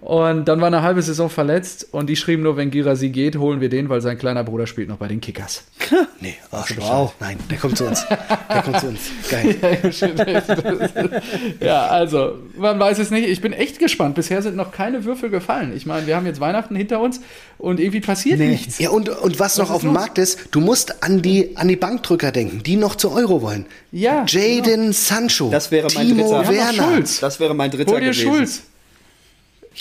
[0.00, 3.60] Und dann war eine halbe Saison verletzt und die schrieben nur, wenn Girasi geht, holen
[3.60, 5.64] wir den, weil sein kleiner Bruder spielt noch bei den Kickers.
[6.20, 6.82] Nee, Arschloch.
[6.90, 7.14] Wow.
[7.20, 8.04] Nein, der kommt zu uns.
[8.08, 8.98] Der kommt zu uns.
[9.30, 9.54] Geil.
[11.60, 13.28] ja, also, man weiß es nicht.
[13.28, 14.16] Ich bin echt gespannt.
[14.16, 15.72] Bisher sind noch keine Würfel gefallen.
[15.76, 17.20] Ich meine, wir haben jetzt Weihnachten hinter uns
[17.56, 18.48] und irgendwie passiert Nee.
[18.48, 18.80] nichts.
[18.80, 19.92] Ja, und, und was, noch ist auf dem?
[19.92, 23.66] Markt ist, du musst an die, an die Bankdrücker denken, die noch zu Euro wollen.
[23.92, 25.50] Ja, Jaden Sancho.
[25.50, 26.50] Das wäre mein Timo dritter.
[26.50, 26.94] Wir haben noch Werner.
[26.96, 27.20] Schulz.
[27.20, 28.28] Das wäre mein dritter Hol dir gewesen.
[28.28, 28.62] Schulz.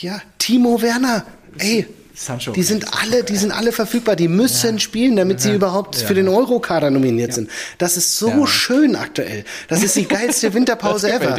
[0.01, 1.25] Ja, Timo Werner.
[1.59, 2.51] Ey, Sancho.
[2.51, 4.15] die sind alle, die sind alle verfügbar.
[4.15, 7.49] Die müssen spielen, damit sie überhaupt für den Eurokader nominiert sind.
[7.77, 8.47] Das ist so Ja.
[8.47, 9.43] schön aktuell.
[9.67, 11.35] Das ist die geilste Winterpause ever.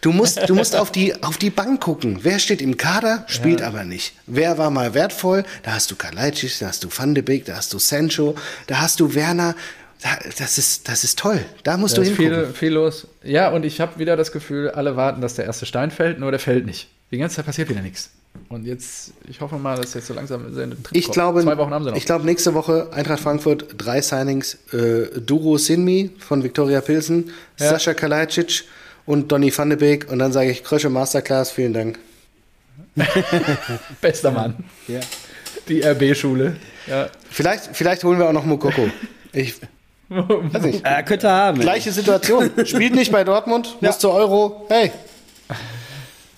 [0.00, 2.20] Du musst, du musst auf die, auf die Bank gucken.
[2.22, 4.14] Wer steht im Kader, spielt aber nicht.
[4.26, 5.44] Wer war mal wertvoll?
[5.62, 8.34] Da hast du Kalajdzic, da hast du Van de Beek, da hast du Sancho,
[8.66, 9.54] da hast du Werner.
[10.02, 11.44] Da- Das ist, das ist toll.
[11.62, 12.44] Da musst Da du hingucken.
[12.46, 13.06] viel, viel los.
[13.22, 16.30] Ja, und ich habe wieder das Gefühl, alle warten, dass der erste Stein fällt, nur
[16.30, 16.88] der fällt nicht.
[17.12, 18.10] Die ganze Zeit passiert wieder nichts.
[18.48, 20.46] Und jetzt, ich hoffe mal, dass jetzt so langsam
[20.92, 21.14] Ich kommt.
[21.14, 21.96] glaube, Zwei Wochen haben sie noch.
[21.96, 27.68] ich glaube, nächste Woche Eintracht Frankfurt, drei Signings, äh, Duro Sinmi von Viktoria Pilsen, Ja.
[27.70, 28.64] Sascha Kalajdzic
[29.04, 31.98] und Donny van de Beek und dann sage ich Krösche Masterclass, vielen Dank.
[34.00, 34.56] Bester Mann.
[35.68, 36.56] Die RB-Schule.
[36.86, 37.08] Ja.
[37.30, 38.88] Vielleicht, vielleicht holen wir auch noch Mokoko.
[39.32, 39.54] Ich,
[40.08, 40.84] Weiß nicht.
[40.84, 41.60] Äh, könnte haben.
[41.60, 42.50] Gleiche Situation.
[42.64, 44.66] Spielt nicht bei Dortmund, muss zur Euro.
[44.68, 44.92] Hey,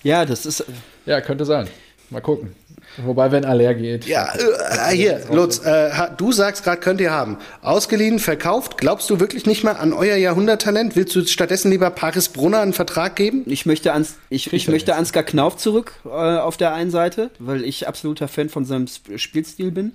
[0.04, 0.64] Ja, das ist.
[1.06, 1.66] Ja, könnte sein.
[2.10, 2.54] Mal gucken.
[2.98, 4.06] Wobei, wenn Aller geht.
[4.06, 7.38] Ja, äh, hier, Lutz, äh, du sagst gerade, könnt ihr haben.
[7.62, 8.76] Ausgeliehen, verkauft.
[8.78, 10.94] Glaubst du wirklich nicht mehr an euer Jahrhunderttalent?
[10.94, 13.42] Willst du stattdessen lieber Paris Brunner einen Vertrag geben?
[13.46, 14.94] Ich möchte, ans, ich, ich möchte.
[14.94, 19.16] Ansgar Knauf zurück äh, auf der einen Seite, weil ich absoluter Fan von seinem Sp-
[19.18, 19.92] Spielstil bin.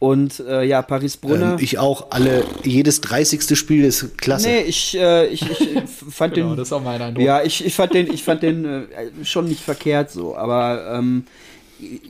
[0.00, 1.52] Und äh, ja, Paris Brunner.
[1.52, 2.10] Ähm, ich auch.
[2.10, 3.56] Alle, jedes 30.
[3.56, 4.48] Spiel ist klasse.
[4.48, 5.68] nee, ich, äh, ich, ich
[6.10, 6.56] fand Genau, den.
[6.56, 7.22] das ist auch mein Eindruck.
[7.22, 8.84] Ja, ich, ich fand den, ich fand den äh,
[9.24, 11.26] schon nicht verkehrt so, aber ähm,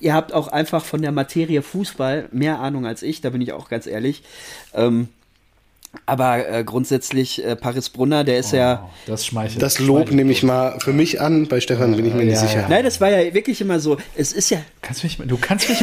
[0.00, 3.52] ihr habt auch einfach von der Materie Fußball mehr Ahnung als ich, da bin ich
[3.52, 4.22] auch ganz ehrlich.
[4.72, 5.08] Ähm,
[6.06, 8.88] aber äh, grundsätzlich äh, Paris Brunner, der ist ja.
[9.06, 9.62] Das schmeichelt.
[9.62, 11.46] Das Lob nehme ich mal für mich an.
[11.48, 12.60] Bei Stefan bin ich mir nicht ja, sicher.
[12.62, 12.68] ja.
[12.68, 13.96] Nein, das war ja wirklich immer so.
[14.16, 14.58] Es ist ja.
[14.82, 15.80] Kannst mich, du kannst mich.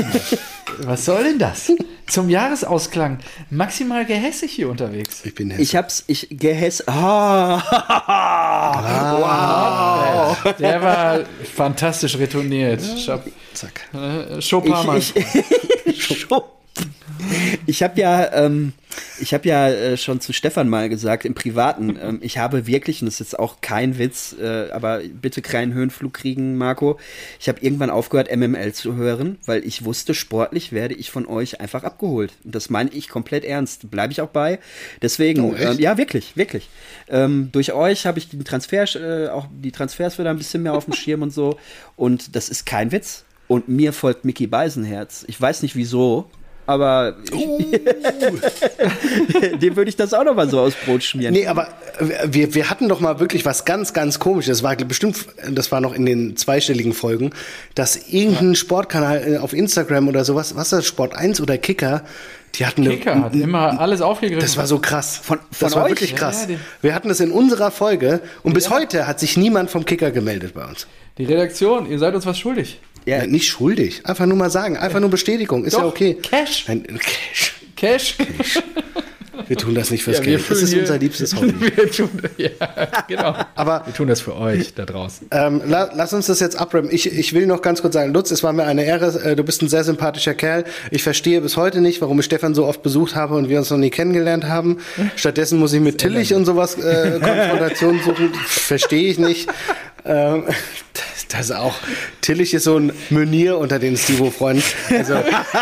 [0.80, 1.72] was soll denn das?
[2.08, 3.20] Zum Jahresausklang.
[3.50, 5.22] Maximal gehässig hier unterwegs.
[5.26, 6.84] Ich bin Ich hab's, ich gehäss.
[8.90, 10.54] Ah, wow.
[10.56, 11.20] Der war
[11.56, 12.82] fantastisch retourniert.
[12.82, 13.82] Ich hab, Zack.
[13.94, 14.74] äh, Chopin.
[14.98, 15.16] Ich,
[15.86, 16.28] ich,
[17.66, 18.74] ich habe ja, ähm,
[19.20, 23.02] ich habe ja äh, schon zu Stefan mal gesagt im Privaten, ähm, ich habe wirklich,
[23.02, 27.00] und das ist jetzt auch kein Witz, äh, aber bitte keinen Höhenflug kriegen, Marco.
[27.40, 31.60] Ich habe irgendwann aufgehört, MML zu hören, weil ich wusste, sportlich werde ich von euch
[31.62, 32.34] einfach abgeholt.
[32.44, 33.90] Und das meine ich komplett ernst.
[33.90, 34.60] Bleibe ich auch bei.
[35.02, 36.70] Deswegen, Oh, ähm, ja, wirklich, wirklich.
[37.08, 40.74] Ähm, durch euch habe ich den Transfer, äh, auch die Transfers wieder ein bisschen mehr
[40.74, 41.58] auf dem Schirm und so.
[41.96, 43.24] Und das ist kein Witz.
[43.48, 45.24] Und mir folgt Mickey Beisenherz.
[45.28, 46.30] Ich weiß nicht wieso,
[46.68, 47.16] aber
[49.62, 51.34] dem würde ich das auch noch mal so aus Brot schmieren.
[51.34, 51.70] Nee, aber
[52.26, 54.58] wir, wir hatten doch mal wirklich was ganz, ganz komisches.
[54.60, 57.32] Das war bestimmt, das war noch in den zweistelligen Folgen,
[57.76, 62.04] dass irgendein Sportkanal äh, auf Instagram oder sowas, was ist das, Sport 1 oder Kicker,
[62.56, 64.42] die hatten eine- Kicker hat immer alles aufgegriffen.
[64.42, 65.18] Das war so krass.
[65.22, 65.92] Von- das von war euch?
[65.92, 66.48] wirklich Ja, krass.
[66.48, 70.12] die- wir hatten das in unserer Folge und bis heute hat sich niemand vom Kicker
[70.12, 70.88] gemeldet bei uns.
[71.18, 72.80] Die Redaktion, ihr seid uns was schuldig.
[73.08, 73.26] Ja.
[73.26, 74.02] Nicht schuldig.
[74.04, 74.78] Einfach nur mal sagen.
[74.78, 75.64] Einfach nur Bestätigung.
[75.64, 76.18] Ist ja Doch, okay.
[76.22, 76.66] Cash.
[76.68, 77.56] Nein, Cash.
[77.76, 78.18] Cash.
[79.48, 80.44] Wir tun das nicht fürs Ja, Geld.
[80.50, 81.54] Das ist hier- unser liebstes Hobby.
[81.76, 82.50] wir tun, ja,
[83.08, 83.36] genau.
[83.56, 85.28] Aber wir tun das für euch da draußen.
[85.32, 86.90] Ähm, la, lass uns das jetzt abrappen.
[86.92, 89.08] Ich, ich will noch ganz kurz sagen, Lutz, es war mir eine Ehre.
[89.24, 90.66] Äh, du bist ein sehr sympathischer Kerl.
[90.92, 93.70] Ich verstehe bis heute nicht, warum ich Stefan so oft besucht habe und wir uns
[93.70, 94.80] noch nie kennengelernt haben.
[95.16, 98.34] Stattdessen muss ich mit Tillich und sowas äh, Konfrontation suchen.
[98.48, 99.48] Verstehe ich nicht.
[100.06, 100.46] Ähm,
[100.94, 101.76] das, das ist auch.
[102.22, 104.64] Tillich ist so ein Meunier unter den Stivo-Freunden.
[104.90, 105.16] Also,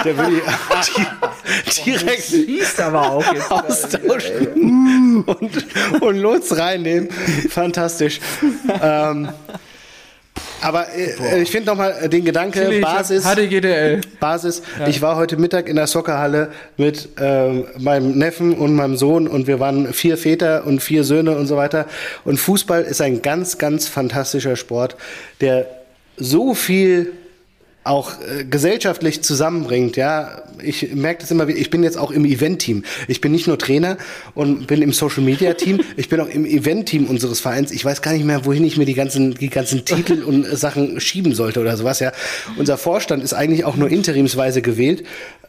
[0.03, 3.51] der will die, direkt Siehst aber auch jetzt.
[3.51, 7.09] austauschen und, und Lutz reinnehmen.
[7.49, 8.19] Fantastisch.
[8.81, 9.29] Ähm,
[10.61, 13.23] aber äh, ich finde nochmal den Gedanke, Basis.
[13.23, 14.01] HDGDL.
[14.19, 14.61] Basis.
[14.87, 19.47] Ich war heute Mittag in der Soccerhalle mit ähm, meinem Neffen und meinem Sohn und
[19.47, 21.85] wir waren vier Väter und vier Söhne und so weiter.
[22.23, 24.95] Und Fußball ist ein ganz, ganz fantastischer Sport,
[25.41, 25.67] der
[26.17, 27.13] so viel
[27.85, 30.41] auch äh, gesellschaftlich zusammenbringt, ja.
[30.63, 32.83] Ich merke das immer wieder, ich bin jetzt auch im Event-Team.
[33.07, 33.97] Ich bin nicht nur Trainer
[34.33, 37.71] und bin im Social-Media-Team, ich bin auch im Event-Team unseres Vereins.
[37.71, 40.99] Ich weiß gar nicht mehr, wohin ich mir die ganzen, die ganzen Titel und Sachen
[40.99, 42.11] schieben sollte oder sowas, ja.
[42.57, 45.03] Unser Vorstand ist eigentlich auch nur interimsweise gewählt.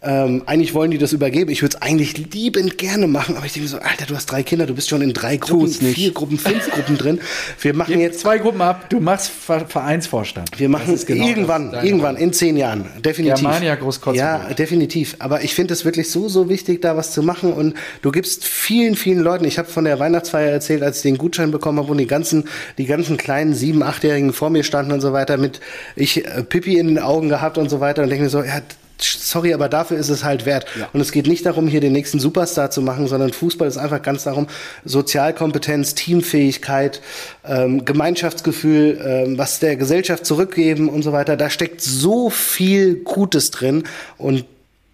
[0.07, 1.51] Ähm, eigentlich wollen die das übergeben.
[1.51, 4.45] Ich würde es eigentlich liebend gerne machen, aber ich denke so, Alter, du hast drei
[4.45, 7.20] Kinder, du bist schon in drei Gruppen, vier Gruppen, fünf Gruppen drin.
[7.61, 10.61] Wir machen Gib jetzt zwei Gruppen ab, du machst Ver Vereinsvorstand.
[10.61, 13.41] wir machen ist genau irgendwann, irgendwann, in zehn Jahren, definitiv.
[13.41, 14.19] Germania Großkotzebue.
[14.19, 15.16] Ja, definitiv.
[15.19, 17.53] Aber ich finde es wirklich so, so wichtig, da was zu machen.
[17.53, 21.19] Und du gibst vielen, vielen Leuten, ich habe von der Weihnachtsfeier erzählt, als ich den
[21.19, 22.45] Gutschein bekommen habe und die ganzen,
[22.78, 25.61] die ganzen kleinen sieben, achtjährigen vor mir standen und so weiter, mit
[25.97, 28.61] ich äh, Pipi in den Augen gehabt und so weiter und denke mir so, ja,
[29.01, 30.66] sorry, aber dafür ist es halt wert.
[30.93, 34.02] Und es geht nicht darum, hier den nächsten Superstar zu machen, sondern Fußball ist einfach
[34.02, 34.47] ganz darum,
[34.85, 37.01] Sozialkompetenz, Teamfähigkeit,
[37.44, 41.36] ähm, Gemeinschaftsgefühl, ähm, was der Gesellschaft zurückgeben und so weiter.
[41.36, 43.85] Da steckt so viel Gutes drin
[44.18, 44.44] und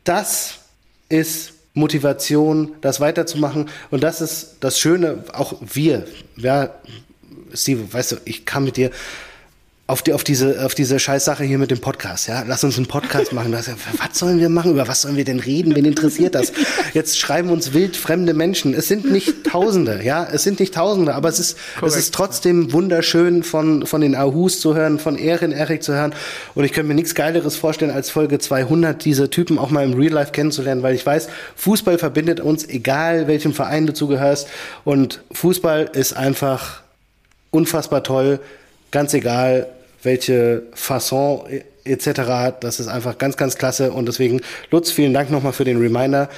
[0.05, 0.55] das
[1.09, 3.69] ist Motivation, das weiterzumachen.
[3.91, 6.07] Und das ist das Schöne, auch wir,
[6.37, 6.70] ja,
[7.55, 8.91] Steve, weißt du, ich kann mit dir
[9.89, 12.45] auf, die, auf, diese, auf diese Scheißsache hier mit dem Podcast, ja.
[12.47, 13.51] Lass uns einen Podcast machen.
[13.51, 14.71] Das, was sollen wir machen?
[14.71, 15.75] Über was sollen wir denn reden?
[15.75, 16.53] Wen interessiert das?
[16.95, 18.75] Jetzt schreiben uns wild fremde Menschen.
[18.75, 20.27] Es sind nicht Tausende, ja.
[20.33, 24.61] Es sind nicht Tausende, aber es ist, es ist trotzdem wunderschön von, von den Ahus
[24.61, 26.15] zu hören, von Erin, Erik zu hören.
[26.55, 29.95] Und ich könnte mir nichts Geileres vorstellen, als Folge 200 diese Typen auch mal im
[29.95, 34.47] Real Life kennenzulernen, weil ich weiß, Fußball verbindet uns, egal welchem Verein du zugehörst.
[34.85, 36.83] Und Fußball ist einfach
[37.51, 38.41] unfassbar toll,
[38.93, 39.66] ganz egal
[40.05, 42.55] welche Fasson e- etc.
[42.60, 44.40] Das ist einfach ganz, ganz klasse und deswegen,
[44.70, 46.28] Lutz, vielen Dank nochmal für den Reminder.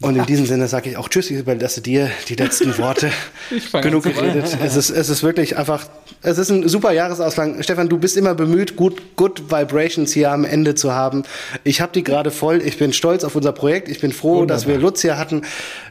[0.00, 3.10] Und in diesem Sinne sage ich auch Tschüss, dass du dir die letzten Worte
[3.82, 4.56] genug geredet.
[4.64, 5.88] Es ist, es ist wirklich einfach,
[6.22, 7.60] es ist ein super Jahresausgang.
[7.64, 11.24] Stefan, du bist immer bemüht, gut, good Vibrations hier am Ende zu haben.
[11.64, 12.62] Ich habe die gerade voll.
[12.64, 13.88] Ich bin stolz auf unser Projekt.
[13.88, 14.56] Ich bin froh, Wunderbar.
[14.56, 15.42] dass wir Lutz hier hatten.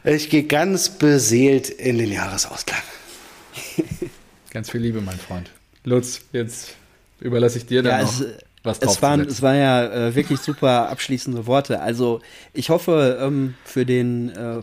[0.04, 2.80] Ich gehe ganz beseelt in den Jahresausklang.
[4.52, 5.50] Ganz viel Liebe, mein Freund.
[5.84, 6.74] Lutz, jetzt
[7.20, 8.20] überlasse ich dir dann ja, noch.
[8.20, 8.26] Es,
[8.62, 11.80] was es waren, es waren ja äh, wirklich super abschließende Worte.
[11.80, 12.20] Also
[12.52, 14.62] ich hoffe, ähm, für den äh,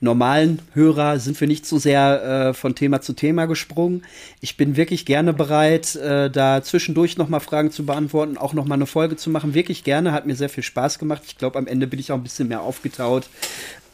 [0.00, 4.04] normalen Hörer sind wir nicht so sehr äh, von Thema zu Thema gesprungen.
[4.40, 8.86] Ich bin wirklich gerne bereit, äh, da zwischendurch nochmal Fragen zu beantworten, auch nochmal eine
[8.86, 9.54] Folge zu machen.
[9.54, 11.22] Wirklich gerne, hat mir sehr viel Spaß gemacht.
[11.26, 13.28] Ich glaube, am Ende bin ich auch ein bisschen mehr aufgetaut.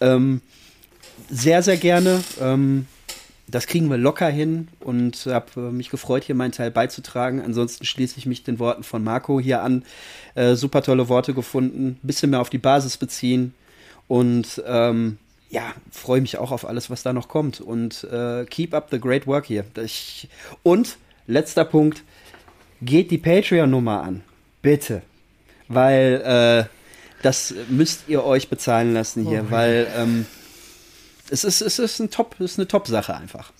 [0.00, 0.40] Ähm,
[1.30, 2.22] sehr, sehr gerne.
[2.40, 2.86] Ähm,
[3.52, 7.40] das kriegen wir locker hin und habe äh, mich gefreut, hier meinen Teil beizutragen.
[7.40, 9.84] Ansonsten schließe ich mich den Worten von Marco hier an.
[10.34, 13.54] Äh, super tolle Worte gefunden, bisschen mehr auf die Basis beziehen
[14.08, 15.18] und ähm,
[15.50, 18.98] ja, freue mich auch auf alles, was da noch kommt und äh, keep up the
[18.98, 19.64] great work hier.
[19.84, 20.28] Ich,
[20.62, 20.96] und
[21.26, 22.02] letzter Punkt,
[22.80, 24.22] geht die Patreon-Nummer an,
[24.62, 25.02] bitte,
[25.68, 26.64] weil äh,
[27.22, 30.26] das müsst ihr euch bezahlen lassen hier, oh, weil ähm,
[31.32, 33.52] es ist, es ist, ein Top, es ist eine Top-Sache einfach.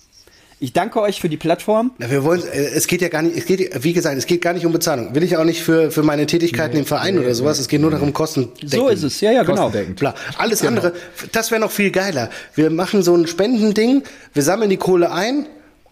[0.59, 1.91] Ich danke euch für die Plattform.
[1.99, 4.41] Ja, wir wollen, äh, es geht ja gar nicht, es geht, wie gesagt, es geht
[4.41, 5.13] gar nicht um Bezahlung.
[5.15, 7.59] Will ich auch nicht für, für meine Tätigkeiten nee, im Verein nee, oder sowas.
[7.59, 9.71] Es geht nur darum, Kosten So ist es, ja, ja, genau.
[9.97, 10.13] Klar.
[10.37, 10.77] Alles genau.
[10.77, 10.93] andere,
[11.31, 12.29] das wäre noch viel geiler.
[12.55, 15.47] Wir machen so ein Spendending, wir sammeln die Kohle ein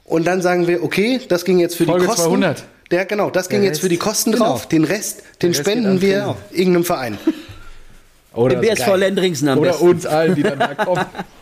[0.05, 2.29] und dann sagen wir, okay, das ging jetzt für Folge die Kosten.
[2.29, 2.63] 200.
[2.91, 4.45] Der, genau, das ging jetzt für die Kosten genau.
[4.45, 4.67] drauf.
[4.67, 6.37] Den Rest, den Rest spenden wir genau.
[6.51, 7.17] irgendeinem Verein.
[8.33, 9.89] Oder Dem BSV Lendringsen am Oder besten.
[9.89, 11.05] uns allen, die dann da kommen.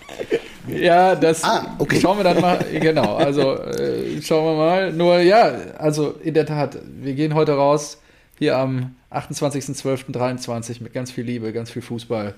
[0.68, 2.00] Ja, das ah, okay.
[2.00, 2.64] schauen wir dann mal.
[2.72, 4.94] Genau, also äh, schauen wir mal.
[4.94, 5.46] Nur ja,
[5.78, 8.00] also in der Tat, wir gehen heute raus,
[8.38, 12.36] hier am 28.12.23 mit ganz viel Liebe, ganz viel Fußball.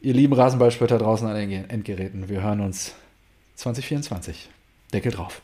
[0.00, 2.94] Ihr lieben Rasenballspötter draußen an den Endgeräten, wir hören uns
[3.56, 4.48] 2024.
[4.92, 5.42] Deckel drauf.